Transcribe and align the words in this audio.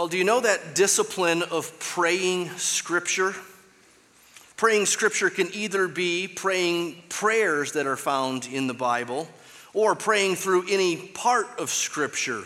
Well, 0.00 0.08
do 0.08 0.16
you 0.16 0.24
know 0.24 0.40
that 0.40 0.74
discipline 0.74 1.42
of 1.42 1.78
praying 1.78 2.48
Scripture? 2.56 3.34
Praying 4.56 4.86
Scripture 4.86 5.28
can 5.28 5.50
either 5.52 5.88
be 5.88 6.26
praying 6.26 7.02
prayers 7.10 7.72
that 7.72 7.86
are 7.86 7.98
found 7.98 8.46
in 8.46 8.66
the 8.66 8.72
Bible 8.72 9.28
or 9.74 9.94
praying 9.94 10.36
through 10.36 10.64
any 10.70 10.96
part 10.96 11.48
of 11.58 11.68
Scripture, 11.68 12.44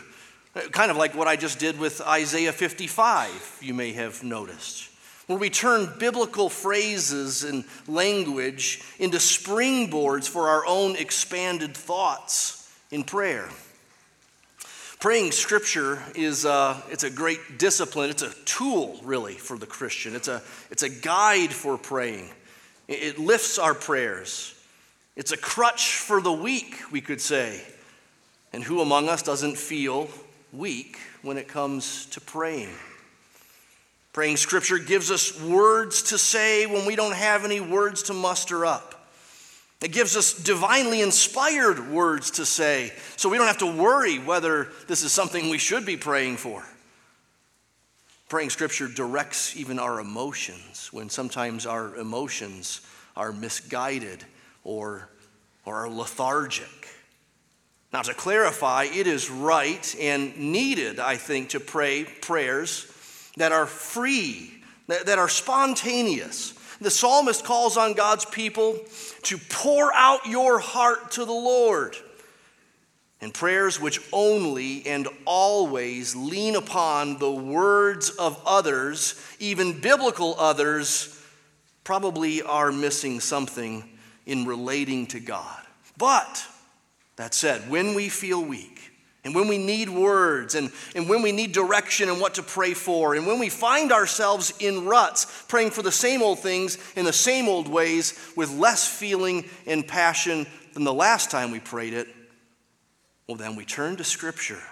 kind 0.72 0.90
of 0.90 0.96
like 0.96 1.14
what 1.14 1.29
I 1.29 1.37
just 1.37 1.61
did 1.61 1.79
with 1.79 2.01
Isaiah 2.01 2.51
55, 2.51 3.59
you 3.62 3.73
may 3.73 3.93
have 3.93 4.25
noticed, 4.25 4.91
where 5.29 5.39
we 5.39 5.48
turn 5.48 5.95
biblical 6.00 6.48
phrases 6.48 7.45
and 7.45 7.64
language 7.86 8.82
into 8.98 9.18
springboards 9.18 10.29
for 10.29 10.48
our 10.48 10.66
own 10.66 10.96
expanded 10.96 11.77
thoughts 11.77 12.68
in 12.91 13.05
prayer. 13.05 13.48
Praying 15.01 15.33
scripture 15.33 16.03
is 16.15 16.45
a, 16.45 16.83
it's 16.91 17.05
a 17.05 17.11
great 17.11 17.59
discipline. 17.59 18.11
It's 18.11 18.23
a 18.23 18.33
tool, 18.45 18.98
really, 19.02 19.35
for 19.35 19.59
the 19.59 19.66
Christian. 19.66 20.15
It's 20.15 20.29
a, 20.29 20.43
it's 20.71 20.83
a 20.83 20.89
guide 20.89 21.52
for 21.52 21.77
praying. 21.77 22.30
It 22.89 23.19
lifts 23.19 23.59
our 23.59 23.75
prayers. 23.75 24.55
It's 25.16 25.33
a 25.33 25.37
crutch 25.37 25.97
for 25.99 26.21
the 26.21 26.33
weak, 26.33 26.77
we 26.91 27.01
could 27.01 27.21
say. 27.21 27.62
And 28.52 28.62
who 28.62 28.80
among 28.80 29.09
us 29.09 29.23
doesn't 29.23 29.59
feel 29.59 30.09
weak 30.52 30.99
when 31.23 31.37
it 31.37 31.49
comes 31.49 32.07
to 32.07 32.21
praying? 32.21 32.71
Praying 34.13 34.37
scripture 34.37 34.79
gives 34.79 35.11
us 35.11 35.41
words 35.43 36.02
to 36.05 36.19
say 36.19 36.66
when 36.66 36.87
we 36.87 36.95
don't 36.95 37.15
have 37.15 37.45
any 37.45 37.61
words 37.61 38.05
to 38.05 38.13
muster 38.13 38.65
up. 38.65 38.94
It 39.83 39.92
gives 39.92 40.16
us 40.16 40.33
divinely 40.33 41.02
inspired 41.02 41.91
words 41.91 42.30
to 42.32 42.46
say, 42.46 42.92
so 43.16 43.28
we 43.28 43.37
don't 43.37 43.46
have 43.46 43.59
to 43.59 43.66
worry 43.66 44.19
whether 44.19 44.69
this 44.88 45.02
is 45.02 45.12
something 45.12 45.48
we 45.48 45.59
should 45.59 45.84
be 45.84 45.96
praying 45.96 46.38
for. 46.38 46.65
Praying 48.29 48.51
scripture 48.51 48.88
directs 48.88 49.56
even 49.56 49.79
our 49.79 50.01
emotions 50.01 50.88
when 50.93 51.10
sometimes 51.10 51.66
our 51.66 51.95
emotions 51.96 52.80
are 53.16 53.32
misguided 53.32 54.24
or, 54.65 55.09
or 55.65 55.84
are 55.84 55.90
lethargic. 55.90 56.88
Now, 57.93 58.02
to 58.02 58.15
clarify, 58.15 58.84
it 58.84 59.06
is 59.06 59.30
right 59.30 59.95
and 60.01 60.37
needed, 60.37 60.99
I 60.99 61.16
think, 61.16 61.51
to 61.51 61.60
pray 61.60 62.04
prayers 62.04 62.90
that 63.37 63.52
are 63.52 63.66
free, 63.66 64.53
that, 64.88 65.06
that 65.06 65.19
are 65.19 65.28
spontaneous, 65.28 66.54
the 66.84 66.91
psalmist 66.91 67.44
calls 67.44 67.77
on 67.77 67.94
God's 67.94 68.25
people 68.25 68.78
to 69.22 69.38
pour 69.49 69.93
out 69.93 70.27
your 70.27 70.59
heart 70.59 71.12
to 71.12 71.25
the 71.25 71.32
Lord. 71.32 71.97
And 73.21 73.32
prayers 73.32 73.81
which 73.81 74.00
only 74.12 74.87
and 74.87 75.09
always 75.25 76.15
lean 76.15 76.56
upon 76.56 77.19
the 77.19 77.31
words 77.31 78.10
of 78.10 78.41
others, 78.44 79.21
even 79.38 79.81
biblical 79.81 80.37
others, 80.38 81.19
probably 81.84 82.43
are 82.43 82.71
missing 82.71 83.21
something 83.21 83.88
in 84.27 84.44
relating 84.44 85.06
to 85.09 85.21
God. 85.21 85.60
But, 85.97 86.47
that 87.16 87.34
said, 87.34 87.71
when 87.71 87.94
we 87.94 88.09
feel 88.09 88.44
weak, 88.44 88.94
and 89.25 89.34
when 89.34 89.49
we 89.49 89.56
need 89.56 89.89
words, 89.89 90.55
and, 90.55 90.71
and 90.94 91.09
when 91.09 91.22
we 91.22 91.33
need 91.33 91.53
direction 91.53 92.11
and 92.11 92.21
what 92.21 92.34
to 92.34 92.43
pray 92.43 92.75
for, 92.75 93.15
and 93.15 93.27
when 93.27 93.39
we 93.39 93.49
find 93.49 93.91
ourselves 93.91 94.53
in 94.61 94.84
ruts, 94.84 95.44
praying 95.49 95.71
for 95.71 95.81
the 95.81 95.91
same 95.91 96.22
old 96.22 96.41
things 96.41 96.77
in 96.94 97.06
the 97.06 97.12
same 97.12 97.49
old 97.49 97.67
ways 97.67 98.19
with 98.37 98.50
less 98.50 98.87
feeling 98.87 99.49
and 99.67 99.89
passion 99.89 100.47
than 100.75 100.84
the 100.84 100.93
last 100.93 101.31
time 101.31 101.50
we 101.50 101.59
prayed 101.61 101.95
it, 101.95 102.06
well, 103.27 103.37
then 103.39 103.56
we 103.56 103.65
turn 103.65 103.97
to 103.97 104.05
Scripture. 104.05 104.62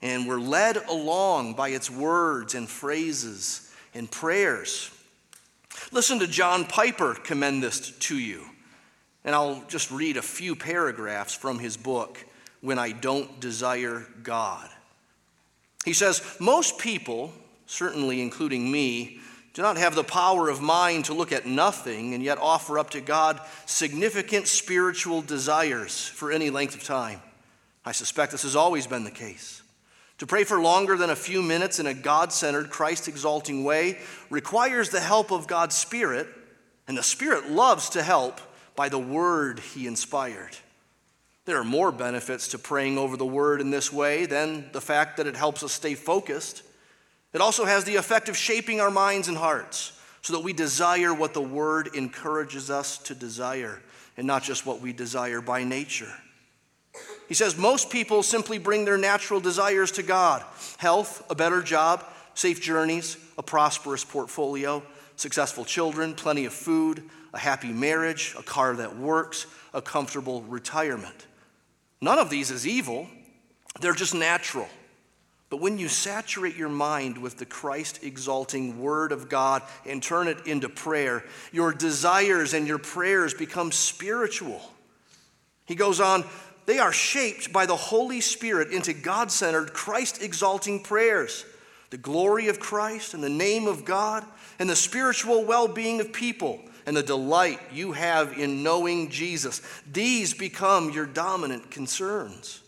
And 0.00 0.26
we're 0.26 0.40
led 0.40 0.78
along 0.88 1.54
by 1.54 1.70
its 1.70 1.90
words 1.90 2.54
and 2.54 2.66
phrases 2.66 3.70
and 3.94 4.10
prayers. 4.10 4.90
Listen 5.92 6.18
to 6.20 6.26
John 6.26 6.64
Piper 6.64 7.14
commend 7.14 7.62
this 7.62 7.90
to 7.90 8.18
you. 8.18 8.44
And 9.24 9.34
I'll 9.34 9.62
just 9.68 9.90
read 9.90 10.16
a 10.16 10.22
few 10.22 10.56
paragraphs 10.56 11.34
from 11.34 11.58
his 11.58 11.76
book 11.76 12.24
when 12.66 12.80
I 12.80 12.90
don't 12.90 13.38
desire 13.38 14.04
God. 14.24 14.68
He 15.84 15.92
says, 15.92 16.20
Most 16.40 16.78
people, 16.78 17.32
certainly 17.66 18.20
including 18.20 18.70
me, 18.70 19.20
do 19.54 19.62
not 19.62 19.76
have 19.76 19.94
the 19.94 20.02
power 20.02 20.48
of 20.48 20.60
mind 20.60 21.04
to 21.04 21.14
look 21.14 21.30
at 21.30 21.46
nothing 21.46 22.12
and 22.12 22.22
yet 22.22 22.38
offer 22.38 22.78
up 22.78 22.90
to 22.90 23.00
God 23.00 23.40
significant 23.66 24.48
spiritual 24.48 25.22
desires 25.22 26.08
for 26.08 26.32
any 26.32 26.50
length 26.50 26.74
of 26.74 26.82
time. 26.82 27.22
I 27.84 27.92
suspect 27.92 28.32
this 28.32 28.42
has 28.42 28.56
always 28.56 28.88
been 28.88 29.04
the 29.04 29.12
case. 29.12 29.62
To 30.18 30.26
pray 30.26 30.42
for 30.42 30.60
longer 30.60 30.96
than 30.96 31.10
a 31.10 31.16
few 31.16 31.42
minutes 31.42 31.78
in 31.78 31.86
a 31.86 31.94
God 31.94 32.32
centered, 32.32 32.68
Christ 32.68 33.06
exalting 33.06 33.62
way 33.62 33.98
requires 34.28 34.90
the 34.90 35.00
help 35.00 35.30
of 35.30 35.46
God's 35.46 35.76
Spirit, 35.76 36.26
and 36.88 36.98
the 36.98 37.02
Spirit 37.04 37.48
loves 37.48 37.90
to 37.90 38.02
help 38.02 38.40
by 38.74 38.88
the 38.88 38.98
word 38.98 39.60
He 39.60 39.86
inspired. 39.86 40.56
There 41.46 41.58
are 41.58 41.64
more 41.64 41.92
benefits 41.92 42.48
to 42.48 42.58
praying 42.58 42.98
over 42.98 43.16
the 43.16 43.24
word 43.24 43.60
in 43.60 43.70
this 43.70 43.92
way 43.92 44.26
than 44.26 44.68
the 44.72 44.80
fact 44.80 45.16
that 45.16 45.28
it 45.28 45.36
helps 45.36 45.62
us 45.62 45.72
stay 45.72 45.94
focused. 45.94 46.64
It 47.32 47.40
also 47.40 47.64
has 47.64 47.84
the 47.84 47.96
effect 47.96 48.28
of 48.28 48.36
shaping 48.36 48.80
our 48.80 48.90
minds 48.90 49.28
and 49.28 49.36
hearts 49.36 49.92
so 50.22 50.32
that 50.32 50.40
we 50.40 50.52
desire 50.52 51.14
what 51.14 51.34
the 51.34 51.40
word 51.40 51.90
encourages 51.94 52.68
us 52.68 52.98
to 52.98 53.14
desire 53.14 53.80
and 54.16 54.26
not 54.26 54.42
just 54.42 54.66
what 54.66 54.80
we 54.80 54.92
desire 54.92 55.40
by 55.40 55.62
nature. 55.62 56.12
He 57.28 57.34
says 57.34 57.56
most 57.56 57.90
people 57.90 58.24
simply 58.24 58.58
bring 58.58 58.84
their 58.84 58.98
natural 58.98 59.38
desires 59.38 59.92
to 59.92 60.02
God 60.02 60.42
health, 60.78 61.24
a 61.30 61.36
better 61.36 61.62
job, 61.62 62.04
safe 62.34 62.60
journeys, 62.60 63.18
a 63.38 63.42
prosperous 63.42 64.02
portfolio, 64.02 64.82
successful 65.14 65.64
children, 65.64 66.14
plenty 66.14 66.44
of 66.44 66.52
food, 66.52 67.04
a 67.32 67.38
happy 67.38 67.72
marriage, 67.72 68.34
a 68.36 68.42
car 68.42 68.74
that 68.74 68.96
works, 68.96 69.46
a 69.72 69.80
comfortable 69.80 70.42
retirement. 70.42 71.26
None 72.06 72.20
of 72.20 72.30
these 72.30 72.52
is 72.52 72.68
evil, 72.68 73.08
they're 73.80 73.92
just 73.92 74.14
natural. 74.14 74.68
But 75.50 75.60
when 75.60 75.76
you 75.76 75.88
saturate 75.88 76.54
your 76.54 76.68
mind 76.68 77.18
with 77.18 77.36
the 77.36 77.44
Christ 77.44 77.98
exalting 78.04 78.80
Word 78.80 79.10
of 79.10 79.28
God 79.28 79.62
and 79.84 80.00
turn 80.00 80.28
it 80.28 80.46
into 80.46 80.68
prayer, 80.68 81.24
your 81.50 81.72
desires 81.72 82.54
and 82.54 82.64
your 82.64 82.78
prayers 82.78 83.34
become 83.34 83.72
spiritual. 83.72 84.60
He 85.64 85.74
goes 85.74 85.98
on, 85.98 86.22
they 86.66 86.78
are 86.78 86.92
shaped 86.92 87.52
by 87.52 87.66
the 87.66 87.74
Holy 87.74 88.20
Spirit 88.20 88.70
into 88.70 88.92
God 88.92 89.32
centered, 89.32 89.72
Christ 89.72 90.22
exalting 90.22 90.84
prayers. 90.84 91.44
The 91.90 91.98
glory 91.98 92.46
of 92.46 92.60
Christ 92.60 93.14
and 93.14 93.24
the 93.24 93.28
name 93.28 93.66
of 93.66 93.84
God 93.84 94.24
and 94.60 94.70
the 94.70 94.76
spiritual 94.76 95.44
well 95.44 95.66
being 95.66 96.00
of 96.00 96.12
people 96.12 96.60
and 96.86 96.96
the 96.96 97.02
delight 97.02 97.58
you 97.72 97.92
have 97.92 98.38
in 98.38 98.62
knowing 98.62 99.10
Jesus. 99.10 99.60
These 99.92 100.32
become 100.32 100.90
your 100.90 101.04
dominant 101.04 101.70
concerns. 101.70 102.60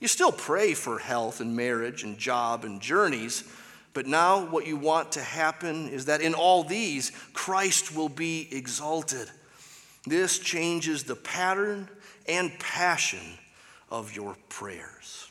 You 0.00 0.08
still 0.08 0.32
pray 0.32 0.74
for 0.74 0.98
health 0.98 1.40
and 1.40 1.56
marriage 1.56 2.02
and 2.02 2.18
job 2.18 2.64
and 2.64 2.80
journeys, 2.80 3.44
but 3.92 4.06
now 4.06 4.44
what 4.46 4.66
you 4.66 4.76
want 4.76 5.12
to 5.12 5.20
happen 5.20 5.88
is 5.88 6.06
that 6.06 6.20
in 6.20 6.34
all 6.34 6.64
these, 6.64 7.12
Christ 7.32 7.94
will 7.94 8.08
be 8.08 8.48
exalted. 8.50 9.30
This 10.06 10.38
changes 10.38 11.04
the 11.04 11.16
pattern 11.16 11.88
and 12.26 12.58
passion 12.58 13.38
of 13.90 14.16
your 14.16 14.36
prayers. 14.48 15.30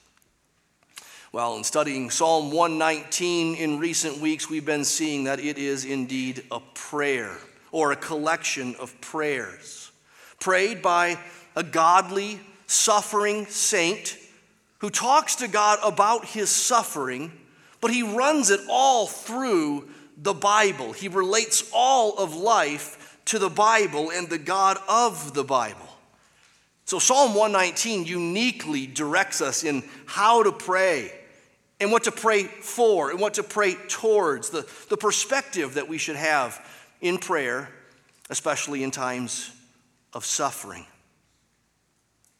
Well, 1.32 1.58
in 1.58 1.64
studying 1.64 2.10
Psalm 2.10 2.52
119 2.52 3.56
in 3.56 3.80
recent 3.80 4.18
weeks, 4.18 4.50
we've 4.50 4.66
been 4.66 4.86
seeing 4.86 5.26
that 5.26 5.40
it 5.40 5.58
is 5.58 5.86
indeed 5.86 6.44
a 6.52 6.60
prayer 6.74 7.38
or 7.72 7.92
a 7.92 7.96
collection 7.96 8.76
of 8.80 9.00
prayers 9.02 9.92
prayed 10.40 10.82
by 10.82 11.20
a 11.56 11.64
godly, 11.64 12.40
suffering 12.68 13.46
saint 13.48 14.18
who 14.80 14.90
talks 14.90 15.36
to 15.36 15.48
God 15.48 15.80
about 15.84 16.26
his 16.26 16.50
suffering, 16.50 17.32
but 17.82 17.92
he 17.92 18.04
runs 18.04 18.50
it 18.50 18.62
all 18.70 19.08
through 19.08 19.90
the 20.18 20.34
Bible. 20.34 20.94
He 20.94 21.08
relates 21.08 21.70
all 21.74 22.18
of 22.18 22.36
life 22.36 23.20
to 23.26 23.40
the 23.40 23.50
Bible 23.50 24.12
and 24.12 24.30
the 24.30 24.38
God 24.38 24.78
of 24.88 25.34
the 25.34 25.44
Bible. 25.44 25.86
So, 26.86 26.98
Psalm 26.98 27.36
119 27.36 28.06
uniquely 28.06 28.88
directs 28.88 29.42
us 29.42 29.64
in 29.64 29.84
how 30.06 30.44
to 30.44 30.52
pray 30.52 31.12
and 31.80 31.92
what 31.92 32.06
to 32.06 32.12
pray 32.12 32.44
for 32.44 33.12
and 33.12 33.20
what 33.20 33.36
to 33.36 33.44
pray 33.44 33.76
towards, 33.88 34.50
the, 34.50 34.68
the 34.90 34.98
perspective 34.98 35.76
that 35.76 35.88
we 35.88 35.98
should 35.98 36.16
have 36.16 36.60
in 37.02 37.18
prayer, 37.18 37.70
especially 38.30 38.84
in 38.84 38.92
times 38.92 39.52
of 40.14 40.26
suffering. 40.26 40.86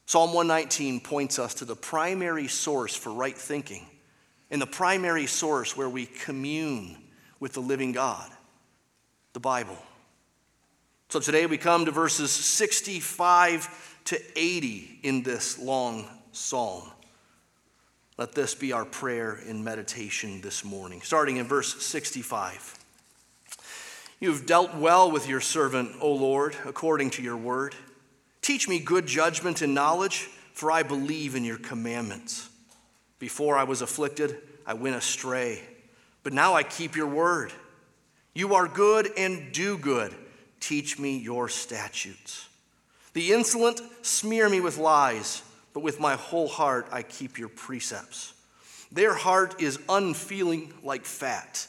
Psalm 0.06 0.32
119 0.34 1.00
points 1.00 1.38
us 1.38 1.54
to 1.54 1.64
the 1.64 1.76
primary 1.76 2.48
source 2.48 2.96
for 2.96 3.12
right 3.12 3.38
thinking 3.38 3.86
and 4.50 4.60
the 4.60 4.66
primary 4.66 5.26
source 5.26 5.76
where 5.76 5.88
we 5.88 6.06
commune 6.06 6.96
with 7.38 7.52
the 7.52 7.60
living 7.60 7.92
God, 7.92 8.28
the 9.32 9.40
Bible. 9.40 9.78
So 11.08 11.20
today 11.20 11.46
we 11.46 11.58
come 11.58 11.84
to 11.84 11.90
verses 11.90 12.32
65 12.32 14.00
to 14.06 14.20
80 14.36 15.00
in 15.02 15.22
this 15.22 15.58
long 15.58 16.08
psalm. 16.32 16.90
Let 18.18 18.32
this 18.32 18.54
be 18.54 18.72
our 18.72 18.84
prayer 18.84 19.40
in 19.46 19.64
meditation 19.64 20.40
this 20.40 20.64
morning, 20.64 21.00
starting 21.02 21.38
in 21.38 21.46
verse 21.46 21.82
65. 21.82 22.79
You 24.20 24.30
have 24.32 24.44
dealt 24.44 24.74
well 24.74 25.10
with 25.10 25.26
your 25.26 25.40
servant, 25.40 25.92
O 25.98 26.12
Lord, 26.12 26.54
according 26.66 27.08
to 27.10 27.22
your 27.22 27.38
word. 27.38 27.74
Teach 28.42 28.68
me 28.68 28.78
good 28.78 29.06
judgment 29.06 29.62
and 29.62 29.74
knowledge, 29.74 30.28
for 30.52 30.70
I 30.70 30.82
believe 30.82 31.34
in 31.34 31.42
your 31.42 31.56
commandments. 31.56 32.50
Before 33.18 33.56
I 33.56 33.64
was 33.64 33.80
afflicted, 33.80 34.36
I 34.66 34.74
went 34.74 34.96
astray, 34.96 35.62
but 36.22 36.34
now 36.34 36.52
I 36.52 36.64
keep 36.64 36.96
your 36.96 37.06
word. 37.06 37.50
You 38.34 38.54
are 38.54 38.68
good 38.68 39.10
and 39.16 39.52
do 39.52 39.78
good. 39.78 40.14
Teach 40.60 40.98
me 40.98 41.16
your 41.16 41.48
statutes. 41.48 42.46
The 43.14 43.32
insolent 43.32 43.80
smear 44.02 44.50
me 44.50 44.60
with 44.60 44.76
lies, 44.76 45.42
but 45.72 45.82
with 45.82 45.98
my 45.98 46.16
whole 46.16 46.48
heart 46.48 46.88
I 46.92 47.02
keep 47.02 47.38
your 47.38 47.48
precepts. 47.48 48.34
Their 48.92 49.14
heart 49.14 49.62
is 49.62 49.78
unfeeling 49.88 50.74
like 50.82 51.06
fat, 51.06 51.66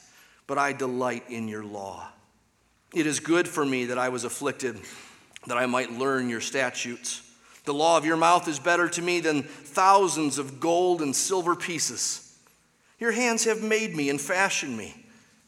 but 0.47 0.57
I 0.57 0.73
delight 0.73 1.23
in 1.29 1.47
your 1.47 1.63
law. 1.63 2.09
It 2.93 3.07
is 3.07 3.19
good 3.19 3.47
for 3.47 3.65
me 3.65 3.85
that 3.85 3.97
I 3.97 4.09
was 4.09 4.23
afflicted, 4.23 4.79
that 5.47 5.57
I 5.57 5.65
might 5.65 5.91
learn 5.91 6.29
your 6.29 6.41
statutes. 6.41 7.21
The 7.63 7.73
law 7.73 7.97
of 7.97 8.05
your 8.05 8.17
mouth 8.17 8.47
is 8.47 8.59
better 8.59 8.89
to 8.89 9.01
me 9.01 9.19
than 9.19 9.43
thousands 9.43 10.37
of 10.37 10.59
gold 10.59 11.01
and 11.01 11.15
silver 11.15 11.55
pieces. 11.55 12.37
Your 12.99 13.11
hands 13.11 13.45
have 13.45 13.63
made 13.63 13.95
me 13.95 14.09
and 14.09 14.19
fashioned 14.19 14.77
me. 14.77 15.05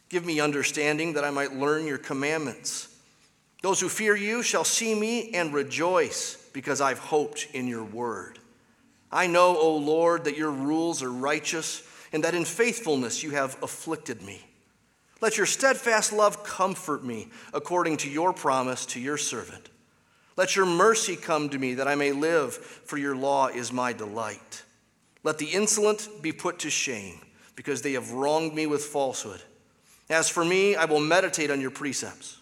Give 0.10 0.25
me 0.25 0.40
understanding 0.40 1.13
that 1.13 1.24
I 1.24 1.31
might 1.31 1.54
learn 1.54 1.86
your 1.86 1.98
commandments. 1.98 2.88
Those 3.62 3.80
who 3.80 3.90
fear 3.90 4.16
you 4.16 4.44
shall 4.44 4.63
see 4.63 4.94
me 4.94 5.31
and 5.34 5.54
rejoice 5.54 6.38
because 6.54 6.81
I've 6.81 7.00
hoped 7.00 7.48
in 7.54 7.68
your 7.68 7.84
word. 7.84 8.40
I 9.12 9.28
know, 9.28 9.57
O 9.57 9.75
Lord, 9.78 10.25
that 10.25 10.38
your 10.38 10.51
rules 10.51 11.04
are 11.04 11.12
righteous 11.12 11.84
and 12.12 12.24
that 12.24 12.36
in 12.36 12.45
faithfulness 12.45 13.24
you 13.24 13.31
have 13.31 13.57
afflicted 13.63 14.22
me. 14.22 14.45
Let 15.24 15.38
your 15.38 15.46
steadfast 15.46 16.12
love 16.12 16.44
comfort 16.44 17.02
me 17.02 17.30
according 17.54 17.96
to 18.00 18.10
your 18.10 18.34
promise 18.34 18.86
to 18.88 19.00
your 19.00 19.16
servant. 19.16 19.70
Let 20.36 20.58
your 20.58 20.66
mercy 20.66 21.16
come 21.16 21.48
to 21.48 21.58
me 21.58 21.75
that 21.75 21.88
I 21.88 21.96
may 21.96 22.12
live, 22.12 22.56
for 22.56 22.98
your 22.98 23.16
law 23.16 23.48
is 23.48 23.72
my 23.72 23.94
delight. 23.94 24.64
Let 25.24 25.38
the 25.38 25.46
insolent 25.46 26.10
be 26.22 26.34
put 26.34 26.60
to 26.60 26.70
shame 26.70 27.22
because 27.56 27.81
they 27.81 27.94
have 27.94 28.12
wronged 28.12 28.54
me 28.54 28.68
with 28.68 28.84
falsehood. 28.84 29.42
As 30.10 30.28
for 30.28 30.44
me, 30.44 30.75
I 30.75 30.84
will 30.84 31.00
meditate 31.00 31.52
on 31.52 31.62
your 31.62 31.72
precepts. 31.72 32.42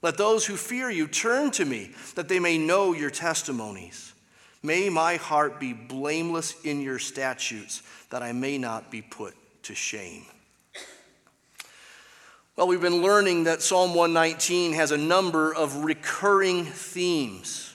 Let 0.00 0.16
those 0.16 0.46
who 0.46 0.56
fear 0.56 0.88
you 0.88 1.08
turn 1.08 1.50
to 1.50 1.66
me, 1.66 1.90
that 2.14 2.30
they 2.30 2.38
may 2.38 2.56
know 2.56 2.94
your 2.94 3.10
testimonies. 3.10 4.14
May 4.62 4.88
my 4.88 5.16
heart 5.16 5.60
be 5.60 5.74
blameless 5.74 6.58
in 6.62 6.80
your 6.80 6.98
statutes, 6.98 7.82
that 8.08 8.22
I 8.22 8.32
may 8.32 8.56
not 8.56 8.90
be 8.90 9.02
put 9.02 9.34
to 9.64 9.74
shame. 9.74 10.24
Well, 12.56 12.68
we've 12.68 12.82
been 12.82 13.00
learning 13.00 13.44
that 13.44 13.62
Psalm 13.62 13.94
119 13.94 14.74
has 14.74 14.90
a 14.90 14.98
number 14.98 15.54
of 15.54 15.84
recurring 15.84 16.66
themes. 16.66 17.74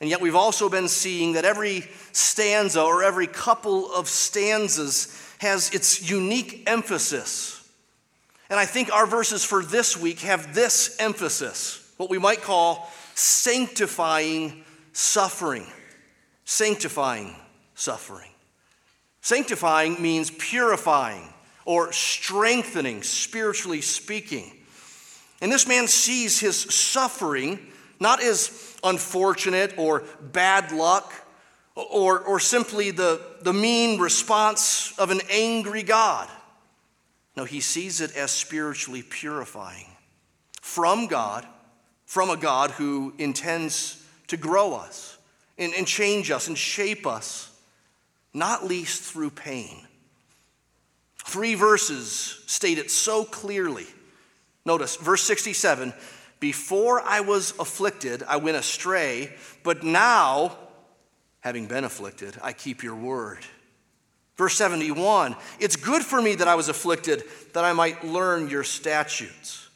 And 0.00 0.10
yet, 0.10 0.20
we've 0.20 0.34
also 0.34 0.68
been 0.68 0.88
seeing 0.88 1.32
that 1.32 1.44
every 1.44 1.84
stanza 2.12 2.82
or 2.82 3.04
every 3.04 3.28
couple 3.28 3.92
of 3.92 4.08
stanzas 4.08 5.14
has 5.38 5.70
its 5.70 6.10
unique 6.10 6.64
emphasis. 6.68 7.54
And 8.50 8.58
I 8.58 8.64
think 8.64 8.92
our 8.92 9.06
verses 9.06 9.44
for 9.44 9.62
this 9.62 9.96
week 9.96 10.20
have 10.20 10.54
this 10.54 10.96
emphasis 10.98 11.84
what 11.96 12.10
we 12.10 12.18
might 12.18 12.42
call 12.42 12.90
sanctifying 13.14 14.64
suffering. 14.92 15.66
Sanctifying 16.44 17.34
suffering. 17.74 18.30
Sanctifying 19.20 20.00
means 20.00 20.30
purifying 20.30 21.28
or 21.68 21.92
strengthening, 21.92 23.02
spiritually 23.02 23.82
speaking. 23.82 24.50
And 25.42 25.52
this 25.52 25.68
man 25.68 25.86
sees 25.86 26.40
his 26.40 26.56
suffering 26.56 27.58
not 28.00 28.22
as 28.22 28.74
unfortunate 28.82 29.74
or 29.76 30.02
bad 30.32 30.72
luck 30.72 31.12
or, 31.74 32.20
or 32.20 32.40
simply 32.40 32.90
the, 32.90 33.20
the 33.42 33.52
mean 33.52 34.00
response 34.00 34.98
of 34.98 35.10
an 35.10 35.20
angry 35.30 35.82
God. 35.82 36.26
No, 37.36 37.44
he 37.44 37.60
sees 37.60 38.00
it 38.00 38.16
as 38.16 38.30
spiritually 38.30 39.02
purifying 39.02 39.88
from 40.62 41.06
God, 41.06 41.46
from 42.06 42.30
a 42.30 42.36
God 42.38 42.70
who 42.70 43.12
intends 43.18 44.02
to 44.28 44.38
grow 44.38 44.72
us 44.72 45.18
and, 45.58 45.74
and 45.74 45.86
change 45.86 46.30
us 46.30 46.48
and 46.48 46.56
shape 46.56 47.06
us, 47.06 47.54
not 48.32 48.64
least 48.64 49.02
through 49.02 49.28
pain. 49.28 49.87
Three 51.28 51.56
verses 51.56 52.42
state 52.46 52.78
it 52.78 52.90
so 52.90 53.22
clearly. 53.22 53.86
Notice 54.64 54.96
verse 54.96 55.22
67 55.24 55.92
Before 56.40 57.02
I 57.02 57.20
was 57.20 57.52
afflicted, 57.60 58.22
I 58.22 58.38
went 58.38 58.56
astray, 58.56 59.34
but 59.62 59.84
now, 59.84 60.56
having 61.40 61.66
been 61.66 61.84
afflicted, 61.84 62.38
I 62.42 62.54
keep 62.54 62.82
your 62.82 62.94
word. 62.94 63.40
Verse 64.38 64.54
71 64.54 65.36
It's 65.60 65.76
good 65.76 66.00
for 66.00 66.22
me 66.22 66.34
that 66.36 66.48
I 66.48 66.54
was 66.54 66.70
afflicted, 66.70 67.24
that 67.52 67.62
I 67.62 67.74
might 67.74 68.06
learn 68.06 68.48
your 68.48 68.64
statutes. 68.64 69.68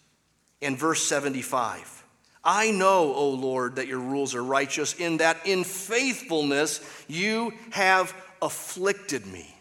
And 0.62 0.78
verse 0.78 1.02
75 1.02 2.02
I 2.42 2.70
know, 2.70 3.12
O 3.12 3.28
Lord, 3.28 3.76
that 3.76 3.88
your 3.88 4.00
rules 4.00 4.34
are 4.34 4.42
righteous, 4.42 4.94
in 4.94 5.18
that 5.18 5.36
in 5.44 5.64
faithfulness 5.64 6.80
you 7.08 7.52
have 7.72 8.14
afflicted 8.40 9.26
me. 9.26 9.51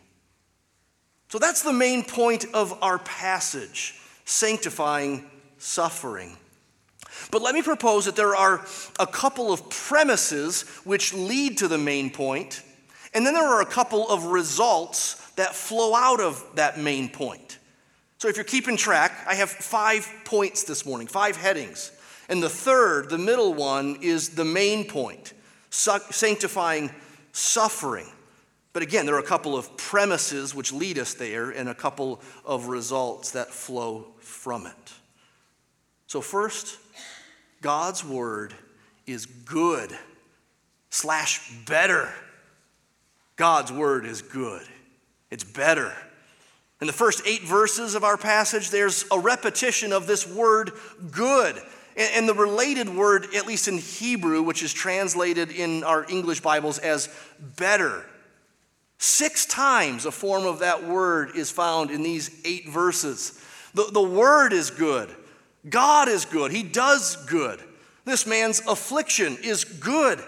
So 1.32 1.40
that's 1.40 1.62
the 1.62 1.72
main 1.72 2.04
point 2.04 2.46
of 2.54 2.78
our 2.84 3.00
passage 3.00 3.96
sanctifying 4.26 5.24
suffering. 5.60 6.36
But 7.32 7.42
let 7.42 7.56
me 7.56 7.62
propose 7.62 8.04
that 8.04 8.18
there 8.18 8.36
are 8.36 8.66
a 9.00 9.08
couple 9.08 9.54
of 9.54 9.70
premises 9.70 10.64
which 10.84 11.14
lead 11.14 11.60
to 11.60 11.70
the 11.70 11.78
main 11.78 12.10
point 12.10 12.64
and 13.14 13.26
then 13.26 13.34
there 13.34 13.48
are 13.48 13.62
a 13.62 13.66
couple 13.66 14.10
of 14.10 14.26
results 14.26 15.32
that 15.32 15.56
flow 15.56 15.96
out 15.96 16.20
of 16.20 16.46
that 16.56 16.78
main 16.78 17.08
point. 17.08 17.60
So 18.18 18.28
if 18.28 18.36
you're 18.36 18.44
keeping 18.44 18.76
track, 18.76 19.14
I 19.26 19.36
have 19.36 19.50
five 19.50 20.10
points 20.26 20.66
this 20.66 20.86
morning, 20.86 21.08
five 21.08 21.38
headings. 21.38 21.94
And 22.28 22.44
the 22.44 22.50
third, 22.50 23.10
the 23.10 23.18
middle 23.18 23.54
one, 23.54 24.00
is 24.02 24.30
the 24.30 24.46
main 24.46 24.86
point 24.86 25.34
sanctifying 25.70 26.92
suffering. 27.32 28.08
But 28.74 28.84
again, 28.84 29.06
there 29.06 29.16
are 29.16 29.20
a 29.20 29.24
couple 29.24 29.58
of 29.58 29.76
premises 29.78 30.56
which 30.56 30.72
lead 30.72 30.98
us 30.98 31.14
there 31.14 31.50
and 31.50 31.68
a 31.68 31.76
couple 31.76 32.22
of 32.46 32.68
results 32.68 33.32
that 33.32 33.50
flow 33.50 34.08
from 34.20 34.66
it. 34.66 34.94
So, 36.08 36.22
first, 36.22 36.78
God's 37.62 38.04
word 38.04 38.54
is 39.06 39.26
good 39.26 39.92
slash 40.90 41.52
better 41.66 42.10
God's 43.42 43.72
word 43.72 44.06
is 44.06 44.22
good, 44.22 44.62
it's 45.32 45.44
better. 45.44 45.92
In 46.80 46.86
the 46.86 46.94
first 46.94 47.24
eight 47.26 47.42
verses 47.42 47.96
of 47.96 48.04
our 48.04 48.16
passage, 48.16 48.70
there's 48.70 49.04
a 49.10 49.18
repetition 49.18 49.94
of 49.94 50.06
this 50.06 50.28
word 50.28 50.74
good. 51.10 51.60
And 51.98 52.30
the 52.30 52.36
related 52.36 52.88
word, 52.88 53.26
at 53.36 53.48
least 53.48 53.68
in 53.68 53.80
Hebrew, 53.80 54.44
which 54.44 54.62
is 54.62 54.72
translated 54.72 55.50
in 55.50 55.84
our 55.84 56.06
English 56.08 56.42
Bibles 56.42 56.78
as 56.78 57.10
better. 57.58 58.06
Six 59.02 59.48
times 59.48 60.06
a 60.06 60.12
form 60.12 60.46
of 60.46 60.60
that 60.60 60.88
word 60.88 61.32
is 61.36 61.50
found 61.50 61.90
in 61.90 62.04
these 62.04 62.30
eight 62.46 62.70
verses. 62.70 63.34
The, 63.74 63.90
the 63.92 64.00
word 64.00 64.54
is 64.54 64.70
good. 64.70 65.10
God 65.68 66.08
is 66.08 66.26
good. 66.26 66.52
He 66.52 66.62
does 66.62 67.16
good. 67.26 67.60
This 68.06 68.28
man's 68.28 68.62
affliction 68.68 69.40
is 69.44 69.64
good. 69.64 70.24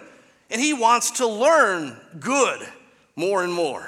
And 0.50 0.60
he 0.60 0.74
wants 0.74 1.12
to 1.12 1.28
learn 1.28 1.96
good 2.20 2.68
more 3.16 3.44
and 3.44 3.54
more. 3.54 3.88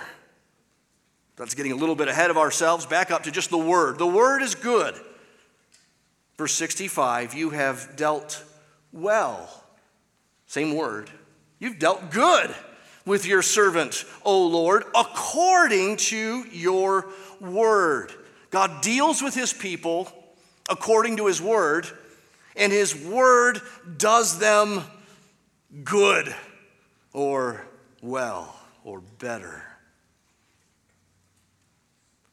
That's 1.36 1.56
getting 1.56 1.72
a 1.72 1.78
little 1.78 1.96
bit 1.96 2.08
ahead 2.08 2.30
of 2.30 2.38
ourselves. 2.38 2.86
Back 2.86 3.10
up 3.10 3.24
to 3.24 3.32
just 3.32 3.50
the 3.50 3.58
word. 3.58 3.98
The 3.98 4.06
word 4.06 4.44
is 4.44 4.54
good. 4.54 4.94
Verse 6.38 6.54
65 6.54 7.34
You 7.34 7.50
have 7.50 7.96
dealt 7.96 8.44
well. 8.94 9.50
Same 10.46 10.76
word. 10.76 11.10
You've 11.58 11.80
dealt 11.80 12.12
good 12.12 12.54
with 13.06 13.26
your 13.26 13.42
servant, 13.42 14.06
O 14.24 14.48
Lord, 14.48 14.84
according 14.96 15.98
to 15.98 16.44
your 16.52 17.08
word. 17.40 18.12
God 18.50 18.82
deals 18.82 19.22
with 19.22 19.36
his 19.36 19.54
people 19.54 20.12
according 20.70 21.18
to 21.18 21.28
his 21.28 21.42
word, 21.42 21.88
and 22.56 22.72
his 22.72 22.96
word 22.96 23.62
does 23.98 24.40
them 24.40 24.84
good 25.84 26.34
or 27.14 27.66
well 28.02 28.56
or 28.84 29.02
better. 29.20 29.64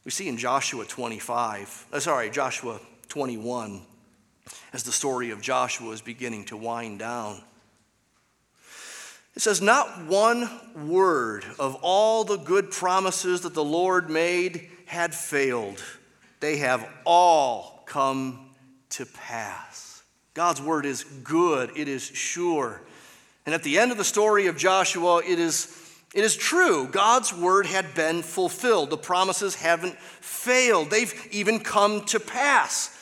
We 0.04 0.10
see 0.10 0.28
in 0.28 0.36
Joshua 0.36 0.84
25, 0.84 1.86
uh, 1.92 2.00
sorry, 2.00 2.30
Joshua 2.30 2.80
21, 3.08 3.82
as 4.72 4.82
the 4.82 4.92
story 4.92 5.30
of 5.30 5.40
Joshua 5.40 5.92
is 5.92 6.00
beginning 6.00 6.44
to 6.46 6.56
wind 6.56 6.98
down. 6.98 7.42
It 9.34 9.42
says, 9.42 9.62
Not 9.62 10.06
one 10.06 10.48
word 10.74 11.44
of 11.58 11.76
all 11.82 12.24
the 12.24 12.36
good 12.36 12.70
promises 12.70 13.42
that 13.42 13.54
the 13.54 13.64
Lord 13.64 14.10
made 14.10 14.68
had 14.86 15.14
failed. 15.14 15.82
They 16.40 16.58
have 16.58 16.86
all 17.04 17.82
come 17.86 18.50
to 18.90 19.06
pass. 19.06 20.02
God's 20.34 20.60
word 20.60 20.86
is 20.86 21.04
good, 21.04 21.70
it 21.76 21.88
is 21.88 22.02
sure. 22.02 22.82
And 23.44 23.54
at 23.54 23.62
the 23.62 23.78
end 23.78 23.90
of 23.90 23.98
the 23.98 24.04
story 24.04 24.46
of 24.46 24.56
Joshua, 24.56 25.18
it 25.18 25.38
is, 25.38 25.76
it 26.14 26.24
is 26.24 26.36
true. 26.36 26.86
God's 26.86 27.34
word 27.34 27.66
had 27.66 27.94
been 27.94 28.22
fulfilled. 28.22 28.90
The 28.90 28.96
promises 28.96 29.56
haven't 29.56 29.96
failed, 29.98 30.90
they've 30.90 31.28
even 31.32 31.60
come 31.60 32.04
to 32.06 32.20
pass. 32.20 32.98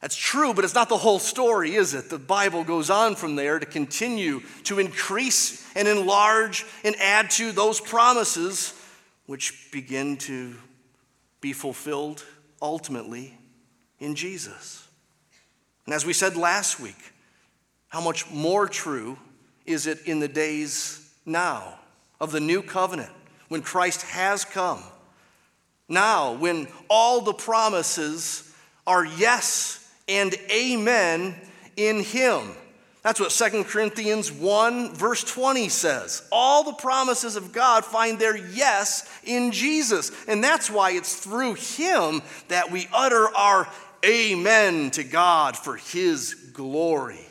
That's 0.00 0.16
true, 0.16 0.52
but 0.52 0.64
it's 0.64 0.74
not 0.74 0.88
the 0.88 0.98
whole 0.98 1.18
story, 1.18 1.74
is 1.74 1.94
it? 1.94 2.10
The 2.10 2.18
Bible 2.18 2.64
goes 2.64 2.90
on 2.90 3.16
from 3.16 3.34
there 3.34 3.58
to 3.58 3.66
continue 3.66 4.40
to 4.64 4.78
increase 4.78 5.66
and 5.74 5.88
enlarge 5.88 6.66
and 6.84 6.94
add 6.96 7.30
to 7.30 7.50
those 7.50 7.80
promises, 7.80 8.74
which 9.24 9.70
begin 9.72 10.18
to 10.18 10.54
be 11.40 11.52
fulfilled 11.52 12.24
ultimately 12.60 13.38
in 13.98 14.14
Jesus. 14.14 14.86
And 15.86 15.94
as 15.94 16.04
we 16.04 16.12
said 16.12 16.36
last 16.36 16.78
week, 16.78 17.12
how 17.88 18.00
much 18.00 18.30
more 18.30 18.66
true 18.66 19.16
is 19.64 19.86
it 19.86 20.06
in 20.06 20.20
the 20.20 20.28
days 20.28 21.10
now 21.24 21.78
of 22.20 22.32
the 22.32 22.40
new 22.40 22.60
covenant 22.60 23.12
when 23.48 23.62
Christ 23.62 24.02
has 24.02 24.44
come? 24.44 24.82
Now, 25.88 26.32
when 26.34 26.68
all 26.90 27.22
the 27.22 27.32
promises 27.32 28.52
are 28.86 29.04
yes 29.04 29.85
and 30.08 30.34
amen 30.50 31.34
in 31.76 32.02
him. 32.02 32.52
That's 33.06 33.20
what 33.20 33.30
2 33.30 33.62
Corinthians 33.62 34.32
1, 34.32 34.94
verse 34.94 35.22
20 35.22 35.68
says. 35.68 36.26
All 36.32 36.64
the 36.64 36.72
promises 36.72 37.36
of 37.36 37.52
God 37.52 37.84
find 37.84 38.18
their 38.18 38.36
yes 38.36 39.08
in 39.22 39.52
Jesus. 39.52 40.10
And 40.26 40.42
that's 40.42 40.68
why 40.68 40.90
it's 40.90 41.14
through 41.14 41.54
him 41.54 42.20
that 42.48 42.72
we 42.72 42.88
utter 42.92 43.28
our 43.36 43.68
amen 44.04 44.90
to 44.90 45.04
God 45.04 45.56
for 45.56 45.76
his 45.76 46.34
glory. 46.52 47.24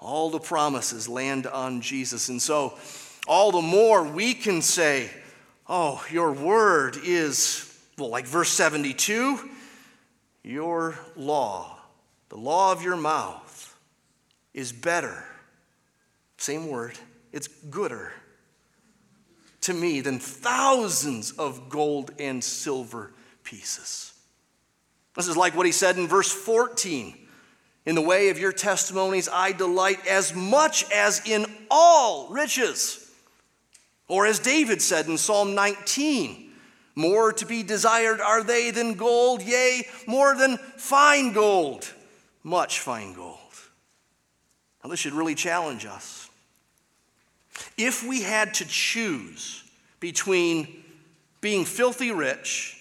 All 0.00 0.28
the 0.28 0.38
promises 0.38 1.08
land 1.08 1.46
on 1.46 1.80
Jesus. 1.80 2.28
And 2.28 2.42
so, 2.42 2.78
all 3.26 3.52
the 3.52 3.62
more 3.62 4.04
we 4.04 4.34
can 4.34 4.60
say, 4.60 5.08
Oh, 5.66 6.04
your 6.10 6.32
word 6.32 6.98
is, 7.02 7.74
well, 7.96 8.10
like 8.10 8.26
verse 8.26 8.50
72, 8.50 9.48
your 10.42 10.98
law 11.16 11.73
the 12.34 12.40
law 12.40 12.72
of 12.72 12.82
your 12.82 12.96
mouth 12.96 13.78
is 14.52 14.72
better, 14.72 15.24
same 16.36 16.66
word, 16.68 16.98
it's 17.32 17.46
gooder 17.46 18.12
to 19.60 19.72
me 19.72 20.00
than 20.00 20.18
thousands 20.18 21.30
of 21.38 21.68
gold 21.68 22.10
and 22.18 22.42
silver 22.42 23.12
pieces. 23.44 24.14
This 25.14 25.28
is 25.28 25.36
like 25.36 25.54
what 25.54 25.64
he 25.64 25.70
said 25.70 25.96
in 25.96 26.08
verse 26.08 26.32
14. 26.32 27.16
In 27.86 27.94
the 27.94 28.02
way 28.02 28.30
of 28.30 28.38
your 28.40 28.52
testimonies, 28.52 29.28
I 29.32 29.52
delight 29.52 30.04
as 30.04 30.34
much 30.34 30.90
as 30.90 31.24
in 31.24 31.46
all 31.70 32.30
riches. 32.30 33.12
Or 34.08 34.26
as 34.26 34.40
David 34.40 34.82
said 34.82 35.06
in 35.06 35.18
Psalm 35.18 35.54
19, 35.54 36.50
more 36.96 37.32
to 37.32 37.46
be 37.46 37.62
desired 37.62 38.20
are 38.20 38.42
they 38.42 38.72
than 38.72 38.94
gold, 38.94 39.40
yea, 39.40 39.86
more 40.08 40.34
than 40.34 40.56
fine 40.56 41.32
gold 41.32 41.88
much 42.44 42.80
fine 42.80 43.14
gold. 43.14 43.38
Now, 44.82 44.90
this 44.90 45.00
should 45.00 45.14
really 45.14 45.34
challenge 45.34 45.86
us. 45.86 46.28
If 47.78 48.06
we 48.06 48.22
had 48.22 48.54
to 48.54 48.66
choose 48.66 49.64
between 49.98 50.84
being 51.40 51.64
filthy 51.64 52.12
rich 52.12 52.78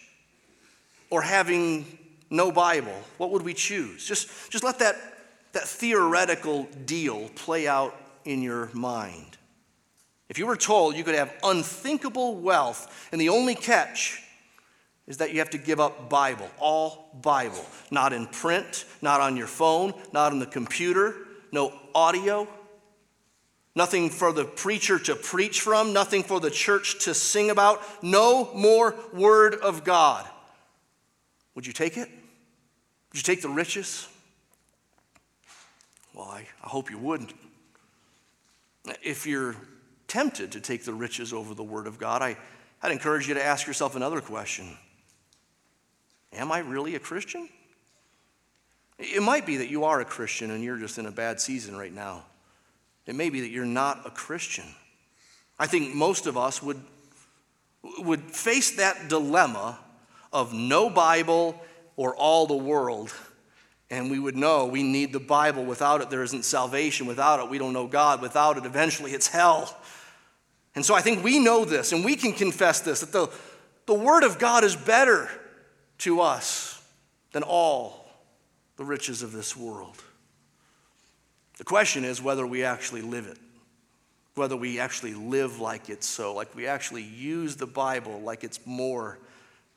or 1.09 1.21
having 1.21 1.97
no 2.29 2.51
Bible, 2.51 2.99
what 3.17 3.31
would 3.31 3.43
we 3.43 3.53
choose? 3.53 4.05
Just, 4.05 4.51
just 4.51 4.63
let 4.63 4.79
that, 4.79 4.95
that 5.53 5.63
theoretical 5.63 6.67
deal 6.85 7.29
play 7.35 7.67
out 7.67 7.95
in 8.25 8.41
your 8.41 8.69
mind. 8.73 9.37
If 10.27 10.37
you 10.37 10.47
were 10.47 10.57
told 10.57 10.95
you 10.95 11.03
could 11.03 11.15
have 11.15 11.33
unthinkable 11.43 12.35
wealth, 12.35 13.07
and 13.11 13.21
the 13.21 13.29
only 13.29 13.55
catch 13.55 14.22
is 15.07 15.17
that 15.17 15.33
you 15.33 15.39
have 15.39 15.49
to 15.49 15.57
give 15.57 15.79
up 15.79 16.09
Bible, 16.09 16.49
all 16.59 17.09
Bible, 17.21 17.65
not 17.91 18.13
in 18.13 18.25
print, 18.27 18.85
not 19.01 19.19
on 19.19 19.35
your 19.35 19.47
phone, 19.47 19.93
not 20.13 20.31
on 20.31 20.39
the 20.39 20.45
computer, 20.45 21.15
no 21.51 21.73
audio, 21.93 22.47
nothing 23.75 24.09
for 24.09 24.31
the 24.31 24.45
preacher 24.45 24.97
to 24.99 25.15
preach 25.15 25.59
from, 25.59 25.91
nothing 25.91 26.23
for 26.23 26.39
the 26.39 26.49
church 26.49 27.03
to 27.03 27.13
sing 27.13 27.49
about, 27.49 27.81
no 28.03 28.53
more 28.53 28.95
Word 29.13 29.55
of 29.55 29.83
God. 29.83 30.25
Would 31.55 31.67
you 31.67 31.73
take 31.73 31.97
it? 31.97 32.09
Would 33.11 33.17
you 33.17 33.23
take 33.23 33.41
the 33.41 33.49
riches? 33.49 34.07
Well, 36.13 36.27
I, 36.27 36.47
I 36.63 36.67
hope 36.67 36.89
you 36.89 36.97
wouldn't. 36.97 37.33
If 39.01 39.27
you're 39.27 39.55
tempted 40.07 40.53
to 40.53 40.61
take 40.61 40.85
the 40.85 40.93
riches 40.93 41.33
over 41.33 41.53
the 41.53 41.63
Word 41.63 41.87
of 41.87 41.97
God, 41.97 42.21
I, 42.21 42.37
I'd 42.81 42.91
encourage 42.91 43.27
you 43.27 43.33
to 43.33 43.43
ask 43.43 43.67
yourself 43.67 43.95
another 43.95 44.21
question 44.21 44.77
Am 46.35 46.51
I 46.51 46.59
really 46.59 46.95
a 46.95 46.99
Christian? 46.99 47.49
It 48.99 49.21
might 49.21 49.45
be 49.45 49.57
that 49.57 49.69
you 49.69 49.83
are 49.83 50.01
a 50.01 50.05
Christian 50.05 50.51
and 50.51 50.63
you're 50.63 50.77
just 50.77 50.97
in 50.97 51.05
a 51.05 51.11
bad 51.11 51.39
season 51.39 51.75
right 51.75 51.93
now. 51.93 52.23
It 53.05 53.15
may 53.15 53.29
be 53.29 53.41
that 53.41 53.49
you're 53.49 53.65
not 53.65 54.05
a 54.05 54.09
Christian. 54.09 54.65
I 55.59 55.67
think 55.67 55.93
most 55.93 56.25
of 56.25 56.37
us 56.37 56.63
would, 56.63 56.81
would 57.99 58.21
face 58.21 58.77
that 58.77 59.09
dilemma 59.09 59.79
of 60.31 60.53
no 60.53 60.89
Bible 60.89 61.61
or 61.95 62.15
all 62.15 62.47
the 62.47 62.55
world. 62.55 63.13
And 63.89 64.09
we 64.09 64.19
would 64.19 64.35
know 64.35 64.65
we 64.65 64.83
need 64.83 65.13
the 65.13 65.19
Bible. 65.19 65.65
Without 65.65 66.01
it, 66.01 66.09
there 66.09 66.23
isn't 66.23 66.45
salvation. 66.45 67.05
Without 67.05 67.39
it, 67.39 67.49
we 67.49 67.57
don't 67.57 67.73
know 67.73 67.87
God. 67.87 68.21
Without 68.21 68.57
it, 68.57 68.65
eventually, 68.65 69.11
it's 69.11 69.27
hell. 69.27 69.77
And 70.75 70.83
so 70.83 70.95
I 70.95 71.01
think 71.01 71.23
we 71.23 71.37
know 71.37 71.65
this 71.65 71.91
and 71.91 72.03
we 72.03 72.15
can 72.15 72.33
confess 72.33 72.79
this 72.79 73.01
that 73.01 73.11
the, 73.11 73.29
the 73.85 73.93
Word 73.93 74.23
of 74.23 74.39
God 74.39 74.63
is 74.63 74.75
better 74.75 75.29
to 76.03 76.19
us 76.19 76.81
than 77.31 77.43
all 77.43 78.05
the 78.75 78.83
riches 78.83 79.23
of 79.23 79.31
this 79.31 79.55
world. 79.55 79.95
The 81.57 81.63
question 81.63 82.03
is 82.03 82.21
whether 82.21 82.45
we 82.45 82.65
actually 82.65 83.01
live 83.01 83.25
it, 83.25 83.37
whether 84.35 84.57
we 84.57 84.81
actually 84.81 85.13
live 85.13 85.61
like 85.61 85.89
it's 85.89 86.05
so, 86.05 86.33
like 86.33 86.53
we 86.55 86.67
actually 86.67 87.03
use 87.03 87.55
the 87.55 87.67
Bible 87.67 88.19
like 88.19 88.43
it's 88.43 88.59
more 88.65 89.17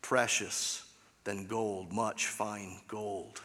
precious 0.03 0.85
than 1.23 1.47
gold, 1.47 1.93
much 1.93 2.27
fine 2.27 2.81
gold. 2.89 3.41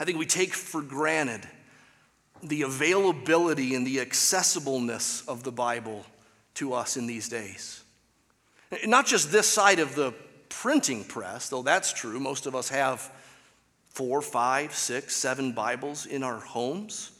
I 0.00 0.06
think 0.06 0.18
we 0.18 0.26
take 0.26 0.54
for 0.54 0.80
granted 0.80 1.46
the 2.42 2.62
availability 2.62 3.74
and 3.74 3.86
the 3.86 3.98
accessibleness 3.98 5.28
of 5.28 5.42
the 5.42 5.52
Bible 5.52 6.06
to 6.54 6.72
us 6.72 6.96
in 6.96 7.06
these 7.06 7.28
days. 7.28 7.84
Not 8.86 9.04
just 9.06 9.30
this 9.30 9.46
side 9.46 9.80
of 9.80 9.94
the 9.94 10.14
printing 10.60 11.04
press, 11.04 11.48
though 11.48 11.62
that's 11.62 11.92
true. 11.92 12.20
Most 12.20 12.46
of 12.46 12.54
us 12.54 12.68
have 12.68 13.10
four, 13.90 14.20
five, 14.22 14.74
six, 14.74 15.16
seven 15.16 15.52
Bibles 15.52 16.06
in 16.06 16.22
our 16.22 16.38
homes, 16.38 17.10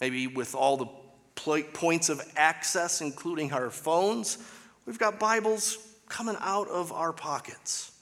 maybe 0.00 0.26
with 0.26 0.54
all 0.54 0.76
the 0.76 0.86
points 1.34 2.08
of 2.08 2.20
access, 2.36 3.00
including 3.00 3.52
our 3.52 3.70
phones. 3.70 4.38
We've 4.86 4.98
got 4.98 5.18
Bibles 5.18 5.78
coming 6.08 6.36
out 6.40 6.68
of 6.68 6.92
our 6.92 7.12
pockets. 7.12 7.92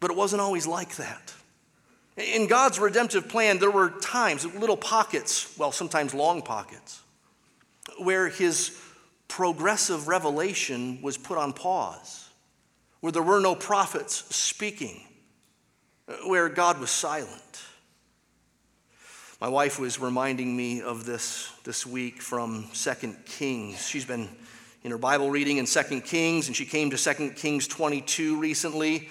But 0.00 0.10
it 0.10 0.16
wasn't 0.16 0.40
always 0.40 0.66
like 0.66 0.96
that. 0.96 1.34
In 2.16 2.46
God's 2.46 2.78
redemptive 2.78 3.28
plan, 3.28 3.58
there 3.58 3.70
were 3.70 3.90
times, 3.90 4.44
little 4.54 4.76
pockets, 4.76 5.56
well, 5.58 5.72
sometimes 5.72 6.14
long 6.14 6.42
pockets, 6.42 7.00
where 7.98 8.28
His 8.28 8.70
progressive 9.28 10.08
revelation 10.08 11.00
was 11.02 11.16
put 11.16 11.38
on 11.38 11.52
pause, 11.52 12.28
where 13.00 13.12
there 13.12 13.22
were 13.22 13.40
no 13.40 13.54
prophets 13.54 14.34
speaking, 14.34 15.00
where 16.26 16.48
God 16.48 16.80
was 16.80 16.90
silent. 16.90 17.62
My 19.40 19.48
wife 19.48 19.78
was 19.78 20.00
reminding 20.00 20.56
me 20.56 20.82
of 20.82 21.04
this 21.04 21.52
this 21.62 21.86
week 21.86 22.20
from 22.20 22.66
2 22.74 23.14
Kings. 23.24 23.86
She's 23.86 24.04
been 24.04 24.28
in 24.82 24.90
her 24.90 24.98
Bible 24.98 25.30
reading 25.30 25.58
in 25.58 25.66
2 25.66 26.00
Kings, 26.00 26.48
and 26.48 26.56
she 26.56 26.64
came 26.64 26.90
to 26.90 26.96
2 26.96 27.30
Kings 27.36 27.68
22 27.68 28.40
recently. 28.40 29.08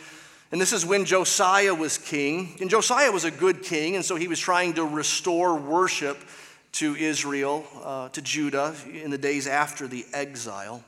And 0.51 0.59
this 0.59 0.73
is 0.73 0.85
when 0.85 1.05
Josiah 1.05 1.75
was 1.75 1.97
king. 1.97 2.57
And 2.59 2.69
Josiah 2.69 3.11
was 3.11 3.25
a 3.25 3.31
good 3.31 3.63
king, 3.63 3.95
and 3.95 4.03
so 4.03 4.15
he 4.15 4.27
was 4.27 4.39
trying 4.39 4.73
to 4.73 4.83
restore 4.83 5.55
worship 5.55 6.17
to 6.73 6.95
Israel, 6.95 7.65
uh, 7.83 8.09
to 8.09 8.21
Judah, 8.21 8.75
in 8.91 9.11
the 9.11 9.17
days 9.17 9.47
after 9.47 9.87
the 9.87 10.05
exile. 10.13 10.83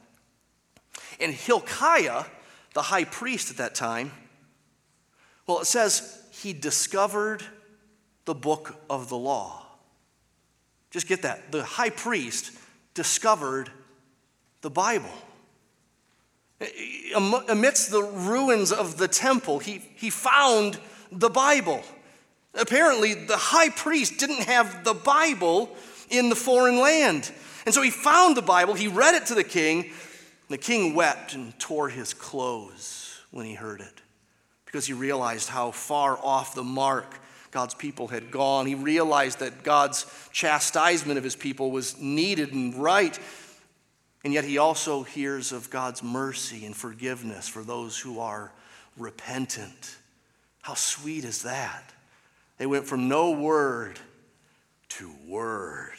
And 1.20 1.34
Hilkiah, 1.34 2.26
the 2.74 2.82
high 2.82 3.06
priest 3.06 3.50
at 3.50 3.58
that 3.58 3.76
time, 3.76 4.12
well, 5.48 5.60
it 5.60 5.66
says 5.66 6.24
he 6.32 6.54
discovered 6.54 7.44
the 8.26 8.36
book 8.36 8.76
of 8.90 9.10
the 9.10 9.18
law. 9.18 9.66
Just 10.92 11.08
get 11.08 11.24
that. 11.24 11.52
The 11.52 11.64
high 11.64 11.90
priest 11.90 12.52
discovered 12.94 13.72
the 14.62 14.70
Bible. 14.70 15.10
Amidst 17.16 17.92
the 17.92 18.04
ruins 18.04 18.72
of 18.72 18.98
the 18.98 19.08
temple, 19.08 19.60
he, 19.60 19.82
he 19.96 20.10
found 20.10 20.80
the 21.12 21.30
Bible. 21.30 21.82
Apparently, 22.54 23.14
the 23.14 23.38
high 23.38 23.70
priest 23.70 24.18
didn't 24.18 24.44
have 24.44 24.84
the 24.84 24.94
Bible 24.94 25.76
in 26.10 26.30
the 26.30 26.36
foreign 26.36 26.80
land. 26.80 27.32
And 27.66 27.74
so 27.74 27.82
he 27.82 27.92
found 27.92 28.36
the 28.36 28.42
Bible, 28.42 28.74
he 28.74 28.88
read 28.88 29.16
it 29.16 29.28
to 29.28 29.36
the 29.36 29.44
king. 29.44 29.92
The 30.48 30.58
king 30.58 30.96
wept 30.96 31.36
and 31.36 31.58
tore 31.60 31.90
his 31.90 32.14
clothes 32.16 33.22
when 33.30 33.46
he 33.46 33.54
heard 33.54 33.82
it 33.82 34.02
because 34.66 34.88
he 34.88 34.94
realized 34.94 35.50
how 35.50 35.72
far 35.72 36.18
off 36.18 36.56
the 36.56 36.64
mark 36.64 37.20
God's 37.52 37.76
people 37.76 38.08
had 38.08 38.32
gone. 38.32 38.66
He 38.66 38.76
realized 38.76 39.40
that 39.40 39.64
God's 39.64 40.06
chastisement 40.32 41.18
of 41.18 41.24
his 41.24 41.36
people 41.36 41.72
was 41.72 42.00
needed 42.00 42.54
and 42.54 42.76
right. 42.76 43.18
And 44.24 44.34
yet 44.34 44.44
he 44.44 44.58
also 44.58 45.04
hears 45.04 45.52
of 45.52 45.70
God's 45.70 46.04
mercy 46.04 46.66
and 46.66 46.76
forgiveness 46.76 47.48
for 47.48 47.64
those 47.64 47.98
who 48.00 48.20
are 48.20 48.52
repentant. 48.98 49.98
How 50.62 50.74
sweet 50.74 51.26
is 51.26 51.44
that? 51.44 51.94
They 52.60 52.68
went 52.68 52.86
from 52.86 53.08
no 53.08 53.32
word 53.32 54.00
to 54.90 55.12
word. 55.28 55.98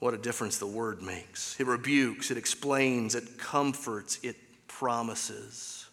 What 0.00 0.12
a 0.12 0.18
difference 0.18 0.58
the 0.58 0.66
word 0.66 1.00
makes. 1.00 1.58
It 1.60 1.68
rebukes, 1.68 2.32
it 2.32 2.36
explains, 2.36 3.14
it 3.14 3.38
comforts, 3.38 4.18
it 4.24 4.36
promises. 4.66 5.86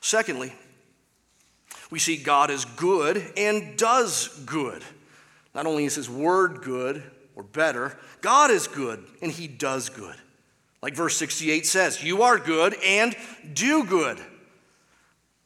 Secondly, 0.00 0.54
we 1.90 1.98
see 1.98 2.16
God 2.16 2.50
is 2.50 2.64
good 2.64 3.22
and 3.36 3.76
does 3.76 4.28
good. 4.46 4.82
Not 5.54 5.66
only 5.66 5.84
is 5.84 5.96
his 5.96 6.08
word 6.08 6.62
good 6.62 7.02
or 7.36 7.42
better, 7.42 7.98
God 8.22 8.50
is 8.50 8.68
good 8.68 9.04
and 9.20 9.30
he 9.30 9.46
does 9.46 9.90
good. 9.90 10.16
Like 10.80 10.94
verse 10.94 11.16
68 11.18 11.66
says, 11.66 12.02
You 12.02 12.22
are 12.22 12.38
good 12.38 12.74
and 12.82 13.14
do 13.52 13.84
good. 13.84 14.18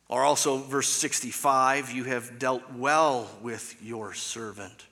Or 0.08 0.22
also, 0.22 0.58
verse 0.58 0.88
65, 0.88 1.90
you 1.90 2.04
have 2.04 2.38
dealt 2.38 2.72
well 2.74 3.30
with 3.40 3.76
your 3.82 4.12
servant. 4.12 4.86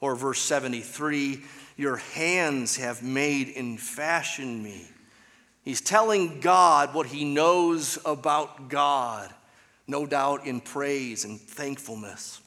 Or 0.00 0.14
verse 0.14 0.40
73, 0.40 1.42
your 1.76 1.96
hands 1.96 2.76
have 2.76 3.02
made 3.02 3.54
and 3.56 3.80
fashioned 3.80 4.62
me. 4.62 4.86
He's 5.62 5.80
telling 5.80 6.40
God 6.40 6.94
what 6.94 7.06
he 7.06 7.24
knows 7.24 7.98
about 8.04 8.68
God, 8.68 9.32
no 9.86 10.06
doubt 10.06 10.46
in 10.46 10.60
praise 10.60 11.24
and 11.24 11.40
thankfulness. 11.40 12.40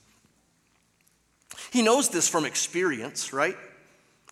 He 1.72 1.82
knows 1.82 2.10
this 2.10 2.28
from 2.28 2.46
experience, 2.46 3.34
right? 3.34 3.58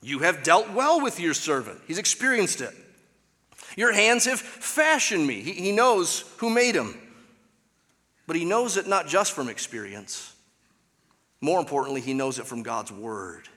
You 0.02 0.20
have 0.20 0.44
dealt 0.44 0.72
well 0.72 1.02
with 1.02 1.20
your 1.20 1.34
servant. 1.34 1.80
He's 1.88 1.98
experienced 1.98 2.62
it. 2.62 2.74
Your 3.76 3.94
hands 3.94 4.26
have 4.26 4.40
fashioned 4.40 5.26
me. 5.26 5.42
He, 5.42 5.52
he 5.54 5.72
knows 5.72 6.24
who 6.38 6.50
made 6.50 6.76
him. 6.76 6.98
But 8.30 8.36
he 8.36 8.46
knows 8.46 8.78
it 8.78 8.86
not 8.86 9.08
just 9.08 9.32
from 9.32 9.50
experience. 9.50 10.36
More 11.42 11.60
importantly, 11.60 12.00
he 12.00 12.14
knows 12.14 12.38
it 12.38 12.46
from 12.46 12.62
God's 12.62 12.92
word. 12.92 13.50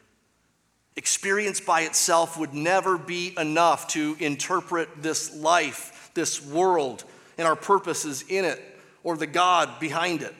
Experience 0.96 1.60
by 1.60 1.82
itself 1.82 2.38
would 2.38 2.54
never 2.54 2.96
be 2.96 3.34
enough 3.36 3.88
to 3.88 4.16
interpret 4.18 5.02
this 5.02 5.36
life, 5.36 6.10
this 6.14 6.42
world, 6.42 7.04
and 7.36 7.46
our 7.46 7.54
purposes 7.54 8.24
in 8.30 8.46
it, 8.46 8.62
or 9.04 9.18
the 9.18 9.26
God 9.26 9.78
behind 9.78 10.22
it. 10.22 10.34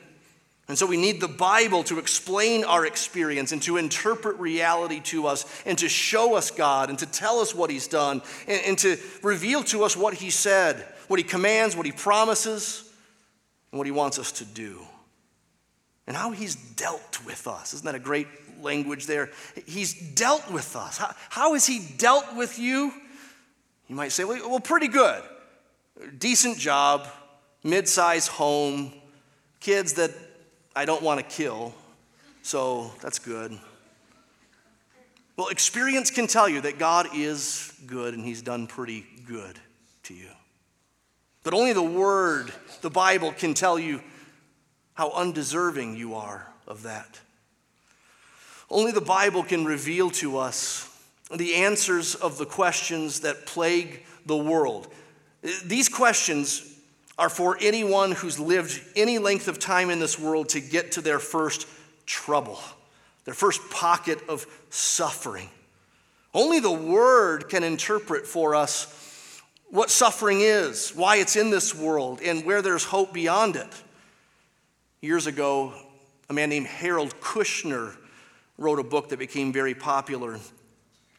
And 0.67 0.79
so 0.79 0.87
we 0.87 0.97
need 0.97 1.21
the 1.21 1.27
Bible 1.27 1.83
to 1.83 1.99
explain 1.99 2.63
our 2.63 2.87
experience 2.87 3.51
and 3.51 3.61
to 3.61 3.77
interpret 3.77 4.39
reality 4.39 4.99
to 5.01 5.27
us 5.27 5.45
and 5.63 5.77
to 5.77 5.87
show 5.87 6.33
us 6.33 6.49
God 6.49 6.89
and 6.89 6.97
to 6.97 7.05
tell 7.05 7.37
us 7.37 7.53
what 7.53 7.69
He's 7.69 7.87
done 7.87 8.23
and, 8.47 8.61
and 8.65 8.77
to 8.79 8.97
reveal 9.21 9.63
to 9.65 9.83
us 9.83 9.95
what 9.95 10.15
He 10.15 10.31
said, 10.31 10.77
what 11.07 11.19
He 11.19 11.23
commands, 11.23 11.77
what 11.77 11.85
He 11.85 11.91
promises, 11.91 12.89
and 13.73 13.79
what 13.79 13.87
He 13.87 13.91
wants 13.91 14.19
us 14.19 14.31
to 14.33 14.45
do. 14.45 14.79
And 16.05 16.15
how 16.15 16.29
He's 16.29 16.55
dealt 16.55 17.19
with 17.25 17.47
us. 17.47 17.73
Isn't 17.73 17.85
that 17.85 17.95
a 17.95 17.99
great 17.99 18.27
language 18.61 19.07
there? 19.07 19.31
He's 19.65 20.13
dealt 20.13 20.49
with 20.51 20.75
us. 20.75 20.99
How, 20.99 21.15
how 21.29 21.53
has 21.53 21.65
He 21.65 21.79
dealt 21.97 22.35
with 22.35 22.59
you? 22.59 22.93
You 23.87 23.95
might 23.95 24.11
say, 24.11 24.25
well, 24.25 24.47
well 24.47 24.59
pretty 24.59 24.87
good. 24.87 25.23
Decent 26.19 26.59
job, 26.59 27.07
mid 27.63 27.87
sized 27.87 28.29
home, 28.29 28.93
kids 29.59 29.93
that 29.93 30.11
I 30.75 30.85
don't 30.85 31.01
want 31.01 31.19
to 31.19 31.25
kill, 31.25 31.73
so 32.43 32.91
that's 33.01 33.17
good. 33.17 33.57
Well, 35.35 35.47
experience 35.47 36.11
can 36.11 36.27
tell 36.27 36.47
you 36.47 36.61
that 36.61 36.77
God 36.77 37.07
is 37.15 37.73
good 37.87 38.13
and 38.13 38.23
He's 38.23 38.43
done 38.43 38.67
pretty 38.67 39.03
good 39.27 39.57
to 40.03 40.13
you. 40.13 40.29
But 41.43 41.53
only 41.53 41.73
the 41.73 41.83
Word, 41.83 42.53
the 42.81 42.89
Bible, 42.89 43.31
can 43.31 43.53
tell 43.53 43.77
you 43.77 44.01
how 44.93 45.11
undeserving 45.11 45.95
you 45.95 46.15
are 46.15 46.47
of 46.67 46.83
that. 46.83 47.19
Only 48.69 48.91
the 48.91 49.01
Bible 49.01 49.43
can 49.43 49.65
reveal 49.65 50.09
to 50.11 50.37
us 50.37 50.89
the 51.35 51.55
answers 51.55 52.15
of 52.15 52.37
the 52.37 52.45
questions 52.45 53.21
that 53.21 53.45
plague 53.45 54.03
the 54.25 54.37
world. 54.37 54.87
These 55.65 55.89
questions 55.89 56.69
are 57.17 57.29
for 57.29 57.57
anyone 57.61 58.13
who's 58.13 58.39
lived 58.39 58.81
any 58.95 59.19
length 59.19 59.47
of 59.47 59.59
time 59.59 59.89
in 59.89 59.99
this 59.99 60.17
world 60.17 60.49
to 60.49 60.59
get 60.59 60.93
to 60.93 61.01
their 61.01 61.19
first 61.19 61.67
trouble, 62.05 62.59
their 63.25 63.33
first 63.33 63.61
pocket 63.69 64.19
of 64.27 64.47
suffering. 64.69 65.49
Only 66.33 66.59
the 66.59 66.71
Word 66.71 67.49
can 67.49 67.63
interpret 67.63 68.25
for 68.25 68.55
us 68.55 69.02
what 69.73 69.89
suffering 69.89 70.41
is, 70.41 70.91
why 70.91 71.15
it's 71.15 71.35
in 71.35 71.49
this 71.49 71.73
world, 71.73 72.21
and 72.23 72.45
where 72.45 72.61
there's 72.61 72.83
hope 72.83 73.11
beyond 73.11 73.55
it. 73.55 73.81
Years 75.01 75.25
ago, 75.25 75.73
a 76.29 76.33
man 76.33 76.49
named 76.49 76.67
Harold 76.67 77.19
Kushner 77.19 77.95
wrote 78.59 78.77
a 78.77 78.83
book 78.83 79.09
that 79.09 79.17
became 79.17 79.51
very 79.51 79.73
popular 79.73 80.39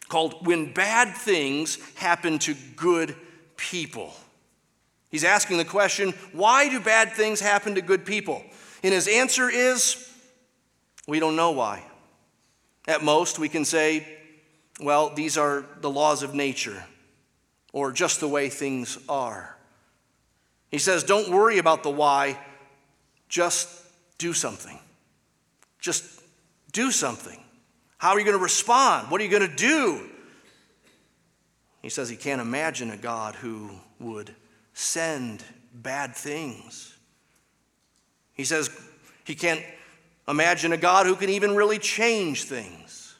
called 0.08 0.46
When 0.46 0.72
Bad 0.72 1.16
Things 1.16 1.80
Happen 1.96 2.38
to 2.38 2.54
Good 2.76 3.16
People. 3.56 4.14
He's 5.10 5.24
asking 5.24 5.58
the 5.58 5.64
question 5.64 6.14
why 6.32 6.68
do 6.68 6.78
bad 6.78 7.10
things 7.10 7.40
happen 7.40 7.74
to 7.74 7.82
good 7.82 8.06
people? 8.06 8.44
And 8.84 8.94
his 8.94 9.08
answer 9.08 9.50
is 9.50 10.08
we 11.08 11.18
don't 11.18 11.34
know 11.34 11.50
why. 11.50 11.82
At 12.86 13.02
most, 13.02 13.40
we 13.40 13.48
can 13.48 13.64
say, 13.64 14.06
well, 14.78 15.12
these 15.12 15.36
are 15.36 15.66
the 15.80 15.90
laws 15.90 16.22
of 16.22 16.34
nature, 16.34 16.84
or 17.74 17.90
just 17.90 18.20
the 18.20 18.28
way 18.28 18.48
things 18.48 18.96
are. 19.08 19.54
He 20.70 20.78
says, 20.78 21.02
don't 21.02 21.28
worry 21.28 21.58
about 21.58 21.82
the 21.82 21.90
why, 21.90 22.38
just 23.28 23.68
do 24.16 24.32
something. 24.32 24.78
Just 25.80 26.04
do 26.72 26.92
something. 26.92 27.38
How 27.98 28.10
are 28.10 28.18
you 28.18 28.24
going 28.24 28.38
to 28.38 28.42
respond? 28.42 29.10
What 29.10 29.20
are 29.20 29.24
you 29.24 29.30
going 29.30 29.50
to 29.50 29.56
do? 29.56 30.08
He 31.82 31.88
says 31.88 32.08
he 32.08 32.16
can't 32.16 32.40
imagine 32.40 32.92
a 32.92 32.96
God 32.96 33.34
who 33.34 33.70
would 33.98 34.32
send 34.72 35.42
bad 35.74 36.14
things. 36.14 36.96
He 38.34 38.44
says 38.44 38.70
he 39.24 39.34
can't 39.34 39.62
imagine 40.28 40.72
a 40.72 40.76
God 40.76 41.06
who 41.06 41.16
can 41.16 41.28
even 41.28 41.56
really 41.56 41.78
change 41.78 42.44
things. 42.44 43.16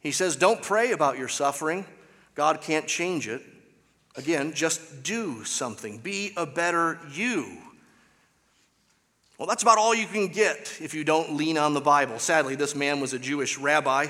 He 0.00 0.12
says, 0.12 0.34
Don't 0.34 0.62
pray 0.62 0.92
about 0.92 1.18
your 1.18 1.28
suffering. 1.28 1.84
God 2.34 2.60
can't 2.60 2.86
change 2.86 3.28
it. 3.28 3.42
Again, 4.16 4.52
just 4.52 5.02
do 5.02 5.44
something. 5.44 5.98
Be 5.98 6.32
a 6.36 6.46
better 6.46 6.98
you. 7.12 7.58
Well, 9.38 9.46
that's 9.46 9.62
about 9.62 9.78
all 9.78 9.94
you 9.94 10.06
can 10.06 10.28
get 10.28 10.78
if 10.82 10.92
you 10.92 11.04
don't 11.04 11.34
lean 11.34 11.56
on 11.56 11.72
the 11.72 11.80
Bible. 11.80 12.18
Sadly, 12.18 12.56
this 12.56 12.74
man 12.74 13.00
was 13.00 13.14
a 13.14 13.18
Jewish 13.18 13.56
rabbi, 13.56 14.08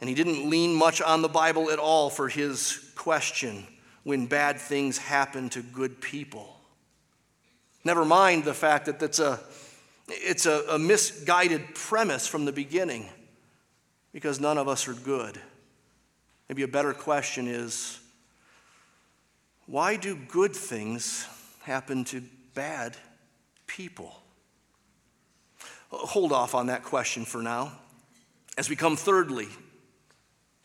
and 0.00 0.08
he 0.08 0.14
didn't 0.14 0.48
lean 0.48 0.74
much 0.74 1.02
on 1.02 1.20
the 1.20 1.28
Bible 1.28 1.70
at 1.70 1.78
all 1.78 2.08
for 2.08 2.28
his 2.28 2.90
question 2.94 3.66
when 4.04 4.26
bad 4.26 4.58
things 4.58 4.96
happen 4.96 5.50
to 5.50 5.60
good 5.60 6.00
people. 6.00 6.56
Never 7.84 8.04
mind 8.04 8.44
the 8.44 8.54
fact 8.54 8.86
that 8.86 8.98
that's 8.98 9.18
a, 9.18 9.38
it's 10.08 10.46
a, 10.46 10.64
a 10.70 10.78
misguided 10.78 11.74
premise 11.74 12.26
from 12.26 12.44
the 12.44 12.52
beginning 12.52 13.08
because 14.12 14.40
none 14.40 14.58
of 14.58 14.68
us 14.68 14.88
are 14.88 14.94
good. 14.94 15.38
Maybe 16.48 16.62
a 16.62 16.68
better 16.68 16.92
question 16.92 17.48
is 17.48 17.98
why 19.66 19.96
do 19.96 20.14
good 20.14 20.54
things 20.54 21.26
happen 21.62 22.04
to 22.04 22.22
bad 22.54 22.96
people? 23.66 24.22
Hold 25.90 26.32
off 26.32 26.54
on 26.54 26.66
that 26.66 26.84
question 26.84 27.24
for 27.24 27.42
now. 27.42 27.72
As 28.56 28.68
we 28.68 28.76
come 28.76 28.96
thirdly 28.96 29.48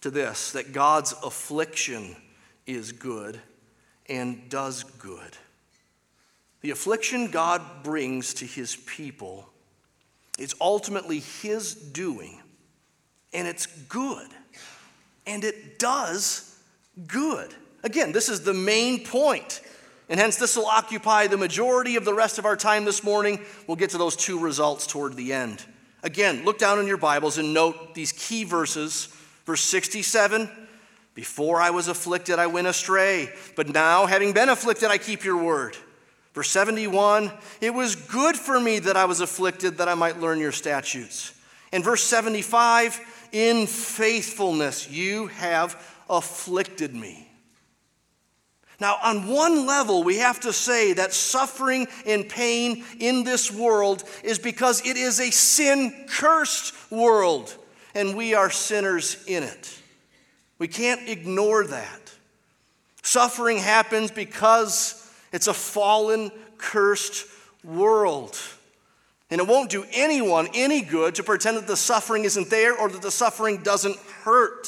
to 0.02 0.12
this, 0.12 0.52
that 0.52 0.72
God's 0.72 1.14
affliction 1.24 2.16
is 2.66 2.92
good 2.92 3.40
and 4.08 4.50
does 4.50 4.84
good. 4.84 5.38
The 6.62 6.72
affliction 6.72 7.32
God 7.32 7.62
brings 7.84 8.36
to 8.36 8.46
his 8.46 8.76
people 8.76 9.50
is 10.38 10.54
ultimately 10.62 11.20
his 11.20 11.74
doing 11.74 12.40
and 13.34 13.48
it's 13.48 13.66
good. 13.66 14.28
And 15.26 15.44
it 15.44 15.80
does 15.80 16.60
good. 17.08 17.54
Again, 17.84 18.12
this 18.12 18.30
is 18.30 18.42
the 18.42 18.54
main. 18.54 19.06
And 20.10 20.20
hence, 20.20 20.36
this 20.36 20.58
will 20.58 20.66
occupy 20.66 21.28
the 21.28 21.38
majority 21.38 21.96
of 21.96 22.06
the 22.06 22.14
rest 22.14 22.38
of 22.38 22.46
our 22.46 22.58
time 22.58 22.86
this 22.86 23.04
morning. 23.04 23.40
We'll 23.66 23.78
get 23.78 23.92
to 23.92 23.98
those 23.98 24.16
two 24.16 24.40
results 24.40 24.86
toward 24.86 25.16
the 25.16 25.34
end. 25.34 25.64
Again, 26.04 26.44
look 26.44 26.58
down 26.58 26.80
in 26.80 26.88
your 26.88 26.98
Bibles 26.98 27.38
and 27.38 27.54
note 27.54 27.94
these 27.94 28.12
key 28.12 28.44
verses. 28.44 29.08
Verse 29.46 29.62
67 29.62 30.50
Before 31.14 31.62
I 31.62 31.70
was 31.70 31.88
afflicted, 31.88 32.40
I 32.40 32.48
went 32.48 32.68
astray, 32.68 33.32
but 33.56 33.70
now, 33.70 34.06
having 34.06 34.34
been 34.34 34.50
afflicted, 34.50 34.90
I 34.90 34.98
keep 34.98 35.24
your 35.24 35.38
word. 35.38 35.78
Verse 36.34 36.50
71 36.50 37.32
It 37.60 37.74
was 37.74 37.96
good 37.96 38.36
for 38.36 38.60
me 38.60 38.80
that 38.80 38.98
I 38.98 39.06
was 39.06 39.22
afflicted, 39.22 39.78
that 39.78 39.88
I 39.88 39.94
might 39.94 40.20
learn 40.20 40.40
your 40.40 40.52
statutes. 40.52 41.34
And 41.72 41.84
verse 41.84 42.04
75 42.04 43.00
In 43.32 43.68
faithfulness 43.68 44.90
you 44.90 45.28
have 45.28 45.82
afflicted 46.10 46.94
me. 46.94 47.28
Now, 48.80 48.98
on 49.04 49.28
one 49.28 49.68
level, 49.68 50.04
we 50.04 50.18
have 50.18 50.40
to 50.40 50.52
say 50.52 50.94
that 50.94 51.14
suffering 51.14 51.88
and 52.06 52.28
pain 52.28 52.84
in 53.00 53.24
this 53.24 53.52
world 53.52 54.04
is 54.24 54.40
because 54.40 54.84
it 54.86 54.98
is 54.98 55.20
a 55.20 55.30
sin 55.30 56.08
cursed 56.10 56.74
world, 56.92 57.56
and 57.94 58.18
we 58.18 58.34
are 58.34 58.50
sinners 58.50 59.24
in 59.28 59.44
it. 59.44 59.78
We 60.58 60.68
can't 60.68 61.08
ignore 61.08 61.64
that. 61.66 62.12
Suffering 63.04 63.58
happens 63.58 64.10
because 64.10 65.08
it's 65.32 65.48
a 65.48 65.54
fallen, 65.54 66.32
cursed 66.58 67.28
world. 67.64 68.36
And 69.32 69.40
it 69.40 69.48
won't 69.48 69.70
do 69.70 69.86
anyone 69.94 70.50
any 70.54 70.82
good 70.82 71.16
to 71.16 71.24
pretend 71.24 71.56
that 71.58 71.66
the 71.66 71.78
suffering 71.78 72.26
isn't 72.26 72.50
there 72.50 72.76
or 72.76 72.90
that 72.90 73.02
the 73.02 73.12
suffering 73.12 73.64
doesn't 73.64 73.96
hurt. 74.24 74.68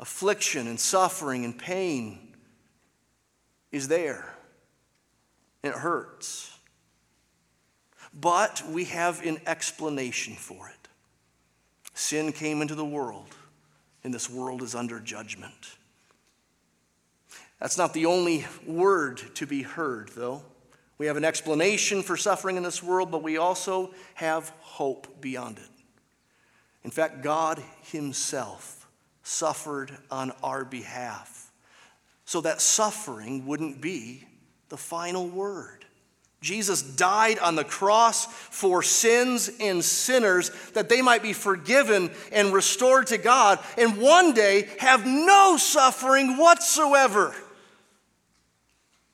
Affliction 0.00 0.66
and 0.66 0.80
suffering 0.80 1.44
and 1.44 1.56
pain 1.56 2.18
is 3.70 3.88
there. 3.88 4.34
And 5.62 5.74
it 5.74 5.78
hurts. 5.78 6.58
But 8.18 8.62
we 8.70 8.84
have 8.86 9.24
an 9.24 9.38
explanation 9.46 10.34
for 10.34 10.68
it. 10.68 10.88
Sin 11.94 12.32
came 12.32 12.62
into 12.62 12.74
the 12.74 12.84
world, 12.84 13.28
and 14.02 14.12
this 14.12 14.28
world 14.28 14.62
is 14.62 14.74
under 14.74 14.98
judgment. 14.98 15.76
That's 17.60 17.78
not 17.78 17.92
the 17.92 18.06
only 18.06 18.46
word 18.66 19.20
to 19.36 19.46
be 19.46 19.62
heard, 19.62 20.10
though. 20.14 20.42
We 21.02 21.08
have 21.08 21.16
an 21.16 21.24
explanation 21.24 22.04
for 22.04 22.16
suffering 22.16 22.56
in 22.56 22.62
this 22.62 22.80
world, 22.80 23.10
but 23.10 23.24
we 23.24 23.36
also 23.36 23.92
have 24.14 24.50
hope 24.60 25.20
beyond 25.20 25.58
it. 25.58 25.68
In 26.84 26.92
fact, 26.92 27.24
God 27.24 27.60
Himself 27.90 28.88
suffered 29.24 29.90
on 30.12 30.30
our 30.44 30.64
behalf 30.64 31.50
so 32.24 32.40
that 32.42 32.60
suffering 32.60 33.46
wouldn't 33.46 33.80
be 33.80 34.28
the 34.68 34.76
final 34.76 35.26
word. 35.26 35.84
Jesus 36.40 36.82
died 36.82 37.40
on 37.40 37.56
the 37.56 37.64
cross 37.64 38.26
for 38.26 38.80
sins 38.80 39.50
and 39.58 39.84
sinners 39.84 40.52
that 40.74 40.88
they 40.88 41.02
might 41.02 41.24
be 41.24 41.32
forgiven 41.32 42.12
and 42.30 42.52
restored 42.52 43.08
to 43.08 43.18
God 43.18 43.58
and 43.76 43.96
one 43.96 44.34
day 44.34 44.68
have 44.78 45.04
no 45.04 45.56
suffering 45.56 46.36
whatsoever. 46.36 47.34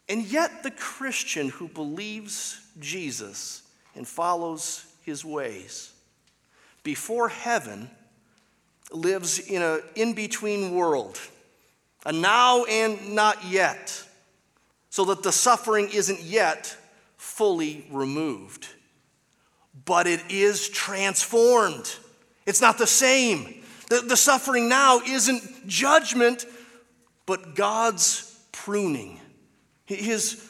And 0.08 0.24
yet, 0.24 0.62
the 0.62 0.70
Christian 0.70 1.50
who 1.50 1.68
believes 1.68 2.60
Jesus 2.80 3.62
and 3.94 4.06
follows 4.08 4.86
his 5.02 5.24
ways 5.24 5.92
before 6.82 7.28
heaven 7.28 7.90
lives 8.90 9.38
in 9.38 9.60
an 9.60 9.82
in 9.94 10.14
between 10.14 10.74
world, 10.74 11.20
a 12.06 12.12
now 12.12 12.64
and 12.64 13.14
not 13.14 13.44
yet, 13.44 14.02
so 14.88 15.04
that 15.06 15.22
the 15.22 15.32
suffering 15.32 15.90
isn't 15.92 16.20
yet 16.20 16.74
fully 17.18 17.86
removed. 17.90 18.66
But 19.84 20.06
it 20.06 20.22
is 20.30 20.68
transformed. 20.70 21.94
It's 22.46 22.62
not 22.62 22.78
the 22.78 22.86
same. 22.86 23.62
The, 23.90 24.00
the 24.00 24.16
suffering 24.16 24.68
now 24.68 25.00
isn't 25.00 25.68
judgment, 25.68 26.46
but 27.26 27.54
God's 27.54 28.38
pruning 28.52 29.20
his 29.96 30.44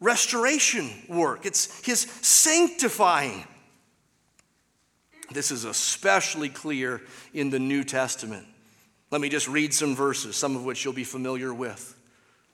restoration 0.00 0.90
work, 1.08 1.44
it's 1.44 1.84
his 1.84 2.00
sanctifying. 2.00 3.44
This 5.30 5.50
is 5.50 5.64
especially 5.64 6.48
clear 6.48 7.02
in 7.34 7.50
the 7.50 7.58
New 7.58 7.84
Testament. 7.84 8.46
Let 9.10 9.20
me 9.20 9.28
just 9.28 9.48
read 9.48 9.74
some 9.74 9.94
verses, 9.94 10.36
some 10.36 10.56
of 10.56 10.64
which 10.64 10.84
you'll 10.84 10.94
be 10.94 11.04
familiar 11.04 11.52
with. 11.52 11.96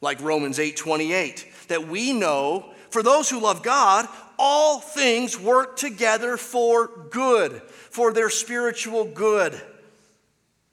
Like 0.01 0.21
Romans 0.21 0.59
8:28, 0.59 1.47
that 1.69 1.89
we 1.89 2.13
know 2.13 2.73
for 2.91 3.03
those 3.03 3.29
who 3.29 3.41
love 3.41 3.63
God, 3.63 4.09
all 4.39 4.81
things 4.81 5.39
work 5.39 5.77
together 5.77 6.37
for 6.37 6.89
good, 7.11 7.63
for 7.91 8.13
their 8.13 8.31
spiritual 8.31 9.05
good. 9.05 9.61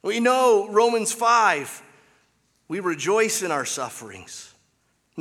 We 0.02 0.20
know 0.20 0.68
Romans 0.70 1.12
5, 1.12 1.84
we 2.68 2.80
rejoice 2.80 3.44
in 3.44 3.52
our 3.52 3.66
sufferings 3.66 4.51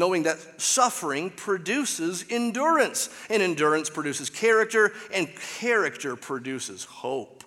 knowing 0.01 0.23
that 0.23 0.39
suffering 0.59 1.29
produces 1.29 2.25
endurance, 2.31 3.11
and 3.29 3.43
endurance 3.43 3.91
produces 3.91 4.31
character, 4.31 4.93
and 5.13 5.29
character 5.59 6.17
produces 6.17 6.85
hope. 6.85 7.45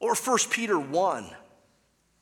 Or 0.00 0.16
1 0.16 0.38
Peter 0.50 0.78
1 0.78 1.30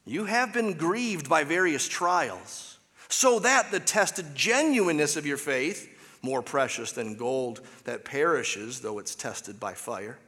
You 0.04 0.26
have 0.26 0.52
been 0.52 0.74
grieved 0.74 1.30
by 1.30 1.44
various 1.44 1.88
trials, 1.88 2.78
so 3.08 3.38
that 3.38 3.70
the 3.70 3.80
tested 3.80 4.34
genuineness 4.34 5.16
of 5.16 5.24
your 5.24 5.38
faith, 5.38 5.88
more 6.20 6.42
precious 6.42 6.92
than 6.92 7.16
gold 7.16 7.62
that 7.84 8.04
perishes, 8.04 8.80
though 8.80 8.98
it's 8.98 9.14
tested 9.14 9.58
by 9.58 9.72
fire, 9.72 10.18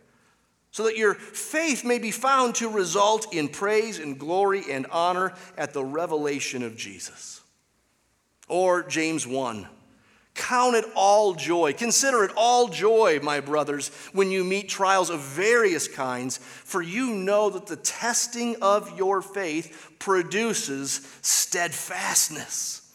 so 0.71 0.85
that 0.85 0.97
your 0.97 1.13
faith 1.13 1.85
may 1.85 1.99
be 1.99 2.11
found 2.11 2.55
to 2.55 2.71
result 2.71 3.35
in 3.35 3.49
praise 3.49 3.99
and 3.99 4.19
glory 4.19 4.63
and 4.71 4.87
honor 4.87 5.35
at 5.59 5.75
the 5.75 5.85
revelation 5.85 6.63
of 6.63 6.75
Jesus. 6.75 7.38
Or 8.49 8.83
James 8.83 9.27
1. 9.27 9.69
Count 10.35 10.77
it 10.77 10.85
all 10.95 11.35
joy. 11.35 11.73
Consider 11.73 12.23
it 12.23 12.31
all 12.37 12.69
joy, 12.69 13.19
my 13.23 13.41
brothers, 13.41 13.89
when 14.13 14.31
you 14.31 14.45
meet 14.45 14.69
trials 14.69 15.11
of 15.11 15.21
various 15.21 15.89
kinds, 15.89 16.39
for 16.39 16.81
you 16.81 17.13
know 17.13 17.51
that 17.51 17.67
the 17.67 17.77
testing 17.77 18.57
of 18.63 18.97
your 18.97 19.21
faith 19.21 19.97
produces 19.99 21.07
steadfastness. 21.23 22.89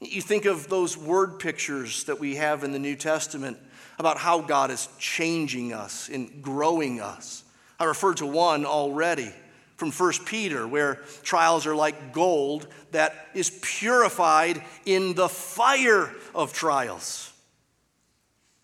You 0.00 0.20
think 0.20 0.44
of 0.44 0.68
those 0.68 0.96
word 0.96 1.38
pictures 1.38 2.04
that 2.04 2.18
we 2.18 2.34
have 2.36 2.64
in 2.64 2.72
the 2.72 2.78
New 2.78 2.96
Testament 2.96 3.56
about 3.98 4.18
how 4.18 4.40
God 4.40 4.70
is 4.70 4.88
changing 4.98 5.72
us 5.72 6.08
and 6.08 6.42
growing 6.42 7.00
us. 7.00 7.44
I 7.78 7.84
referred 7.84 8.16
to 8.18 8.26
one 8.26 8.66
already 8.66 9.32
from 9.76 9.92
1 9.92 10.12
Peter, 10.24 10.66
where 10.66 10.96
trials 11.22 11.66
are 11.66 11.76
like 11.76 12.12
gold 12.12 12.66
that 12.96 13.28
is 13.34 13.50
purified 13.60 14.62
in 14.86 15.12
the 15.12 15.28
fire 15.28 16.10
of 16.34 16.54
trials. 16.54 17.30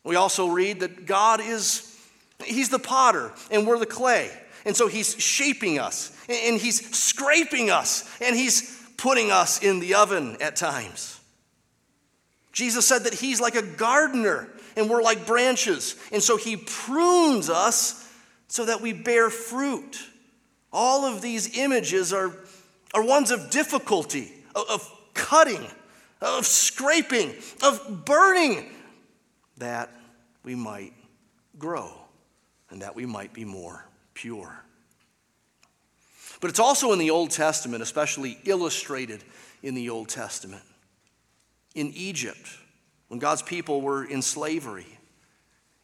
We 0.04 0.16
also 0.16 0.48
read 0.48 0.80
that 0.80 1.04
God 1.04 1.42
is, 1.42 1.86
He's 2.42 2.70
the 2.70 2.78
potter 2.78 3.30
and 3.50 3.66
we're 3.66 3.78
the 3.78 3.84
clay. 3.84 4.30
And 4.64 4.74
so 4.74 4.88
He's 4.88 5.20
shaping 5.20 5.78
us 5.78 6.16
and 6.30 6.58
He's 6.58 6.96
scraping 6.96 7.68
us 7.68 8.08
and 8.22 8.34
He's 8.34 8.82
putting 8.96 9.30
us 9.30 9.62
in 9.62 9.80
the 9.80 9.96
oven 9.96 10.38
at 10.40 10.56
times. 10.56 11.20
Jesus 12.52 12.88
said 12.88 13.04
that 13.04 13.12
He's 13.12 13.38
like 13.38 13.54
a 13.54 13.62
gardener 13.62 14.48
and 14.78 14.88
we're 14.88 15.02
like 15.02 15.26
branches. 15.26 15.94
And 16.10 16.22
so 16.22 16.38
He 16.38 16.56
prunes 16.56 17.50
us 17.50 18.10
so 18.48 18.64
that 18.64 18.80
we 18.80 18.94
bear 18.94 19.28
fruit. 19.28 20.00
All 20.72 21.04
of 21.04 21.20
these 21.20 21.58
images 21.58 22.14
are, 22.14 22.34
are 22.94 23.05
ones 23.05 23.31
of 23.31 23.50
difficulty, 23.50 24.33
of, 24.55 24.90
cutting, 25.14 25.66
of 26.20 26.46
scraping, 26.46 27.35
of 27.62 28.05
burning, 28.05 28.70
that 29.59 29.90
we 30.44 30.55
might 30.55 30.92
grow 31.59 31.92
and 32.70 32.83
that 32.83 32.94
we 32.94 33.07
might 33.07 33.33
be 33.33 33.44
more 33.44 33.87
pure. 34.14 34.62
But 36.40 36.50
it's 36.50 36.59
also 36.59 36.92
in 36.92 36.98
the 36.98 37.11
Old 37.11 37.31
Testament, 37.31 37.83
especially 37.83 38.38
illustrated 38.44 39.22
in 39.62 39.74
the 39.74 39.90
Old 39.90 40.09
Testament. 40.09 40.64
In 41.74 41.92
Egypt, 41.94 42.48
when 43.09 43.20
God's 43.20 43.42
people 43.42 43.81
were 43.81 44.05
in 44.05 44.22
slavery 44.22 44.98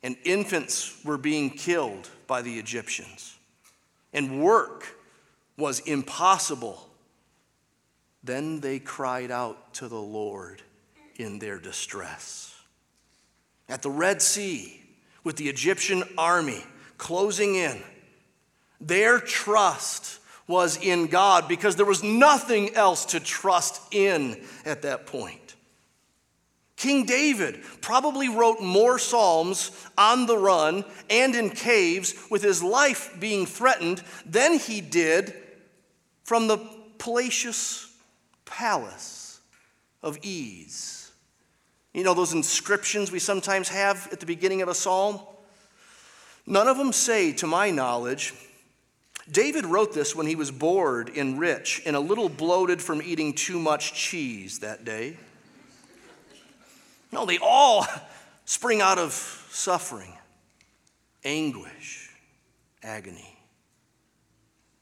and 0.03 0.17
infants 0.25 0.99
were 1.05 1.19
being 1.19 1.51
killed 1.51 2.11
by 2.27 2.43
the 2.43 2.59
Egyptians 2.59 3.37
and 4.13 4.43
work 4.43 4.97
was 5.57 5.81
impossible, 5.81 6.88
then 8.23 8.61
they 8.61 8.79
cried 8.79 9.31
out 9.31 9.75
to 9.75 9.89
the 9.89 10.01
Lord 10.01 10.63
in 11.17 11.39
their 11.39 11.59
distress. 11.59 12.55
At 13.69 13.83
the 13.83 13.91
Red 13.91 14.23
Sea, 14.23 14.81
with 15.25 15.37
the 15.37 15.49
Egyptian 15.49 16.03
army 16.17 16.65
closing 16.97 17.55
in, 17.55 17.79
Their 18.81 19.19
trust 19.19 20.21
was 20.47 20.79
in 20.79 21.09
God 21.09 21.47
because 21.47 21.77
there 21.77 21.85
was 21.85 22.03
nothing 22.03 22.75
else 22.75 23.05
to 23.07 23.21
trust 23.21 23.83
in 23.93 24.43
at 24.65 24.83
that 24.83 25.07
point. 25.07 25.49
King 26.77 27.07
David 27.07 27.61
probably 27.81 28.29
wrote 28.29 28.61
more 28.61 29.01
Psalms 29.01 29.73
on 29.99 30.27
the 30.27 30.39
run 30.39 30.85
and 31.11 31.35
in 31.35 31.51
caves 31.51 32.15
with 32.31 32.43
his 32.43 32.63
life 32.63 33.15
being 33.19 33.47
threatened 33.47 34.03
than 34.25 34.59
he 34.59 34.81
did 34.81 35.35
from 36.23 36.47
the 36.47 36.59
palatial 36.99 37.53
palace 38.59 39.39
of 40.03 40.19
ease. 40.23 41.13
You 41.95 42.03
know 42.03 42.13
those 42.13 42.33
inscriptions 42.33 43.13
we 43.13 43.21
sometimes 43.21 43.69
have 43.69 44.09
at 44.11 44.19
the 44.19 44.27
beginning 44.27 44.63
of 44.63 44.69
a 44.69 44.75
psalm? 44.75 45.21
None 46.45 46.67
of 46.67 46.77
them 46.77 46.93
say, 46.93 47.33
to 47.35 47.47
my 47.47 47.71
knowledge, 47.71 48.35
David 49.31 49.65
wrote 49.65 49.95
this 49.95 50.17
when 50.17 50.27
he 50.27 50.35
was 50.35 50.51
bored 50.51 51.13
and 51.17 51.39
rich 51.39 51.83
and 51.87 51.95
a 51.95 52.01
little 52.01 52.29
bloated 52.29 52.83
from 52.83 53.01
eating 53.01 53.33
too 53.33 53.61
much 53.61 53.95
cheese 53.95 54.59
that 54.59 54.85
day. 54.85 55.17
No, 57.13 57.27
they 57.27 57.39
all 57.39 57.87
spring 58.45 58.81
out 58.81 58.99
of 58.99 59.13
suffering, 59.51 60.13
anguish, 61.25 62.11
agony. 62.83 63.39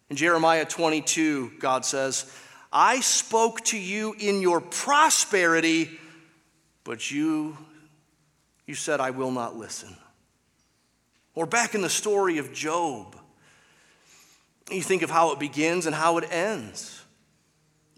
In 0.08 0.16
Jeremiah 0.16 0.64
22, 0.64 1.52
God 1.58 1.84
says, 1.84 2.32
I 2.78 3.00
spoke 3.00 3.62
to 3.66 3.78
you 3.78 4.14
in 4.18 4.42
your 4.42 4.60
prosperity, 4.60 5.98
but 6.84 7.10
you, 7.10 7.56
you 8.66 8.74
said, 8.74 9.00
I 9.00 9.12
will 9.12 9.30
not 9.30 9.56
listen. 9.56 9.96
Or 11.34 11.46
back 11.46 11.74
in 11.74 11.80
the 11.80 11.88
story 11.88 12.36
of 12.36 12.52
Job, 12.52 13.16
you 14.70 14.82
think 14.82 15.00
of 15.00 15.08
how 15.08 15.32
it 15.32 15.40
begins 15.40 15.86
and 15.86 15.94
how 15.94 16.18
it 16.18 16.30
ends. 16.30 17.02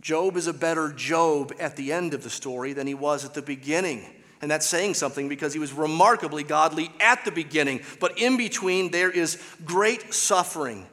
Job 0.00 0.36
is 0.36 0.46
a 0.46 0.52
better 0.52 0.92
Job 0.92 1.52
at 1.58 1.74
the 1.74 1.92
end 1.92 2.14
of 2.14 2.22
the 2.22 2.30
story 2.30 2.72
than 2.72 2.86
he 2.86 2.94
was 2.94 3.24
at 3.24 3.34
the 3.34 3.42
beginning. 3.42 4.04
And 4.40 4.48
that's 4.48 4.64
saying 4.64 4.94
something 4.94 5.28
because 5.28 5.52
he 5.52 5.58
was 5.58 5.72
remarkably 5.72 6.44
godly 6.44 6.92
at 7.00 7.24
the 7.24 7.32
beginning. 7.32 7.80
But 7.98 8.16
in 8.16 8.36
between, 8.36 8.92
there 8.92 9.10
is 9.10 9.42
great 9.64 10.14
suffering 10.14 10.86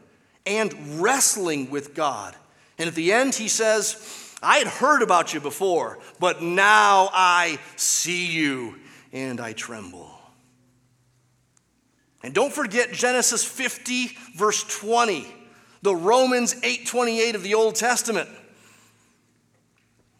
and 0.44 1.00
wrestling 1.00 1.70
with 1.70 1.94
God. 1.94 2.36
And 2.78 2.88
at 2.88 2.96
the 2.96 3.14
end, 3.14 3.36
he 3.36 3.48
says, 3.48 4.36
I 4.42 4.58
had 4.58 4.68
heard 4.68 5.02
about 5.02 5.34
you 5.34 5.40
before, 5.40 6.00
but 6.20 6.42
now 6.42 7.10
I 7.14 7.58
see 7.76 8.28
you 8.28 8.76
and 9.14 9.40
I 9.40 9.54
tremble. 9.54 10.12
And 12.24 12.34
don't 12.34 12.52
forget 12.52 12.92
Genesis 12.92 13.46
50, 13.46 14.18
verse 14.36 14.64
20, 14.64 15.28
the 15.84 15.96
Romans 15.96 16.56
8:28 16.56 17.36
of 17.36 17.44
the 17.44 17.54
Old 17.54 17.76
Testament. 17.76 18.30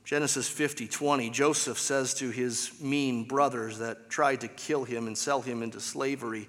Genesis 0.04 0.48
50 0.48 0.88
20, 0.88 1.32
Joseph 1.32 1.80
says 1.80 2.14
to 2.16 2.30
his 2.30 2.80
mean 2.80 3.24
brothers 3.24 3.80
that 3.80 4.08
tried 4.08 4.42
to 4.42 4.48
kill 4.48 4.84
him 4.84 5.08
and 5.08 5.18
sell 5.18 5.42
him 5.42 5.64
into 5.64 5.80
slavery, 5.80 6.48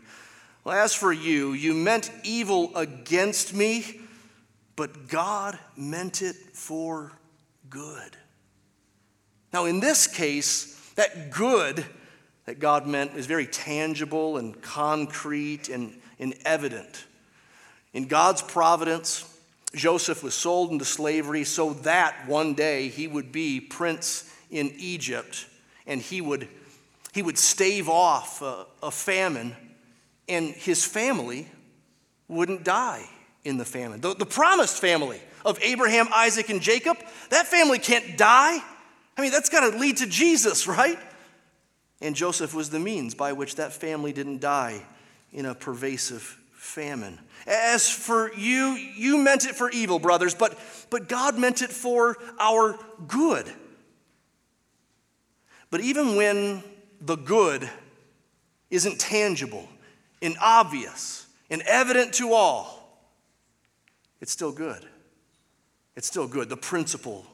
well, 0.63 0.77
As 0.77 0.95
for 0.95 1.13
you, 1.13 1.55
you 1.55 1.73
meant 1.73 2.11
evil 2.23 2.77
against 2.77 3.55
me, 3.55 4.01
but 4.77 5.09
God 5.09 5.59
meant 5.77 6.21
it 6.21 6.37
for 6.53 7.13
good. 7.71 8.17
Now, 9.53 9.65
in 9.65 9.81
this 9.81 10.07
case, 10.07 10.93
that 10.97 11.31
good 11.31 11.85
that 12.45 12.61
God 12.61 12.87
meant 12.87 13.15
is 13.17 13.27
very 13.27 13.47
tangible 13.47 14.37
and 14.37 14.61
concrete 14.63 15.69
and, 15.69 15.99
and 16.19 16.35
evident. 16.45 17.07
In 17.93 18.07
God's 18.07 18.43
providence, 18.43 19.25
Joseph 19.75 20.23
was 20.23 20.35
sold 20.35 20.71
into 20.71 20.85
slavery 20.85 21.45
so 21.45 21.73
that 21.73 22.29
one 22.29 22.55
day 22.55 22.89
he 22.89 23.09
would 23.09 23.33
be 23.33 23.61
prince 23.61 24.33
in 24.51 24.73
Egypt 24.77 25.47
and 25.87 26.01
he 26.01 26.21
would, 26.21 26.49
he 27.15 27.23
would 27.23 27.39
stave 27.39 27.89
off 27.89 28.43
a, 28.43 28.67
a 28.83 28.91
famine 28.91 29.57
and 30.29 30.51
his 30.51 30.85
family 30.85 31.49
wouldn't 32.29 32.63
die 32.63 33.09
in 33.47 33.57
the 33.57 33.65
famine. 33.65 34.01
The, 34.01 34.15
the 34.15 34.27
promised 34.27 34.81
family 34.81 35.21
of 35.45 35.59
Abraham, 35.63 36.09
Isaac, 36.13 36.51
and 36.51 36.61
Jacob, 36.61 36.97
that 37.31 37.47
family 37.47 37.79
can't 37.79 38.19
die. 38.19 38.59
I 39.17 39.23
mean, 39.23 39.31
that's 39.31 39.49
got 39.49 39.71
to 39.71 39.79
lead 39.79 39.99
to 39.99 40.07
Jesus, 40.07 40.67
right? 40.67 40.99
And 42.01 42.15
Joseph 42.15 42.53
was 42.53 42.71
the 42.71 42.81
means 42.81 43.15
by 43.15 43.33
which 43.33 43.55
that 43.57 43.73
family 43.73 44.13
didn't 44.13 44.41
die 44.41 44.83
in 45.33 45.47
a 45.47 45.55
pervasive 45.55 46.23
famine. 46.53 47.19
As 47.47 47.89
for 47.89 48.33
you, 48.35 48.73
you 48.97 49.19
meant 49.19 49.47
it 49.47 49.55
for 49.55 49.71
evil, 49.71 49.99
brothers, 49.99 50.35
but, 50.35 50.59
but 50.91 51.09
God 51.09 51.39
meant 51.39 51.63
it 51.63 51.71
for 51.71 52.17
our 52.41 52.79
good. 53.07 53.51
But 55.71 55.81
even 55.81 56.17
when 56.17 56.63
the 57.01 57.17
good 57.17 57.69
isn't 58.71 58.99
tangible 58.99 59.69
and 60.21 60.37
obvious 60.41 61.27
and 61.51 61.63
evident 61.63 62.15
to 62.15 62.33
all, 62.33 62.76
it's 64.27 64.33
still 64.33 64.51
good. 64.51 64.85
It's 65.95 66.09
still 66.09 66.27
good. 66.27 66.49
The 66.49 66.57
principle 66.57 67.25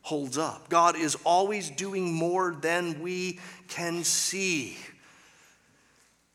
holds 0.00 0.38
up. 0.38 0.70
God 0.70 0.96
is 0.96 1.18
always 1.22 1.68
doing 1.68 2.14
more 2.14 2.56
than 2.58 3.02
we 3.02 3.40
can 3.68 4.04
see. 4.04 4.78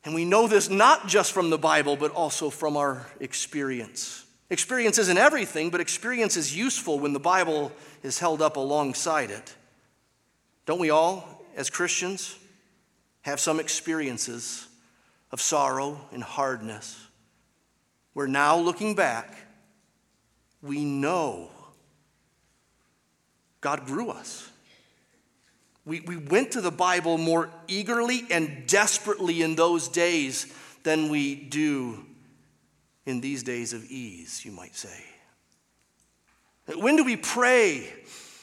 And 0.05 0.13
we 0.13 0.25
know 0.25 0.45
this 0.45 0.69
not 0.69 1.07
just 1.07 1.31
from 1.31 1.49
the 1.49 1.57
Bible, 1.57 1.95
but 1.95 2.11
also 2.11 2.51
from 2.51 2.77
our 2.77 3.07
experience. 3.19 4.25
Experience 4.51 4.99
isn't 4.99 5.17
everything, 5.17 5.71
but 5.71 5.81
experience 5.81 6.37
is 6.37 6.55
useful 6.55 6.99
when 6.99 7.13
the 7.13 7.19
Bible 7.19 7.71
is 8.03 8.19
held 8.19 8.43
up 8.43 8.57
alongside 8.57 9.31
it. 9.31 9.55
Don't 10.67 10.79
we 10.79 10.91
all, 10.91 11.43
as 11.55 11.71
Christians, 11.71 12.37
have 13.21 13.39
some 13.39 13.59
experiences 13.59 14.67
of 15.31 15.41
sorrow 15.41 15.99
and 16.13 16.21
hardness 16.21 17.07
where 18.13 18.27
now 18.27 18.55
looking 18.55 18.93
back, 18.93 19.48
we 20.61 20.83
know 20.83 21.49
God 23.61 23.85
grew 23.85 24.09
us. 24.09 24.49
We, 25.85 26.01
we 26.01 26.17
went 26.17 26.51
to 26.51 26.61
the 26.61 26.71
Bible 26.71 27.17
more 27.17 27.49
eagerly 27.67 28.23
and 28.29 28.67
desperately 28.67 29.41
in 29.41 29.55
those 29.55 29.87
days 29.87 30.51
than 30.83 31.09
we 31.09 31.35
do 31.35 32.05
in 33.05 33.21
these 33.21 33.43
days 33.43 33.73
of 33.73 33.83
ease, 33.85 34.45
you 34.45 34.51
might 34.51 34.75
say. 34.75 35.03
When 36.75 36.95
do 36.95 37.03
we 37.03 37.15
pray 37.15 37.91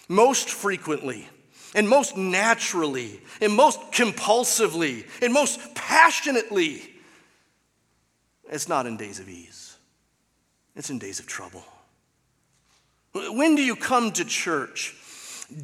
most 0.09 0.49
frequently 0.49 1.29
and 1.75 1.89
most 1.89 2.17
naturally 2.17 3.21
and 3.41 3.53
most 3.53 3.81
compulsively 3.93 5.07
and 5.23 5.33
most 5.33 5.75
passionately? 5.75 6.83
It's 8.51 8.69
not 8.69 8.87
in 8.87 8.97
days 8.97 9.21
of 9.21 9.29
ease, 9.29 9.77
it's 10.75 10.91
in 10.91 10.99
days 10.99 11.21
of 11.21 11.27
trouble. 11.27 11.65
When 13.17 13.55
do 13.55 13.63
you 13.63 13.77
come 13.77 14.13
to 14.13 14.25
church? 14.25 14.95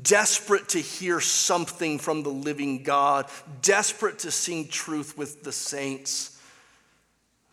desperate 0.02 0.68
to 0.70 0.78
hear 0.78 1.20
something 1.20 1.98
from 1.98 2.22
the 2.22 2.30
living 2.30 2.82
God, 2.82 3.26
desperate 3.62 4.20
to 4.20 4.30
sing 4.30 4.68
truth 4.68 5.18
with 5.18 5.42
the 5.42 5.52
saints. 5.52 6.40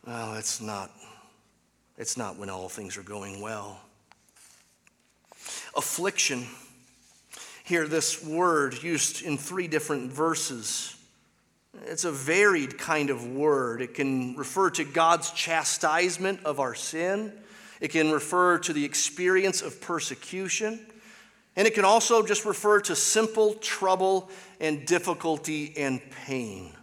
Well, 0.06 0.36
it's 0.36 0.62
not, 0.62 0.92
it's 1.98 2.18
not 2.18 2.38
when 2.38 2.50
all 2.50 2.70
things 2.70 2.98
are 2.98 3.04
going 3.04 3.42
well. 3.42 3.80
Affliction. 5.76 6.46
Here, 7.64 7.88
this 7.88 8.24
word 8.24 8.82
used 8.82 9.22
in 9.22 9.38
three 9.38 9.68
different 9.68 10.12
verses. 10.12 10.96
It's 11.86 12.04
a 12.04 12.12
varied 12.12 12.78
kind 12.78 13.10
of 13.10 13.28
word. 13.28 13.82
It 13.82 13.94
can 13.94 14.36
refer 14.36 14.72
to 14.72 14.84
God's 14.84 15.32
chastisement 15.32 16.44
of 16.46 16.60
our 16.60 16.74
sin. 16.74 17.32
It 17.80 17.90
can 17.90 18.12
refer 18.12 18.58
to 18.60 18.74
the 18.74 18.84
experience 18.84 19.62
of 19.62 19.80
persecution. 19.82 20.80
And 21.56 21.68
it 21.68 21.74
can 21.74 21.86
also 21.86 22.26
just 22.26 22.46
refer 22.46 22.80
to 22.82 22.96
simple 22.96 23.54
trouble 23.56 24.30
and 24.60 24.86
difficulty 24.86 25.74
and 25.78 26.02
pain. 26.12 26.74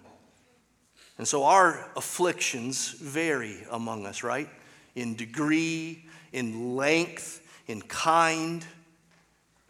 And 1.18 1.26
so 1.26 1.44
our 1.44 1.90
afflictions 1.96 2.90
vary 2.90 3.64
among 3.70 4.06
us, 4.06 4.22
right? 4.22 4.48
In 4.94 5.14
degree, 5.14 6.04
in 6.32 6.76
length, 6.76 7.40
in 7.66 7.80
kind. 7.82 8.64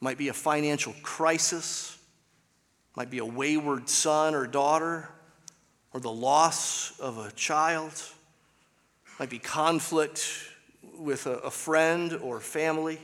Might 0.01 0.19
be 0.19 0.29
a 0.29 0.35
financial 0.35 0.95
crisis, 1.03 1.99
might 2.97 3.11
be 3.11 3.19
a 3.19 3.25
wayward 3.25 3.89
son 3.89 4.35
or 4.35 4.47
daughter, 4.47 5.09
or 5.93 6.01
the 6.01 6.13
loss 6.13 6.99
of 7.01 7.19
a 7.19 7.31
child, 7.33 7.93
might 9.19 9.31
be 9.31 9.39
conflict 9.39 10.29
with 10.99 11.27
a, 11.27 11.35
a 11.39 11.51
friend 11.51 12.13
or 12.15 12.41
family 12.41 12.99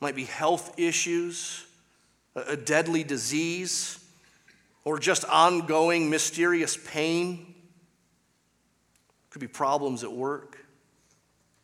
might 0.00 0.16
be 0.16 0.24
health 0.24 0.78
issues, 0.78 1.64
a 2.34 2.56
deadly 2.56 3.04
disease, 3.04 3.98
or 4.84 4.98
just 4.98 5.24
ongoing 5.26 6.10
mysterious 6.10 6.76
pain. 6.76 7.54
Could 9.30 9.40
be 9.40 9.46
problems 9.46 10.02
at 10.02 10.12
work. 10.12 10.58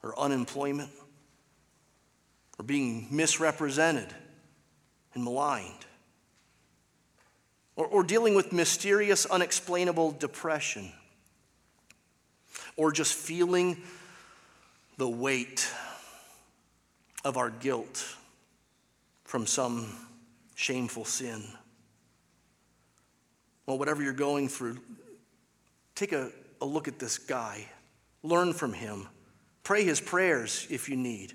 or 0.02 0.18
unemployment 0.18 0.90
or 2.58 2.64
being 2.64 3.08
misrepresented 3.10 4.08
and 5.14 5.24
maligned 5.24 5.86
or, 7.76 7.86
or 7.86 8.02
dealing 8.02 8.34
with 8.34 8.52
mysterious, 8.52 9.26
unexplainable 9.26 10.12
depression 10.12 10.92
or 12.76 12.92
just 12.92 13.14
feeling 13.14 13.82
the 14.98 15.08
weight 15.08 15.72
of 17.24 17.36
our 17.36 17.50
guilt 17.50 18.04
from 19.24 19.46
some 19.46 19.86
shameful 20.56 21.04
sin. 21.04 21.42
Well, 23.64 23.78
whatever 23.78 24.02
you're 24.02 24.12
going 24.12 24.48
through, 24.48 24.78
take 25.94 26.12
a, 26.12 26.30
a 26.60 26.66
look 26.66 26.88
at 26.88 26.98
this 26.98 27.16
guy, 27.16 27.64
learn 28.22 28.52
from 28.52 28.72
him, 28.72 29.06
pray 29.62 29.84
his 29.84 30.00
prayers 30.00 30.66
if 30.68 30.88
you 30.88 30.96
need. 30.96 31.32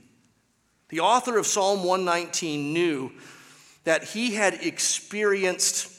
The 0.89 0.99
author 0.99 1.37
of 1.37 1.47
Psalm 1.47 1.85
119 1.85 2.73
knew 2.73 3.11
that 3.85 4.03
he 4.03 4.35
had 4.35 4.55
experienced 4.55 5.89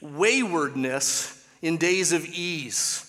waywardness 0.00 1.46
in 1.62 1.78
days 1.78 2.12
of 2.12 2.26
ease. 2.26 3.03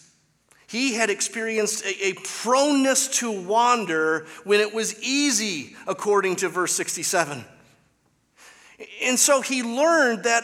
He 0.76 0.94
had 0.94 1.10
experienced 1.10 1.86
a, 1.86 2.08
a, 2.08 2.14
proneness 2.16 3.08
to 3.20 3.32
wander 3.32 4.26
when 4.44 4.60
it 4.60 4.74
was 4.74 5.02
easy, 5.02 5.74
according 5.88 6.36
to 6.38 6.50
verse 6.50 6.74
67. 6.74 7.46
And 9.02 9.18
so 9.18 9.40
he 9.40 9.64
learned 9.64 10.26
that, 10.26 10.44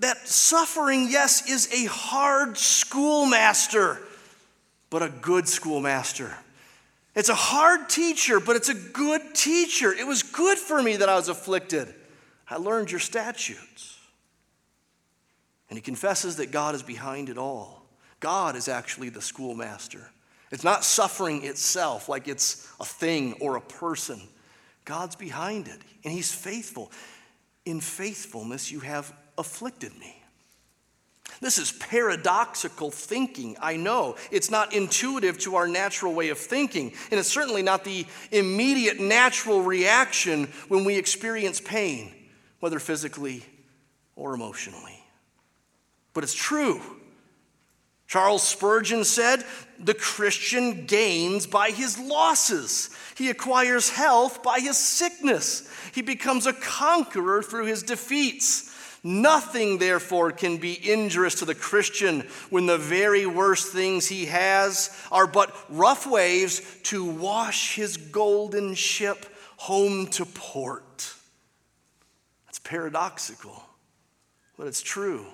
that 0.00 0.26
suffering, 0.26 1.08
yes, 1.10 1.46
is 1.46 1.70
a 1.74 1.84
hard 1.90 2.56
schoolmaster, 2.56 4.00
but 4.88 5.02
a 5.02 5.10
good 5.10 5.46
schoolmaster. 5.46 6.34
It's 7.14 7.28
a 7.28 7.34
hard 7.34 7.90
teacher, 7.90 8.40
but 8.40 8.56
it's 8.56 8.70
a 8.70 8.74
good 8.74 9.34
teacher. 9.34 9.92
It 9.92 10.06
was 10.06 10.22
good 10.22 10.56
for 10.56 10.82
me 10.82 10.96
that 10.96 11.10
I 11.10 11.16
was 11.16 11.28
afflicted. 11.28 11.94
I 12.48 12.56
learned 12.56 12.90
your 12.90 12.98
statutes. 12.98 13.98
And 15.68 15.76
he 15.76 15.82
confesses 15.82 16.36
that 16.36 16.50
God 16.50 16.74
is 16.74 16.82
behind 16.82 17.28
it 17.28 17.36
all. 17.36 17.83
God 18.24 18.56
is 18.56 18.68
actually 18.68 19.10
the 19.10 19.20
schoolmaster. 19.20 20.10
It's 20.50 20.64
not 20.64 20.82
suffering 20.82 21.44
itself 21.44 22.08
like 22.08 22.26
it's 22.26 22.66
a 22.80 22.84
thing 22.86 23.34
or 23.34 23.56
a 23.56 23.60
person. 23.60 24.18
God's 24.86 25.14
behind 25.14 25.68
it, 25.68 25.78
and 26.04 26.10
He's 26.10 26.32
faithful. 26.32 26.90
In 27.66 27.82
faithfulness, 27.82 28.72
you 28.72 28.80
have 28.80 29.12
afflicted 29.36 29.94
me. 29.98 30.22
This 31.42 31.58
is 31.58 31.70
paradoxical 31.72 32.90
thinking. 32.90 33.58
I 33.60 33.76
know 33.76 34.16
it's 34.30 34.50
not 34.50 34.72
intuitive 34.72 35.38
to 35.40 35.56
our 35.56 35.68
natural 35.68 36.14
way 36.14 36.30
of 36.30 36.38
thinking, 36.38 36.94
and 37.10 37.20
it's 37.20 37.28
certainly 37.28 37.62
not 37.62 37.84
the 37.84 38.06
immediate 38.30 39.00
natural 39.00 39.60
reaction 39.60 40.46
when 40.68 40.86
we 40.86 40.96
experience 40.96 41.60
pain, 41.60 42.10
whether 42.60 42.78
physically 42.78 43.44
or 44.16 44.32
emotionally. 44.32 45.04
But 46.14 46.24
it's 46.24 46.32
true. 46.32 46.80
Charles 48.06 48.42
Spurgeon 48.42 49.04
said, 49.04 49.44
The 49.78 49.94
Christian 49.94 50.86
gains 50.86 51.46
by 51.46 51.70
his 51.70 51.98
losses. 51.98 52.90
He 53.16 53.30
acquires 53.30 53.90
health 53.90 54.42
by 54.42 54.60
his 54.60 54.76
sickness. 54.76 55.68
He 55.94 56.02
becomes 56.02 56.46
a 56.46 56.52
conqueror 56.52 57.42
through 57.42 57.66
his 57.66 57.82
defeats. 57.82 58.70
Nothing, 59.06 59.78
therefore, 59.78 60.32
can 60.32 60.56
be 60.56 60.90
injurious 60.90 61.34
to 61.36 61.44
the 61.44 61.54
Christian 61.54 62.20
when 62.48 62.64
the 62.64 62.78
very 62.78 63.26
worst 63.26 63.70
things 63.70 64.06
he 64.06 64.26
has 64.26 64.96
are 65.12 65.26
but 65.26 65.54
rough 65.68 66.06
waves 66.06 66.62
to 66.84 67.04
wash 67.04 67.76
his 67.76 67.98
golden 67.98 68.74
ship 68.74 69.26
home 69.56 70.06
to 70.08 70.24
port. 70.24 71.12
That's 72.46 72.58
paradoxical, 72.58 73.62
but 74.56 74.68
it's 74.68 74.82
true. 74.82 75.26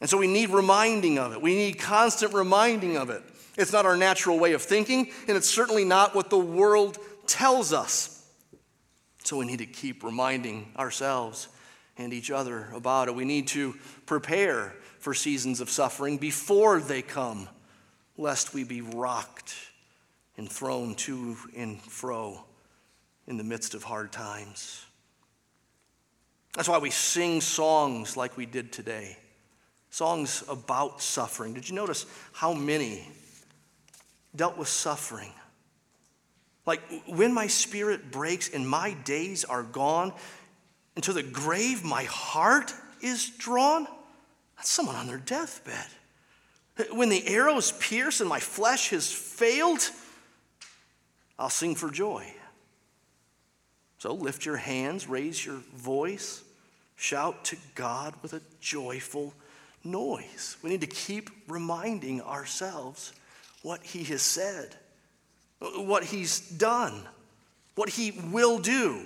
And 0.00 0.10
so 0.10 0.18
we 0.18 0.26
need 0.26 0.50
reminding 0.50 1.18
of 1.18 1.32
it. 1.32 1.40
We 1.40 1.54
need 1.54 1.78
constant 1.78 2.34
reminding 2.34 2.96
of 2.96 3.10
it. 3.10 3.22
It's 3.56 3.72
not 3.72 3.86
our 3.86 3.96
natural 3.96 4.38
way 4.38 4.52
of 4.52 4.60
thinking, 4.60 5.10
and 5.26 5.36
it's 5.36 5.48
certainly 5.48 5.84
not 5.84 6.14
what 6.14 6.28
the 6.28 6.38
world 6.38 6.98
tells 7.26 7.72
us. 7.72 8.12
So 9.24 9.38
we 9.38 9.46
need 9.46 9.58
to 9.58 9.66
keep 9.66 10.04
reminding 10.04 10.72
ourselves 10.76 11.48
and 11.96 12.12
each 12.12 12.30
other 12.30 12.68
about 12.74 13.08
it. 13.08 13.14
We 13.14 13.24
need 13.24 13.48
to 13.48 13.74
prepare 14.04 14.74
for 14.98 15.14
seasons 15.14 15.60
of 15.60 15.70
suffering 15.70 16.18
before 16.18 16.78
they 16.78 17.00
come, 17.00 17.48
lest 18.18 18.52
we 18.52 18.64
be 18.64 18.82
rocked 18.82 19.54
and 20.36 20.50
thrown 20.50 20.94
to 20.96 21.36
and 21.56 21.80
fro 21.80 22.44
in 23.26 23.38
the 23.38 23.44
midst 23.44 23.74
of 23.74 23.82
hard 23.82 24.12
times. 24.12 24.84
That's 26.54 26.68
why 26.68 26.78
we 26.78 26.90
sing 26.90 27.40
songs 27.40 28.16
like 28.16 28.36
we 28.36 28.44
did 28.44 28.72
today 28.72 29.16
songs 29.96 30.44
about 30.50 31.00
suffering. 31.00 31.54
Did 31.54 31.70
you 31.70 31.74
notice 31.74 32.04
how 32.34 32.52
many 32.52 33.08
dealt 34.34 34.58
with 34.58 34.68
suffering? 34.68 35.32
Like 36.66 36.82
when 37.06 37.32
my 37.32 37.46
spirit 37.46 38.10
breaks 38.10 38.50
and 38.50 38.68
my 38.68 38.92
days 38.92 39.46
are 39.46 39.62
gone, 39.62 40.12
into 40.96 41.14
the 41.14 41.22
grave 41.22 41.82
my 41.82 42.04
heart 42.04 42.74
is 43.00 43.30
drawn, 43.38 43.86
that's 44.58 44.68
someone 44.68 44.96
on 44.96 45.06
their 45.06 45.16
deathbed. 45.16 45.86
When 46.92 47.08
the 47.08 47.26
arrows 47.26 47.72
pierce 47.72 48.20
and 48.20 48.28
my 48.28 48.40
flesh 48.40 48.90
has 48.90 49.10
failed, 49.10 49.80
I'll 51.38 51.48
sing 51.48 51.74
for 51.74 51.90
joy. 51.90 52.30
So 53.96 54.12
lift 54.12 54.44
your 54.44 54.58
hands, 54.58 55.08
raise 55.08 55.46
your 55.46 55.62
voice, 55.74 56.44
shout 56.96 57.44
to 57.46 57.56
God 57.74 58.12
with 58.20 58.34
a 58.34 58.42
joyful 58.60 59.32
noise. 59.90 60.56
We 60.62 60.70
need 60.70 60.80
to 60.82 60.86
keep 60.86 61.30
reminding 61.48 62.22
ourselves 62.22 63.12
what 63.62 63.82
He 63.82 64.04
has 64.04 64.22
said, 64.22 64.74
what 65.60 66.04
He's 66.04 66.40
done, 66.40 67.02
what 67.74 67.88
He 67.88 68.10
will 68.10 68.58
do, 68.58 69.02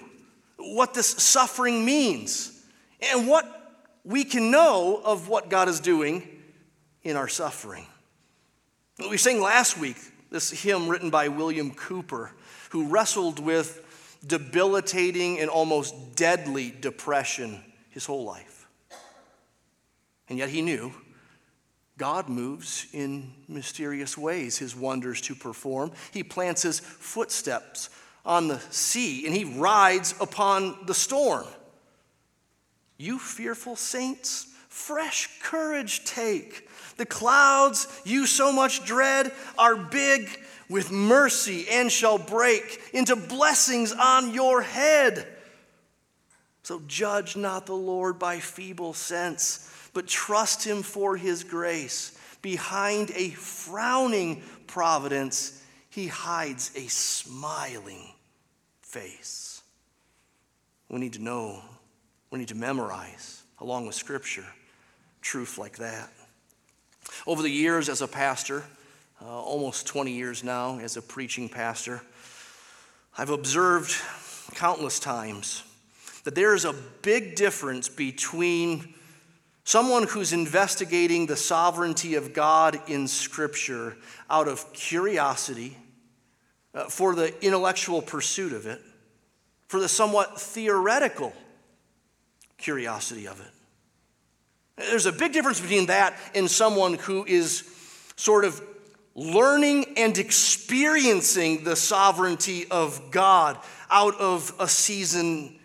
what 0.56 0.94
this 0.94 1.08
suffering 1.08 1.84
means, 1.84 2.64
and 3.12 3.28
what 3.28 3.78
we 4.04 4.24
can 4.24 4.50
know 4.50 5.00
of 5.04 5.28
what 5.28 5.48
God 5.48 5.68
is 5.68 5.80
doing 5.80 6.26
in 7.02 7.16
our 7.16 7.28
suffering. 7.28 7.86
We 8.98 9.16
sang 9.16 9.40
last 9.40 9.78
week 9.78 9.96
this 10.30 10.50
hymn 10.50 10.88
written 10.88 11.10
by 11.10 11.28
William 11.28 11.72
Cowper, 11.72 12.32
who 12.70 12.86
wrestled 12.88 13.38
with 13.38 14.18
debilitating 14.26 15.40
and 15.40 15.48
almost 15.48 16.14
deadly 16.14 16.74
depression 16.80 17.62
his 17.90 18.04
whole 18.04 18.24
life. 18.24 18.59
And 20.30 20.38
yet 20.38 20.48
he 20.48 20.62
knew 20.62 20.92
God 21.98 22.30
moves 22.30 22.86
in 22.94 23.30
mysterious 23.46 24.16
ways, 24.16 24.56
his 24.56 24.74
wonders 24.74 25.20
to 25.22 25.34
perform. 25.34 25.92
He 26.12 26.22
plants 26.22 26.62
his 26.62 26.80
footsteps 26.80 27.90
on 28.24 28.48
the 28.48 28.58
sea 28.70 29.26
and 29.26 29.34
he 29.34 29.44
rides 29.44 30.14
upon 30.18 30.86
the 30.86 30.94
storm. 30.94 31.44
You 32.96 33.18
fearful 33.18 33.76
saints, 33.76 34.46
fresh 34.68 35.28
courage 35.42 36.04
take. 36.04 36.68
The 36.96 37.06
clouds 37.06 37.86
you 38.04 38.26
so 38.26 38.52
much 38.52 38.84
dread 38.86 39.32
are 39.58 39.76
big 39.76 40.28
with 40.70 40.90
mercy 40.92 41.66
and 41.68 41.90
shall 41.90 42.18
break 42.18 42.80
into 42.94 43.16
blessings 43.16 43.92
on 43.92 44.32
your 44.32 44.62
head. 44.62 45.26
So 46.62 46.80
judge 46.86 47.36
not 47.36 47.66
the 47.66 47.74
Lord 47.74 48.18
by 48.18 48.38
feeble 48.38 48.94
sense 48.94 49.66
but 49.92 50.06
trust 50.06 50.64
Him 50.64 50.82
for 50.82 51.16
His 51.16 51.44
grace. 51.44 52.16
Behind 52.42 53.10
a 53.14 53.30
frowning 53.30 54.42
providence, 54.66 55.62
He 55.90 56.06
hides 56.06 56.70
a 56.76 56.86
smiling 56.88 58.12
face. 58.82 59.62
We 60.88 60.98
need 60.98 61.12
to 61.14 61.22
know, 61.22 61.62
we 62.30 62.38
need 62.38 62.48
to 62.48 62.56
memorize, 62.56 63.42
along 63.60 63.86
with 63.86 63.94
Scripture, 63.94 64.46
truth 65.20 65.58
like 65.58 65.76
that. 65.78 66.12
Over 67.26 67.42
the 67.42 67.50
years 67.50 67.88
as 67.88 68.02
a 68.02 68.08
pastor, 68.08 68.64
uh, 69.22 69.26
almost 69.26 69.86
20 69.86 70.12
years 70.12 70.42
now 70.42 70.78
as 70.78 70.96
a 70.96 71.02
preaching 71.02 71.48
pastor, 71.48 72.02
I've 73.16 73.30
observed 73.30 73.94
countless 74.54 74.98
times 74.98 75.62
that 76.24 76.34
there 76.34 76.54
is 76.54 76.64
a 76.64 76.74
big 77.02 77.34
difference 77.34 77.88
between 77.88 78.94
Someone 79.64 80.04
who's 80.04 80.32
investigating 80.32 81.26
the 81.26 81.36
sovereignty 81.36 82.14
of 82.14 82.32
God 82.32 82.80
in 82.88 83.06
Scripture 83.06 83.96
out 84.28 84.48
of 84.48 84.72
curiosity, 84.72 85.76
uh, 86.74 86.84
for 86.84 87.14
the 87.14 87.32
intellectual 87.44 88.00
pursuit 88.00 88.52
of 88.52 88.66
it, 88.66 88.80
for 89.68 89.80
the 89.80 89.88
somewhat 89.88 90.40
theoretical 90.40 91.32
curiosity 92.56 93.26
of 93.26 93.40
it. 93.40 93.46
There's 94.76 95.06
a 95.06 95.12
big 95.12 95.32
difference 95.32 95.60
between 95.60 95.86
that 95.86 96.16
and 96.34 96.50
someone 96.50 96.94
who 96.94 97.24
is 97.24 97.64
sort 98.16 98.44
of 98.44 98.60
learning 99.14 99.94
and 99.96 100.16
experiencing 100.16 101.64
the 101.64 101.76
sovereignty 101.76 102.66
of 102.70 103.10
God 103.10 103.58
out 103.90 104.18
of 104.18 104.54
a 104.58 104.68
season 104.68 105.58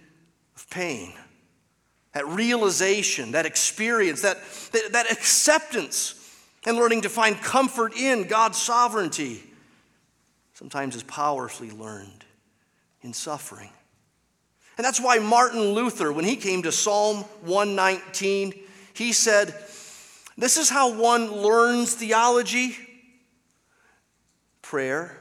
of 0.56 0.70
pain. 0.70 1.14
That 2.16 2.28
realization, 2.28 3.34
that 3.34 3.45
experience, 3.45 4.24
that, 4.24 4.39
that, 4.72 4.93
that 4.93 5.11
acceptance, 5.11 6.16
and 6.66 6.78
learning 6.78 7.01
to 7.01 7.09
find 7.09 7.39
comfort 7.39 7.95
in 7.95 8.24
God's 8.24 8.57
sovereignty 8.57 9.43
sometimes 10.53 10.95
is 10.95 11.03
powerfully 11.03 11.70
learned 11.70 12.26
in 13.01 13.13
suffering. 13.13 13.70
And 14.78 14.84
that's 14.84 14.99
why 14.99 15.20
Martin 15.20 15.74
Luther, 15.74 16.11
when 16.11 16.26
he 16.26 16.36
came 16.36 16.63
to 16.63 16.72
Psalm 16.72 17.18
119, 17.43 18.53
he 18.93 19.13
said, 19.13 19.53
This 20.38 20.57
is 20.57 20.70
how 20.70 20.93
one 20.99 21.32
learns 21.32 21.93
theology 21.93 22.78
prayer, 24.61 25.16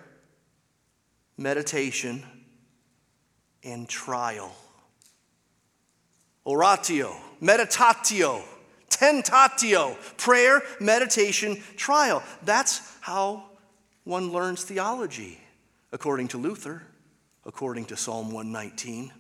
meditation, 1.37 2.23
and 3.63 3.89
trial. 3.89 4.55
Oratio, 6.47 7.17
meditatio, 7.41 8.43
tentatio, 8.91 9.97
prayer, 10.17 10.63
meditation, 10.81 11.63
trial. 11.77 12.23
That's 12.43 12.97
how 13.01 13.45
one 14.05 14.33
learns 14.33 14.63
theology, 14.63 15.41
according 15.93 16.29
to 16.29 16.39
Luther, 16.39 16.83
according 17.47 17.87
to 17.87 17.97
Psalm 17.97 18.33
119. 18.33 19.13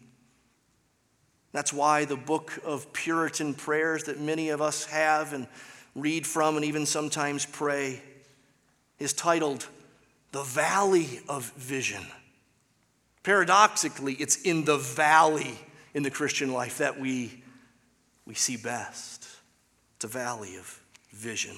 That's 1.53 1.73
why 1.73 2.05
the 2.05 2.17
book 2.17 2.59
of 2.65 2.93
Puritan 2.93 3.55
prayers 3.55 4.05
that 4.05 4.21
many 4.21 4.49
of 4.49 4.61
us 4.61 4.87
have 4.87 5.33
and 5.33 5.47
read 5.95 6.27
from 6.27 6.57
and 6.57 6.65
even 6.65 6.85
sometimes 6.85 7.47
pray 7.47 8.03
is 8.99 9.13
titled 9.13 9.67
The 10.33 10.43
Valley 10.43 11.21
of 11.29 11.53
Vision. 11.53 12.03
Paradoxically, 13.23 14.15
it's 14.15 14.37
in 14.43 14.65
the 14.65 14.77
valley 14.77 15.59
in 15.95 16.03
the 16.03 16.11
Christian 16.11 16.53
life 16.53 16.79
that 16.79 16.99
we, 16.99 17.43
we 18.27 18.35
see 18.35 18.57
best. 18.57 19.27
It's 19.97 20.05
a 20.05 20.09
valley 20.09 20.57
of 20.57 20.81
vision. 21.13 21.57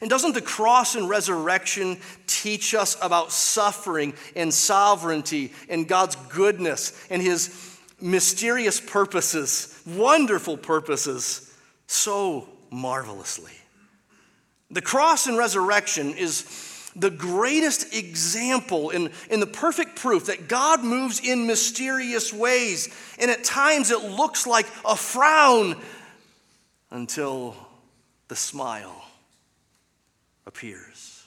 And 0.00 0.10
doesn't 0.10 0.34
the 0.34 0.42
cross 0.42 0.96
and 0.96 1.08
resurrection 1.08 1.98
teach 2.26 2.74
us 2.74 2.96
about 3.00 3.30
suffering 3.30 4.14
and 4.34 4.52
sovereignty 4.52 5.52
and 5.68 5.86
God's 5.86 6.16
goodness 6.30 7.06
and 7.10 7.22
His 7.22 7.78
mysterious 8.00 8.80
purposes, 8.80 9.80
wonderful 9.86 10.56
purposes, 10.56 11.54
so 11.86 12.48
marvelously? 12.70 13.52
The 14.70 14.82
cross 14.82 15.28
and 15.28 15.38
resurrection 15.38 16.14
is 16.14 16.42
the 16.96 17.10
greatest 17.10 17.94
example 17.94 18.90
in, 18.90 19.10
in 19.30 19.40
the 19.40 19.46
perfect 19.46 19.96
proof 19.96 20.26
that 20.26 20.48
God 20.48 20.84
moves 20.84 21.20
in 21.20 21.46
mysterious 21.46 22.32
ways. 22.32 22.88
And 23.18 23.30
at 23.30 23.44
times 23.44 23.90
it 23.90 24.02
looks 24.02 24.46
like 24.46 24.66
a 24.84 24.96
frown 24.96 25.80
until 26.90 27.56
the 28.28 28.36
smile 28.36 29.04
appears. 30.46 31.24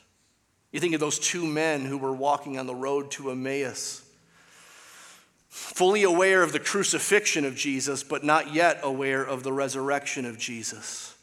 You 0.71 0.79
think 0.79 0.93
of 0.93 0.99
those 0.99 1.19
two 1.19 1.45
men 1.45 1.85
who 1.85 1.97
were 1.97 2.13
walking 2.13 2.57
on 2.57 2.67
the 2.67 2.75
road 2.75 3.11
to 3.11 3.31
Emmaus, 3.31 4.03
fully 5.49 6.03
aware 6.03 6.43
of 6.43 6.51
the 6.51 6.59
crucifixion 6.59 7.45
of 7.45 7.55
Jesus, 7.55 8.03
but 8.03 8.23
not 8.23 8.53
yet 8.53 8.79
aware 8.83 9.23
of 9.23 9.43
the 9.43 9.51
resurrection 9.51 10.25
of 10.25 10.37
Jesus. 10.37 11.15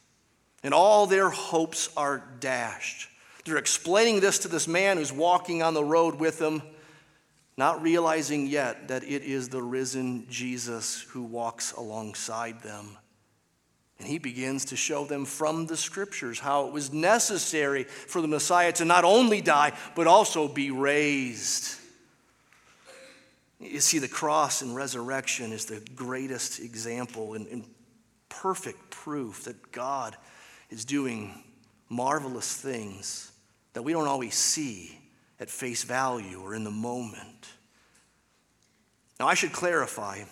And 0.63 0.75
all 0.75 1.07
their 1.07 1.31
hopes 1.31 1.89
are 1.97 2.25
dashed. 2.41 3.09
They're 3.45 3.59
explaining 3.59 4.21
this 4.21 4.39
to 4.41 4.49
this 4.49 4.67
man 4.67 4.97
who's 4.97 5.13
walking 5.13 5.63
on 5.63 5.75
the 5.75 5.85
road 5.85 6.15
with 6.17 6.39
them, 6.39 6.63
not 7.57 7.83
realizing 7.83 8.47
yet 8.47 8.89
that 8.89 9.05
it 9.05 9.23
is 9.23 9.49
the 9.49 9.63
risen 9.63 10.27
Jesus 10.31 11.03
who 11.11 11.23
walks 11.23 11.73
alongside 11.73 12.63
them. 12.63 12.97
And 13.99 14.09
he 14.09 14.19
begins 14.19 14.65
to 14.67 14.77
show 14.77 15.05
them 15.05 15.25
from 15.25 15.67
the 15.67 15.77
scriptures 15.77 16.41
how 16.41 16.67
it 16.67 16.73
was 16.73 16.93
necessary 16.93 17.85
for 17.85 18.21
the 18.21 18.29
Messiah 18.29 18.73
to 18.73 18.85
not 18.85 19.05
only 19.05 19.41
die, 19.41 19.73
but 19.95 20.07
also 20.07 20.49
be 20.49 20.71
raised. 20.71 21.77
You 23.61 23.81
see, 23.81 23.99
the 23.99 24.09
cross 24.09 24.63
and 24.63 24.75
resurrection 24.75 25.53
is 25.53 25.67
the 25.67 25.81
greatest 25.95 26.61
example 26.61 27.35
and, 27.35 27.65
perfect 28.29 28.91
proof 28.91 29.45
that 29.45 29.73
God 29.73 30.15
is 30.69 30.85
doing 30.85 31.43
marvelous 31.89 32.55
things 32.55 33.33
that 33.75 33.83
we 33.83 33.93
don't 33.93 34.09
always 34.09 34.35
see 34.35 34.99
at 35.39 35.51
face 35.51 35.85
value 35.85 36.41
or 36.41 36.55
in 36.55 36.65
the 36.65 36.71
moment. 36.71 37.49
Now, 39.21 39.27
I 39.27 39.35
should 39.35 39.53
clarify 39.53 40.23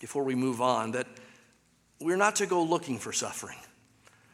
before 0.00 0.22
we 0.22 0.34
move 0.34 0.60
on 0.60 0.92
that 0.92 1.06
we're 2.00 2.16
not 2.16 2.36
to 2.36 2.46
go 2.46 2.62
looking 2.62 2.98
for 2.98 3.12
suffering. 3.12 3.58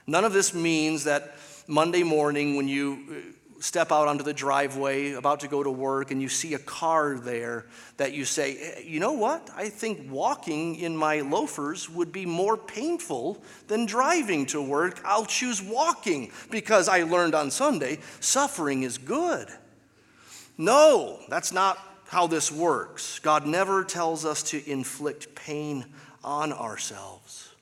None 0.07 0.25
of 0.25 0.33
this 0.33 0.53
means 0.53 1.05
that 1.05 1.37
Monday 1.69 2.03
morning, 2.03 2.57
when 2.57 2.69
you 2.69 2.99
uh, 3.11 3.15
step 3.63 3.93
out 3.93 4.09
onto 4.09 4.25
the 4.25 4.35
driveway 4.35 5.13
about 5.13 5.39
to 5.39 5.47
go 5.47 5.63
to 5.63 5.71
work 5.71 6.11
and 6.11 6.21
you 6.21 6.29
see 6.29 6.55
a 6.55 6.59
car 6.59 7.17
there 7.17 7.65
that 7.97 8.13
you 8.13 8.25
say, 8.25 8.57
eh, 8.57 8.81
you 8.85 8.99
know 8.99 9.13
what? 9.13 9.49
I 9.55 9.69
think 9.69 10.11
walking 10.11 10.75
in 10.75 10.97
my 10.97 11.21
loafers 11.21 11.89
would 11.89 12.11
be 12.11 12.27
more 12.27 12.57
painful 12.57 13.41
than 13.69 13.87
driving 13.87 14.47
to 14.47 14.61
work. 14.61 15.01
I'll 15.05 15.27
choose 15.27 15.63
walking 15.63 16.33
because 16.51 16.89
I 16.89 17.05
learned 17.05 17.37
on 17.37 17.53
Sunday 17.53 18.01
suffering 18.19 18.83
is 18.83 18.99
good. 18.99 19.49
No, 20.59 21.21
that's 21.29 21.53
not 21.53 21.79
how 22.09 22.27
this 22.27 22.51
works. 22.51 23.21
God 23.21 23.47
never 23.47 23.85
tells 23.85 24.25
us 24.25 24.43
to 24.51 24.71
inflict 24.71 25.37
pain 25.37 25.85
on 26.25 26.53
ourselves. 26.53 27.55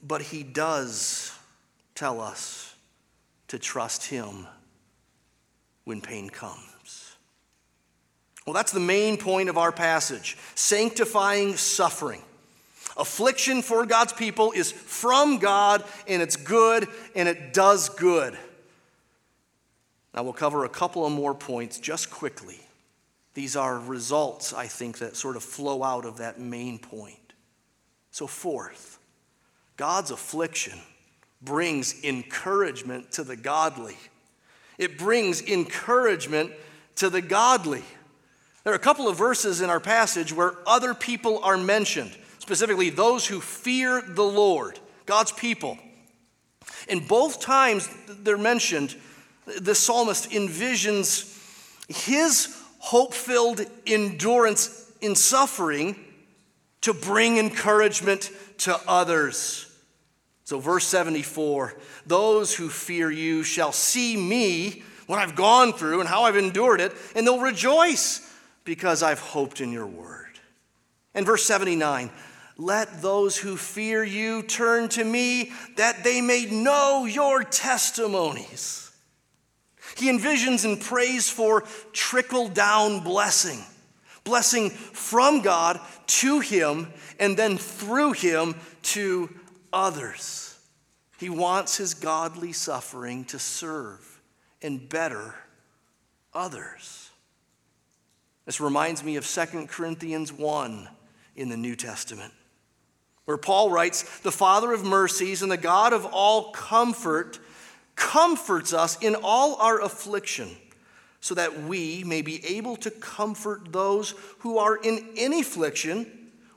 But 0.00 0.22
He 0.22 0.44
does 0.44 1.36
tell 1.96 2.20
us 2.20 2.69
to 3.50 3.58
trust 3.58 4.06
Him 4.06 4.46
when 5.84 6.00
pain 6.00 6.30
comes. 6.30 7.16
Well, 8.46 8.54
that's 8.54 8.72
the 8.72 8.80
main 8.80 9.16
point 9.16 9.48
of 9.48 9.58
our 9.58 9.72
passage 9.72 10.36
sanctifying 10.54 11.56
suffering. 11.56 12.22
Affliction 12.96 13.62
for 13.62 13.86
God's 13.86 14.12
people 14.12 14.52
is 14.52 14.70
from 14.70 15.38
God 15.38 15.84
and 16.06 16.22
it's 16.22 16.36
good 16.36 16.86
and 17.14 17.28
it 17.28 17.52
does 17.52 17.88
good. 17.88 18.38
Now, 20.14 20.22
we'll 20.22 20.32
cover 20.32 20.64
a 20.64 20.68
couple 20.68 21.04
of 21.04 21.12
more 21.12 21.34
points 21.34 21.78
just 21.78 22.10
quickly. 22.10 22.60
These 23.34 23.56
are 23.56 23.78
results, 23.78 24.52
I 24.52 24.66
think, 24.66 24.98
that 24.98 25.16
sort 25.16 25.36
of 25.36 25.42
flow 25.42 25.82
out 25.82 26.04
of 26.04 26.18
that 26.18 26.40
main 26.40 26.78
point. 26.78 27.32
So, 28.10 28.26
fourth, 28.26 28.98
God's 29.76 30.10
affliction 30.10 30.78
brings 31.42 32.02
encouragement 32.04 33.12
to 33.12 33.24
the 33.24 33.36
godly. 33.36 33.96
It 34.78 34.98
brings 34.98 35.42
encouragement 35.42 36.52
to 36.96 37.10
the 37.10 37.22
godly. 37.22 37.84
There 38.64 38.72
are 38.72 38.76
a 38.76 38.80
couple 38.80 39.08
of 39.08 39.16
verses 39.16 39.60
in 39.60 39.70
our 39.70 39.80
passage 39.80 40.32
where 40.32 40.54
other 40.66 40.94
people 40.94 41.40
are 41.42 41.56
mentioned, 41.56 42.16
specifically 42.38 42.90
those 42.90 43.26
who 43.26 43.40
fear 43.40 44.02
the 44.02 44.22
Lord, 44.22 44.78
God's 45.06 45.32
people. 45.32 45.78
In 46.88 47.06
both 47.06 47.40
times 47.40 47.88
they're 48.06 48.38
mentioned, 48.38 48.96
the 49.60 49.74
psalmist 49.74 50.30
envisions 50.30 51.36
his 51.88 52.56
hope 52.78 53.14
filled 53.14 53.60
endurance 53.86 54.90
in 55.00 55.14
suffering 55.14 55.96
to 56.82 56.94
bring 56.94 57.38
encouragement 57.38 58.30
to 58.58 58.78
others. 58.86 59.69
So, 60.50 60.58
verse 60.58 60.84
74 60.86 61.76
those 62.06 62.52
who 62.52 62.70
fear 62.70 63.08
you 63.08 63.44
shall 63.44 63.70
see 63.70 64.16
me, 64.16 64.82
what 65.06 65.20
I've 65.20 65.36
gone 65.36 65.72
through 65.72 66.00
and 66.00 66.08
how 66.08 66.24
I've 66.24 66.34
endured 66.34 66.80
it, 66.80 66.92
and 67.14 67.24
they'll 67.24 67.38
rejoice 67.38 68.28
because 68.64 69.00
I've 69.04 69.20
hoped 69.20 69.60
in 69.60 69.70
your 69.70 69.86
word. 69.86 70.40
And 71.14 71.24
verse 71.24 71.44
79 71.44 72.10
let 72.56 73.00
those 73.00 73.36
who 73.36 73.56
fear 73.56 74.02
you 74.02 74.42
turn 74.42 74.88
to 74.88 75.04
me 75.04 75.52
that 75.76 76.02
they 76.02 76.20
may 76.20 76.46
know 76.46 77.04
your 77.04 77.44
testimonies. 77.44 78.90
He 79.96 80.10
envisions 80.10 80.64
and 80.64 80.80
prays 80.80 81.30
for 81.30 81.62
trickle 81.92 82.48
down 82.48 83.04
blessing, 83.04 83.60
blessing 84.24 84.70
from 84.70 85.42
God 85.42 85.78
to 86.08 86.40
him 86.40 86.92
and 87.20 87.36
then 87.36 87.56
through 87.56 88.14
him 88.14 88.56
to 88.82 89.32
others. 89.72 90.58
He 91.18 91.28
wants 91.28 91.76
his 91.76 91.94
godly 91.94 92.52
suffering 92.52 93.24
to 93.26 93.38
serve 93.38 94.20
and 94.62 94.88
better 94.88 95.34
others. 96.32 97.10
This 98.46 98.60
reminds 98.60 99.04
me 99.04 99.16
of 99.16 99.26
2 99.26 99.66
Corinthians 99.66 100.32
1 100.32 100.88
in 101.36 101.48
the 101.48 101.56
New 101.56 101.76
Testament, 101.76 102.32
where 103.24 103.36
Paul 103.36 103.70
writes, 103.70 104.20
The 104.20 104.32
Father 104.32 104.72
of 104.72 104.84
mercies 104.84 105.42
and 105.42 105.52
the 105.52 105.56
God 105.56 105.92
of 105.92 106.06
all 106.06 106.52
comfort 106.52 107.38
comforts 107.96 108.72
us 108.72 108.98
in 109.00 109.14
all 109.14 109.56
our 109.56 109.80
affliction, 109.80 110.48
so 111.20 111.34
that 111.34 111.62
we 111.64 112.02
may 112.02 112.22
be 112.22 112.44
able 112.46 112.76
to 112.76 112.90
comfort 112.90 113.72
those 113.72 114.14
who 114.38 114.58
are 114.58 114.76
in 114.76 115.10
any 115.16 115.40
affliction 115.42 116.10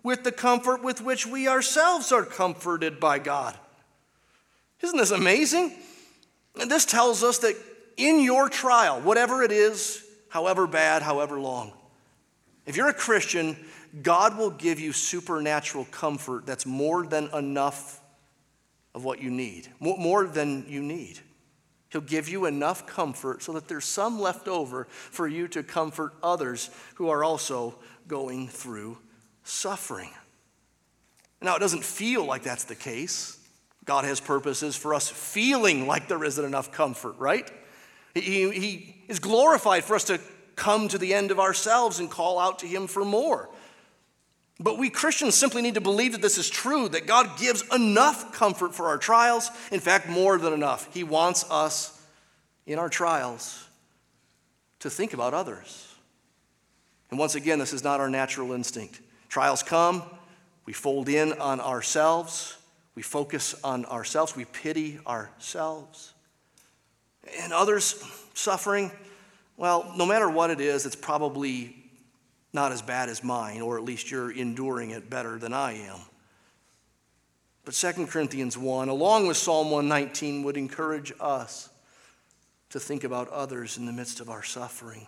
with 0.04 0.24
the 0.24 0.32
comfort 0.32 0.84
with 0.84 1.01
which 1.01 1.26
we 1.26 1.47
ourselves 1.47 2.12
are 2.12 2.26
comforted 2.26 2.99
by 2.99 3.20
God. 3.20 3.58
Isn't 4.82 4.97
this 4.97 5.12
amazing? 5.12 5.72
And 6.60 6.70
this 6.70 6.86
tells 6.86 7.24
us 7.24 7.39
that 7.39 7.56
in 7.95 8.20
your 8.20 8.49
trial, 8.49 8.99
whatever 9.01 9.41
it 9.41 9.51
is, 9.51 10.04
however 10.30 10.68
bad, 10.68 11.01
however 11.01 11.39
long, 11.39 11.72
if 12.66 12.76
you're 12.76 12.89
a 12.89 12.93
Christian, 12.93 13.56
God 14.01 14.38
will 14.38 14.49
give 14.49 14.80
you 14.80 14.91
supernatural 14.91 15.86
comfort 15.86 16.45
that's 16.45 16.66
more 16.66 17.06
than 17.06 17.30
enough 17.34 18.01
of 18.93 19.04
what 19.04 19.22
you 19.22 19.32
need, 19.32 19.70
more 19.80 20.26
than 20.26 20.66
you 20.68 20.82
need. 20.82 21.20
He'll 21.89 22.01
give 22.01 22.28
you 22.28 22.45
enough 22.45 22.88
comfort 22.88 23.43
so 23.43 23.54
that 23.54 23.68
there's 23.68 23.86
some 23.86 24.20
left 24.20 24.47
over 24.47 24.86
for 24.86 25.28
you 25.28 25.47
to 25.49 25.62
comfort 25.62 26.14
others 26.24 26.70
who 26.95 27.10
are 27.10 27.24
also 27.24 27.76
going 28.08 28.47
through 28.47 28.97
suffering. 29.44 30.10
Now, 31.41 31.56
it 31.56 31.60
doesn't 31.60 31.84
feel 31.84 32.26
like 32.26 32.44
that's 32.44 32.64
the 32.64 32.76
case. 32.76 33.38
God 33.86 34.06
has 34.06 34.20
purposes 34.20 34.76
for 34.76 34.94
us 34.94 35.10
feeling 35.10 35.88
like 35.88 36.08
there 36.08 36.24
isn't 36.24 36.44
enough 36.44 36.72
comfort, 36.72 37.16
right? 37.18 37.50
He, 38.14 38.50
he 38.52 39.04
is 39.08 39.20
glorified 39.20 39.84
for 39.84 39.96
us 39.96 40.06
to 40.06 40.20
come 40.56 40.88
to 40.88 40.98
the 40.98 41.14
end 41.14 41.32
of 41.32 41.39
ourselves 41.39 42.00
and 42.00 42.10
call 42.10 42.39
out 42.39 42.60
to 42.60 42.68
Him 42.68 42.88
for 42.88 43.04
more. 43.04 43.50
But 44.60 44.78
we 44.78 44.89
Christians 44.89 45.36
simply 45.36 45.62
need 45.62 45.74
to 45.74 45.82
believe 45.82 46.14
that 46.14 46.22
this 46.22 46.38
is 46.38 46.50
true, 46.50 46.88
that 46.89 47.08
God 47.08 47.38
gives 47.38 47.64
enough 47.74 48.34
comfort 48.34 48.74
for 48.74 48.88
our 48.88 48.98
trials. 48.98 49.50
In 49.72 49.80
fact, 49.80 50.08
more 50.08 50.38
than 50.38 50.54
enough. 50.54 50.94
He 50.94 51.04
wants 51.04 51.44
us 51.50 52.02
in 52.66 52.80
our 52.80 52.89
trials 52.89 53.68
to 54.80 54.89
think 54.89 55.14
about 55.14 55.34
others. 55.34 55.94
And 57.10 57.20
once 57.20 57.36
again, 57.36 57.60
this 57.60 57.74
is 57.74 57.84
not 57.84 58.00
our 58.00 58.10
natural 58.10 58.54
instinct. 58.54 59.02
Trials 59.34 59.64
come, 59.64 60.04
we 60.68 60.74
fold 60.74 61.10
in 61.10 61.34
on 61.34 61.60
ourselves, 61.60 62.56
we 62.94 63.02
focus 63.02 63.56
on 63.64 63.84
ourselves, 63.86 64.36
we 64.36 64.46
pity 64.46 65.00
ourselves. 65.08 66.14
And 67.42 67.52
others 67.52 68.00
suffering, 68.36 68.92
well, 69.58 69.92
no 69.98 70.06
matter 70.06 70.30
what 70.30 70.52
it 70.52 70.62
is, 70.62 70.86
it's 70.86 70.96
probably 70.96 71.76
not 72.54 72.72
as 72.72 72.84
bad 72.84 73.10
as 73.10 73.24
mine, 73.24 73.62
or 73.62 73.80
at 73.80 73.84
least 73.84 74.12
you're 74.12 74.30
enduring 74.30 74.92
it 74.92 75.10
better 75.10 75.40
than 75.40 75.52
I 75.52 75.80
am. 75.80 76.02
But 77.66 77.74
2 77.74 78.06
Corinthians 78.06 78.56
1, 78.56 78.88
along 78.88 79.26
with 79.26 79.38
Psalm 79.38 79.72
119, 79.72 80.44
would 80.44 80.58
encourage 80.58 81.12
us 81.20 81.70
to 82.70 82.80
think 82.80 83.04
about 83.04 83.30
others 83.30 83.80
in 83.80 83.88
the 83.88 83.94
midst 83.94 84.20
of 84.20 84.30
our 84.30 84.44
suffering. 84.44 85.08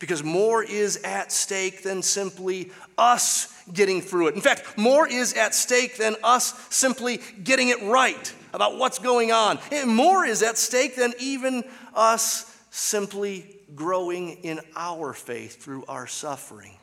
Because 0.00 0.24
more 0.24 0.64
is 0.64 0.96
at 1.04 1.30
stake 1.30 1.84
than 1.84 2.02
simply 2.02 2.72
us 2.98 3.54
getting 3.72 4.00
through 4.00 4.28
it. 4.28 4.34
In 4.34 4.40
fact, 4.40 4.76
more 4.76 5.06
is 5.06 5.34
at 5.34 5.54
stake 5.54 5.96
than 5.96 6.16
us 6.24 6.52
simply 6.74 7.20
getting 7.44 7.68
it 7.68 7.80
right 7.82 8.34
about 8.52 8.78
what's 8.78 8.98
going 8.98 9.30
on. 9.30 9.60
And 9.70 9.88
more 9.88 10.24
is 10.24 10.42
at 10.42 10.58
stake 10.58 10.96
than 10.96 11.14
even 11.20 11.62
us 11.94 12.52
simply 12.70 13.46
growing 13.76 14.30
in 14.42 14.60
our 14.74 15.12
faith 15.12 15.62
through 15.62 15.84
our 15.86 16.08
suffering 16.08 16.74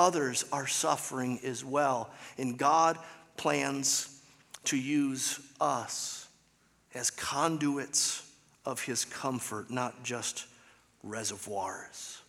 others 0.00 0.44
are 0.52 0.66
suffering 0.66 1.38
as 1.44 1.64
well. 1.64 2.10
And 2.38 2.56
God 2.58 2.98
plans 3.36 4.20
to 4.64 4.76
use 4.76 5.40
us 5.60 6.28
as 6.94 7.10
conduits 7.10 8.26
of 8.64 8.82
his 8.82 9.04
comfort, 9.04 9.70
not 9.70 10.02
just 10.02 10.46
reservoirs. 11.02 12.19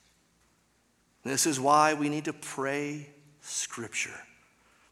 This 1.23 1.45
is 1.45 1.59
why 1.59 1.93
we 1.93 2.09
need 2.09 2.25
to 2.25 2.33
pray 2.33 3.07
Scripture, 3.41 4.19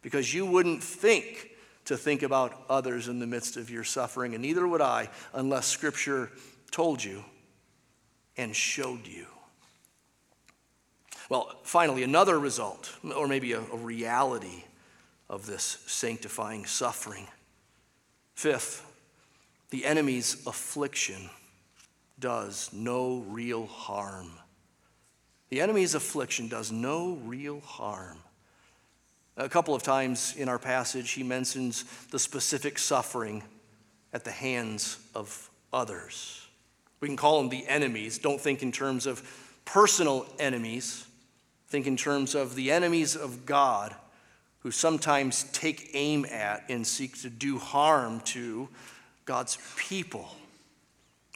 because 0.01 0.33
you 0.33 0.45
wouldn't 0.45 0.83
think 0.83 1.49
to 1.85 1.97
think 1.97 2.21
about 2.21 2.65
others 2.69 3.07
in 3.07 3.19
the 3.19 3.27
midst 3.27 3.57
of 3.57 3.69
your 3.69 3.83
suffering, 3.83 4.35
and 4.35 4.41
neither 4.41 4.67
would 4.67 4.81
I 4.81 5.09
unless 5.33 5.65
Scripture 5.67 6.31
told 6.71 7.03
you 7.03 7.23
and 8.37 8.55
showed 8.55 9.07
you. 9.07 9.25
Well, 11.29 11.59
finally, 11.63 12.03
another 12.03 12.39
result, 12.39 12.91
or 13.15 13.27
maybe 13.27 13.53
a, 13.53 13.59
a 13.59 13.77
reality 13.77 14.63
of 15.29 15.45
this 15.45 15.83
sanctifying 15.85 16.65
suffering. 16.65 17.27
Fifth, 18.33 18.85
the 19.69 19.85
enemy's 19.85 20.45
affliction 20.47 21.29
does 22.19 22.69
no 22.73 23.23
real 23.27 23.67
harm. 23.67 24.31
The 25.49 25.61
enemy's 25.61 25.95
affliction 25.95 26.47
does 26.47 26.71
no 26.71 27.19
real 27.23 27.59
harm. 27.61 28.17
A 29.37 29.49
couple 29.49 29.73
of 29.73 29.83
times 29.83 30.35
in 30.35 30.49
our 30.49 30.59
passage, 30.59 31.11
he 31.11 31.23
mentions 31.23 31.83
the 32.11 32.19
specific 32.19 32.77
suffering 32.77 33.43
at 34.11 34.23
the 34.23 34.31
hands 34.31 34.97
of 35.15 35.49
others. 35.71 36.45
We 36.99 37.07
can 37.07 37.17
call 37.17 37.39
them 37.39 37.49
the 37.49 37.65
enemies. 37.67 38.17
Don't 38.17 38.39
think 38.41 38.61
in 38.61 38.71
terms 38.71 39.05
of 39.05 39.23
personal 39.65 40.27
enemies, 40.39 41.07
Think 41.69 41.85
in 41.85 41.97
terms 41.97 42.33
of 42.33 42.55
the 42.55 42.71
enemies 42.71 43.15
of 43.15 43.45
God 43.45 43.93
who 44.59 44.71
sometimes 44.71 45.43
take 45.53 45.91
aim 45.93 46.25
at 46.25 46.65
and 46.67 46.85
seek 46.85 47.21
to 47.21 47.29
do 47.29 47.59
harm 47.59 48.21
to 48.21 48.67
God's 49.25 49.57
people. 49.77 50.27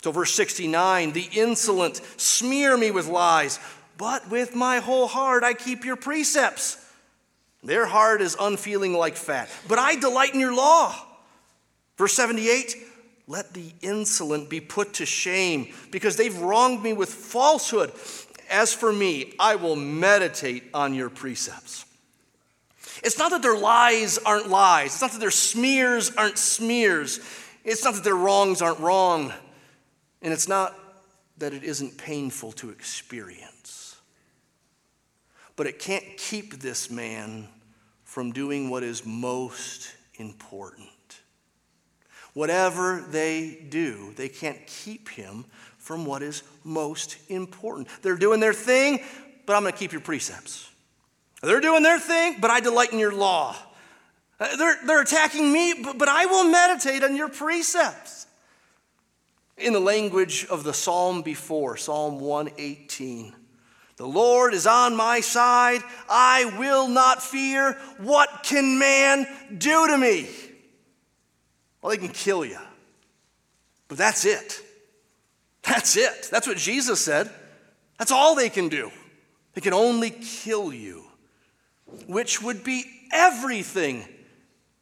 So, 0.03 0.11
verse 0.11 0.34
69 0.34 1.14
the 1.14 1.30
insolent 1.34 2.01
smear 2.18 2.76
me 2.76 2.89
with 2.89 3.07
lies, 3.07 3.59
but 4.03 4.29
with 4.29 4.53
my 4.53 4.79
whole 4.79 5.07
heart 5.07 5.45
I 5.45 5.53
keep 5.53 5.85
your 5.85 5.95
precepts. 5.95 6.77
Their 7.63 7.85
heart 7.85 8.21
is 8.21 8.35
unfeeling 8.37 8.91
like 8.91 9.15
fat, 9.15 9.49
but 9.69 9.79
I 9.79 9.95
delight 9.95 10.33
in 10.33 10.41
your 10.41 10.53
law. 10.53 10.93
Verse 11.97 12.11
78 12.11 12.75
let 13.27 13.53
the 13.53 13.71
insolent 13.81 14.49
be 14.49 14.59
put 14.59 14.95
to 14.95 15.05
shame 15.05 15.73
because 15.89 16.17
they've 16.17 16.37
wronged 16.37 16.83
me 16.83 16.91
with 16.91 17.07
falsehood. 17.07 17.93
As 18.49 18.73
for 18.73 18.91
me, 18.91 19.35
I 19.39 19.55
will 19.55 19.77
meditate 19.77 20.65
on 20.73 20.93
your 20.93 21.09
precepts. 21.09 21.85
It's 23.05 23.17
not 23.17 23.31
that 23.31 23.41
their 23.41 23.57
lies 23.57 24.17
aren't 24.17 24.49
lies. 24.49 24.87
It's 24.91 25.01
not 25.01 25.13
that 25.13 25.21
their 25.21 25.31
smears 25.31 26.13
aren't 26.17 26.37
smears. 26.37 27.21
It's 27.63 27.85
not 27.85 27.93
that 27.93 28.03
their 28.03 28.17
wrongs 28.17 28.61
aren't 28.61 28.81
wrong. 28.81 29.31
And 30.21 30.33
it's 30.33 30.49
not 30.49 30.77
that 31.37 31.53
it 31.53 31.63
isn't 31.63 31.97
painful 31.97 32.51
to 32.51 32.69
experience. 32.69 33.52
But 35.55 35.67
it 35.67 35.79
can't 35.79 36.05
keep 36.17 36.59
this 36.59 36.89
man 36.89 37.47
from 38.03 38.31
doing 38.31 38.69
what 38.69 38.83
is 38.83 39.05
most 39.05 39.93
important. 40.15 40.89
Whatever 42.33 43.05
they 43.09 43.65
do, 43.69 44.13
they 44.15 44.29
can't 44.29 44.65
keep 44.65 45.09
him 45.09 45.45
from 45.77 46.05
what 46.05 46.23
is 46.23 46.43
most 46.63 47.17
important. 47.29 47.87
They're 48.01 48.15
doing 48.15 48.39
their 48.39 48.53
thing, 48.53 48.99
but 49.45 49.55
I'm 49.55 49.63
going 49.63 49.73
to 49.73 49.77
keep 49.77 49.91
your 49.91 50.01
precepts. 50.01 50.69
They're 51.41 51.59
doing 51.59 51.83
their 51.83 51.99
thing, 51.99 52.37
but 52.39 52.49
I 52.49 52.59
delight 52.59 52.93
in 52.93 52.99
your 52.99 53.13
law. 53.13 53.55
Uh, 54.39 54.55
they're, 54.55 54.77
they're 54.85 55.01
attacking 55.01 55.51
me, 55.51 55.73
but, 55.83 55.97
but 55.97 56.07
I 56.07 56.25
will 56.25 56.45
meditate 56.45 57.03
on 57.03 57.15
your 57.15 57.29
precepts. 57.29 58.25
In 59.57 59.73
the 59.73 59.79
language 59.79 60.45
of 60.49 60.63
the 60.63 60.73
psalm 60.73 61.21
before, 61.21 61.77
Psalm 61.77 62.19
118, 62.19 63.35
the 63.97 64.07
Lord 64.07 64.53
is 64.53 64.65
on 64.65 64.95
my 64.95 65.19
side. 65.21 65.81
I 66.09 66.53
will 66.57 66.87
not 66.87 67.21
fear. 67.21 67.73
What 67.99 68.43
can 68.43 68.79
man 68.79 69.27
do 69.55 69.87
to 69.87 69.97
me? 69.97 70.27
Well, 71.81 71.91
they 71.91 71.97
can 71.97 72.09
kill 72.09 72.45
you, 72.45 72.59
but 73.87 73.97
that's 73.97 74.25
it. 74.25 74.61
That's 75.63 75.95
it. 75.97 76.29
That's 76.31 76.47
what 76.47 76.57
Jesus 76.57 76.99
said. 76.99 77.29
That's 77.97 78.11
all 78.11 78.35
they 78.35 78.49
can 78.49 78.69
do. 78.69 78.91
They 79.53 79.61
can 79.61 79.73
only 79.73 80.09
kill 80.09 80.73
you, 80.73 81.03
which 82.07 82.41
would 82.41 82.63
be 82.63 82.85
everything 83.11 84.05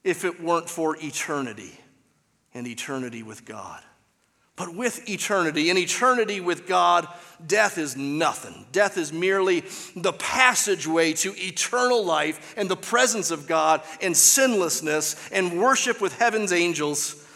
if 0.03 0.24
it 0.24 0.41
weren't 0.41 0.70
for 0.70 0.95
eternity 0.99 1.78
and 2.53 2.66
eternity 2.66 3.24
with 3.24 3.45
God. 3.45 3.82
But 4.62 4.76
with 4.76 5.09
eternity 5.09 5.72
and 5.72 5.80
eternity 5.80 6.39
with 6.39 6.68
God, 6.68 7.07
death 7.47 7.80
is 7.80 7.97
nothing. 7.97 8.68
Death 8.72 8.95
is 8.95 9.12
merely 9.12 9.62
the 9.95 10.14
passageway 10.14 11.14
to 11.14 11.34
eternal 11.36 12.05
life 12.05 12.53
and 12.55 12.70
the 12.70 12.76
presence 12.76 13.32
of 13.32 13.47
God 13.47 13.82
and 14.03 14.16
sinlessness 14.16 15.16
and 15.32 15.59
worship 15.59 15.99
with 15.99 16.16
heaven's 16.20 16.53
angels. 16.53 17.28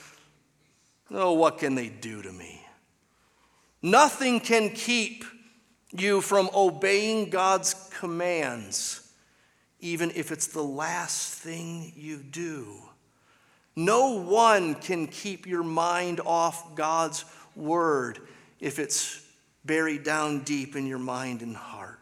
Oh, 1.09 1.33
what 1.33 1.57
can 1.57 1.73
they 1.73 1.89
do 1.89 2.21
to 2.21 2.31
me? 2.31 2.61
Nothing 3.81 4.39
can 4.39 4.69
keep 4.69 5.25
you 5.97 6.21
from 6.21 6.47
obeying 6.53 7.31
God's 7.31 7.73
commands, 7.97 9.11
even 9.79 10.11
if 10.11 10.31
it's 10.31 10.45
the 10.45 10.61
last 10.61 11.33
thing 11.33 11.91
you 11.95 12.17
do. 12.17 12.83
No 13.75 14.21
one 14.21 14.75
can 14.75 15.07
keep 15.07 15.45
your 15.45 15.63
mind 15.63 16.21
off 16.25 16.75
God's 16.75 17.25
word 17.55 18.19
if 18.59 18.79
it's 18.79 19.21
buried 19.65 20.03
down 20.03 20.43
deep 20.43 20.75
in 20.75 20.87
your 20.87 20.99
mind 20.99 21.41
and 21.41 21.55
heart. 21.55 21.99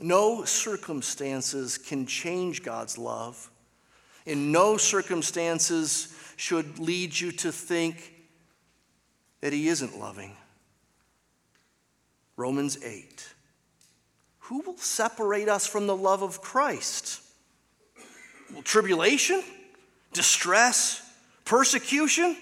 No 0.00 0.44
circumstances 0.44 1.78
can 1.78 2.06
change 2.06 2.62
God's 2.62 2.98
love. 2.98 3.50
In 4.26 4.52
no 4.52 4.76
circumstances 4.76 6.14
should 6.36 6.78
lead 6.78 7.18
you 7.18 7.32
to 7.32 7.52
think 7.52 8.12
that 9.40 9.52
He 9.52 9.68
isn't 9.68 9.98
loving. 9.98 10.36
Romans 12.36 12.82
8. 12.82 13.26
Who 14.40 14.60
will 14.60 14.76
separate 14.76 15.48
us 15.48 15.66
from 15.66 15.86
the 15.86 15.96
love 15.96 16.22
of 16.22 16.42
Christ? 16.42 17.22
Well, 18.52 18.62
tribulation, 18.62 19.42
distress, 20.12 21.02
persecution, 21.44 22.36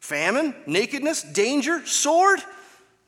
famine, 0.00 0.54
nakedness, 0.66 1.22
danger, 1.22 1.84
sword? 1.86 2.40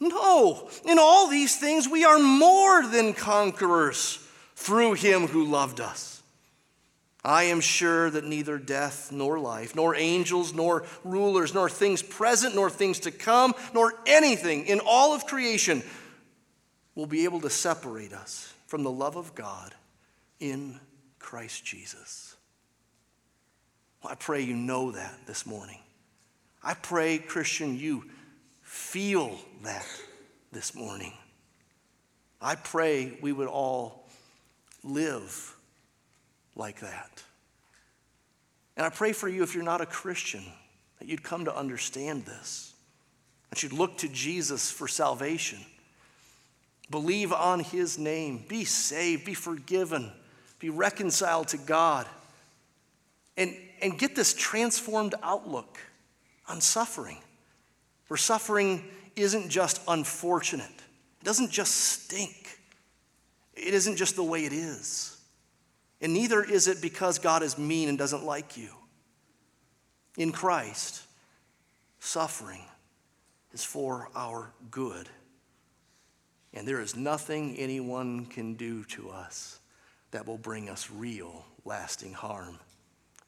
No. 0.01 0.69
In 0.85 0.99
all 0.99 1.29
these 1.29 1.57
things, 1.59 1.89
we 1.89 2.05
are 2.05 2.19
more 2.19 2.87
than 2.87 3.15
conquerors 3.15 4.19
through 4.55 4.95
him 4.95 5.27
who 5.27 5.45
loved 5.45 5.81
us. 5.81 6.23
I 7.25 7.45
am 7.45 7.61
sure 7.61 8.09
that 8.11 8.25
neither 8.25 8.57
death 8.57 9.11
nor 9.11 9.41
life, 9.41 9.75
nor 9.75 9.97
angels, 9.97 10.55
nor 10.55 10.85
rulers, 11.03 11.53
nor 11.53 11.69
things 11.69 12.01
present, 12.01 12.55
nor 12.55 12.71
things 12.71 13.01
to 13.01 13.11
come, 13.11 13.53
nor 13.75 13.95
anything 14.07 14.67
in 14.67 14.81
all 14.87 15.13
of 15.13 15.27
creation 15.27 15.83
will 16.95 17.07
be 17.07 17.25
able 17.25 17.41
to 17.41 17.51
separate 17.51 18.13
us 18.13 18.55
from 18.69 18.85
the 18.85 18.91
love 18.91 19.17
of 19.17 19.35
God 19.35 19.75
in 20.39 20.79
Christ 21.19 21.65
Jesus. 21.65 22.36
Well, 24.07 24.13
I 24.13 24.19
pray 24.19 24.43
you 24.43 24.55
know 24.55 24.93
that 24.93 25.27
this 25.27 25.47
morning. 25.47 25.81
I 26.63 26.75
pray, 26.75 27.19
Christian, 27.19 27.77
you 27.77 28.05
feel 28.63 29.37
that 29.65 29.85
this 30.53 30.77
morning. 30.77 31.13
I 32.41 32.55
pray 32.55 33.19
we 33.21 33.33
would 33.33 33.49
all 33.49 34.07
live 34.85 35.57
like 36.55 36.79
that. 36.83 37.21
And 38.77 38.87
I 38.87 38.91
pray 38.91 39.11
for 39.11 39.29
you, 39.29 39.43
if 39.43 39.57
you're 39.57 39.65
not 39.65 39.81
a 39.81 39.87
Christian, 39.87 40.45
that 41.01 41.09
you'd 41.09 41.25
come 41.25 41.45
to 41.47 41.57
understand 41.57 42.27
this, 42.27 42.75
that 43.51 43.65
you'd 43.65 43.73
look 43.73 43.99
to 43.99 44.09
Jesus 44.09 44.71
for 44.71 44.87
salvation. 44.87 45.59
Believe 46.93 47.33
on 47.33 47.59
his 47.59 47.99
name, 47.99 48.45
be 48.47 48.65
saved, 48.65 49.25
be 49.25 49.35
forgiven, 49.35 50.13
be 50.61 50.71
reconciled 50.71 51.49
to 51.49 51.57
God, 51.57 52.07
and, 53.37 53.55
and 53.83 53.99
get 53.99 54.15
this 54.15 54.35
transformed 54.35 55.15
outlook 55.23 55.79
on 56.49 56.61
suffering. 56.61 57.19
where 58.09 58.17
suffering 58.17 58.85
isn't 59.17 59.49
just 59.49 59.81
unfortunate, 59.89 60.67
it 61.21 61.25
doesn't 61.25 61.51
just 61.51 61.75
stink, 61.75 62.61
it 63.55 63.75
isn't 63.75 63.97
just 63.97 64.17
the 64.17 64.23
way 64.23 64.45
it 64.45 64.53
is. 64.53 65.13
And 66.01 66.13
neither 66.13 66.45
is 66.45 66.69
it 66.69 66.83
because 66.83 67.19
God 67.19 67.43
is 67.43 67.57
mean 67.57 67.89
and 67.89 67.97
doesn't 67.97 68.23
like 68.23 68.57
you. 68.57 68.69
In 70.19 70.31
Christ, 70.31 71.03
suffering 72.01 72.63
is 73.53 73.65
for 73.65 74.11
our 74.15 74.53
good. 74.71 75.09
And 76.53 76.69
there 76.69 76.81
is 76.81 76.97
nothing 76.97 77.57
anyone 77.57 78.27
can 78.27 78.55
do 78.55 78.85
to 78.85 79.11
us 79.11 79.59
that 80.11 80.27
will 80.27 80.39
bring 80.39 80.69
us 80.69 80.91
real, 80.91 81.45
lasting 81.65 82.13
harm 82.13 82.59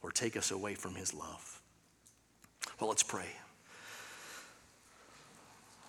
or 0.03 0.11
take 0.11 0.37
us 0.37 0.51
away 0.51 0.75
from 0.75 0.95
his 0.95 1.15
love. 1.15 1.61
Well, 2.81 2.89
let's 2.89 3.03
pray. 3.03 3.29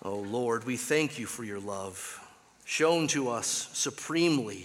Oh 0.02 0.20
Lord, 0.20 0.64
we 0.64 0.76
thank 0.76 1.18
you 1.18 1.26
for 1.26 1.44
your 1.44 1.60
love 1.60 2.20
shown 2.64 3.06
to 3.08 3.28
us 3.28 3.68
supremely 3.72 4.64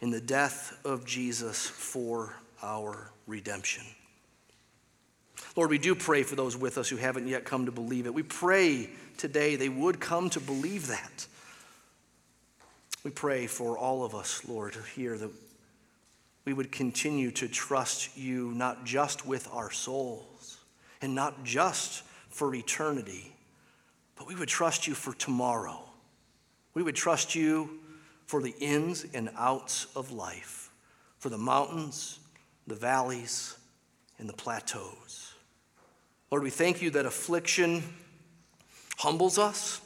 in 0.00 0.10
the 0.10 0.20
death 0.20 0.78
of 0.84 1.04
Jesus 1.04 1.66
for 1.66 2.34
our 2.62 3.10
redemption. 3.26 3.84
Lord, 5.56 5.70
we 5.70 5.78
do 5.78 5.94
pray 5.94 6.22
for 6.22 6.34
those 6.36 6.56
with 6.56 6.78
us 6.78 6.88
who 6.88 6.96
haven't 6.96 7.28
yet 7.28 7.44
come 7.44 7.66
to 7.66 7.72
believe 7.72 8.06
it. 8.06 8.14
We 8.14 8.22
pray 8.22 8.90
today 9.18 9.56
they 9.56 9.68
would 9.68 10.00
come 10.00 10.30
to 10.30 10.40
believe 10.40 10.88
that. 10.88 11.26
We 13.04 13.10
pray 13.10 13.46
for 13.46 13.78
all 13.78 14.04
of 14.04 14.14
us, 14.14 14.42
Lord, 14.48 14.76
here 14.96 15.16
that 15.18 15.30
we 16.44 16.52
would 16.52 16.70
continue 16.70 17.30
to 17.32 17.48
trust 17.48 18.16
you 18.16 18.52
not 18.52 18.84
just 18.84 19.26
with 19.26 19.48
our 19.52 19.70
souls 19.70 20.58
and 21.00 21.14
not 21.14 21.44
just 21.44 22.02
for 22.28 22.54
eternity, 22.54 23.34
but 24.16 24.26
we 24.26 24.34
would 24.34 24.48
trust 24.48 24.86
you 24.86 24.94
for 24.94 25.14
tomorrow. 25.14 25.80
We 26.74 26.82
would 26.82 26.96
trust 26.96 27.34
you 27.34 27.78
for 28.26 28.42
the 28.42 28.54
ins 28.60 29.06
and 29.14 29.30
outs 29.36 29.86
of 29.96 30.10
life, 30.10 30.70
for 31.18 31.28
the 31.28 31.38
mountains, 31.38 32.18
the 32.66 32.74
valleys, 32.74 33.56
and 34.18 34.28
the 34.28 34.32
plateaus. 34.32 35.34
Lord, 36.30 36.42
we 36.42 36.50
thank 36.50 36.82
you 36.82 36.90
that 36.90 37.06
affliction 37.06 37.82
humbles 38.98 39.38
us, 39.38 39.80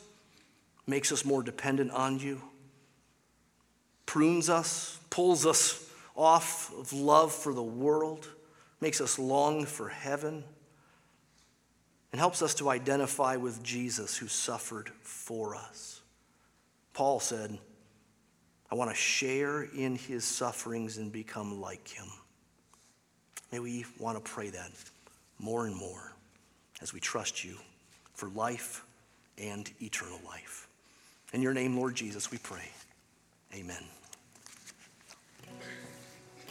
makes 0.86 1.12
us 1.12 1.24
more 1.24 1.42
dependent 1.42 1.90
on 1.90 2.18
you, 2.18 2.40
prunes 4.06 4.48
us, 4.48 4.98
pulls 5.11 5.44
us 5.44 5.88
off 6.19 6.77
of 6.77 6.93
love 6.93 7.33
for 7.33 7.55
the 7.55 7.62
world, 7.62 8.29
makes 8.81 9.01
us 9.01 9.19
long 9.19 9.64
for 9.64 9.89
heaven, 9.89 10.43
and 12.11 12.19
helps 12.19 12.43
us 12.43 12.55
to 12.57 12.69
identify 12.69 13.37
with 13.37 13.62
Jesus 13.62 14.16
who 14.16 14.27
suffered 14.27 14.91
for 15.03 15.55
us. 15.55 16.01
Paul 16.93 17.21
said, 17.21 17.57
I 18.71 18.75
want 18.75 18.91
to 18.91 18.97
share 18.97 19.62
in 19.62 19.95
his 19.95 20.25
sufferings 20.25 20.99
and 20.99 21.12
become 21.12 21.61
like 21.61 21.87
him. 21.89 22.09
May 23.53 23.61
we 23.61 23.87
want 23.99 24.23
to 24.23 24.31
pray 24.31 24.51
that 24.51 24.71
more 25.39 25.66
and 25.66 25.77
more 25.77 26.12
as 26.83 26.93
we 26.93 27.01
trust 27.01 27.45
you 27.45 27.57
for 28.14 28.29
life 28.31 28.85
and 29.39 29.71
eternal 29.81 30.19
life. 30.27 30.66
In 31.33 31.43
your 31.43 31.55
name, 31.55 31.77
Lord 31.77 31.95
Jesus, 31.95 32.31
we 32.31 32.39
pray. 32.39 32.69
Amen. 33.55 33.85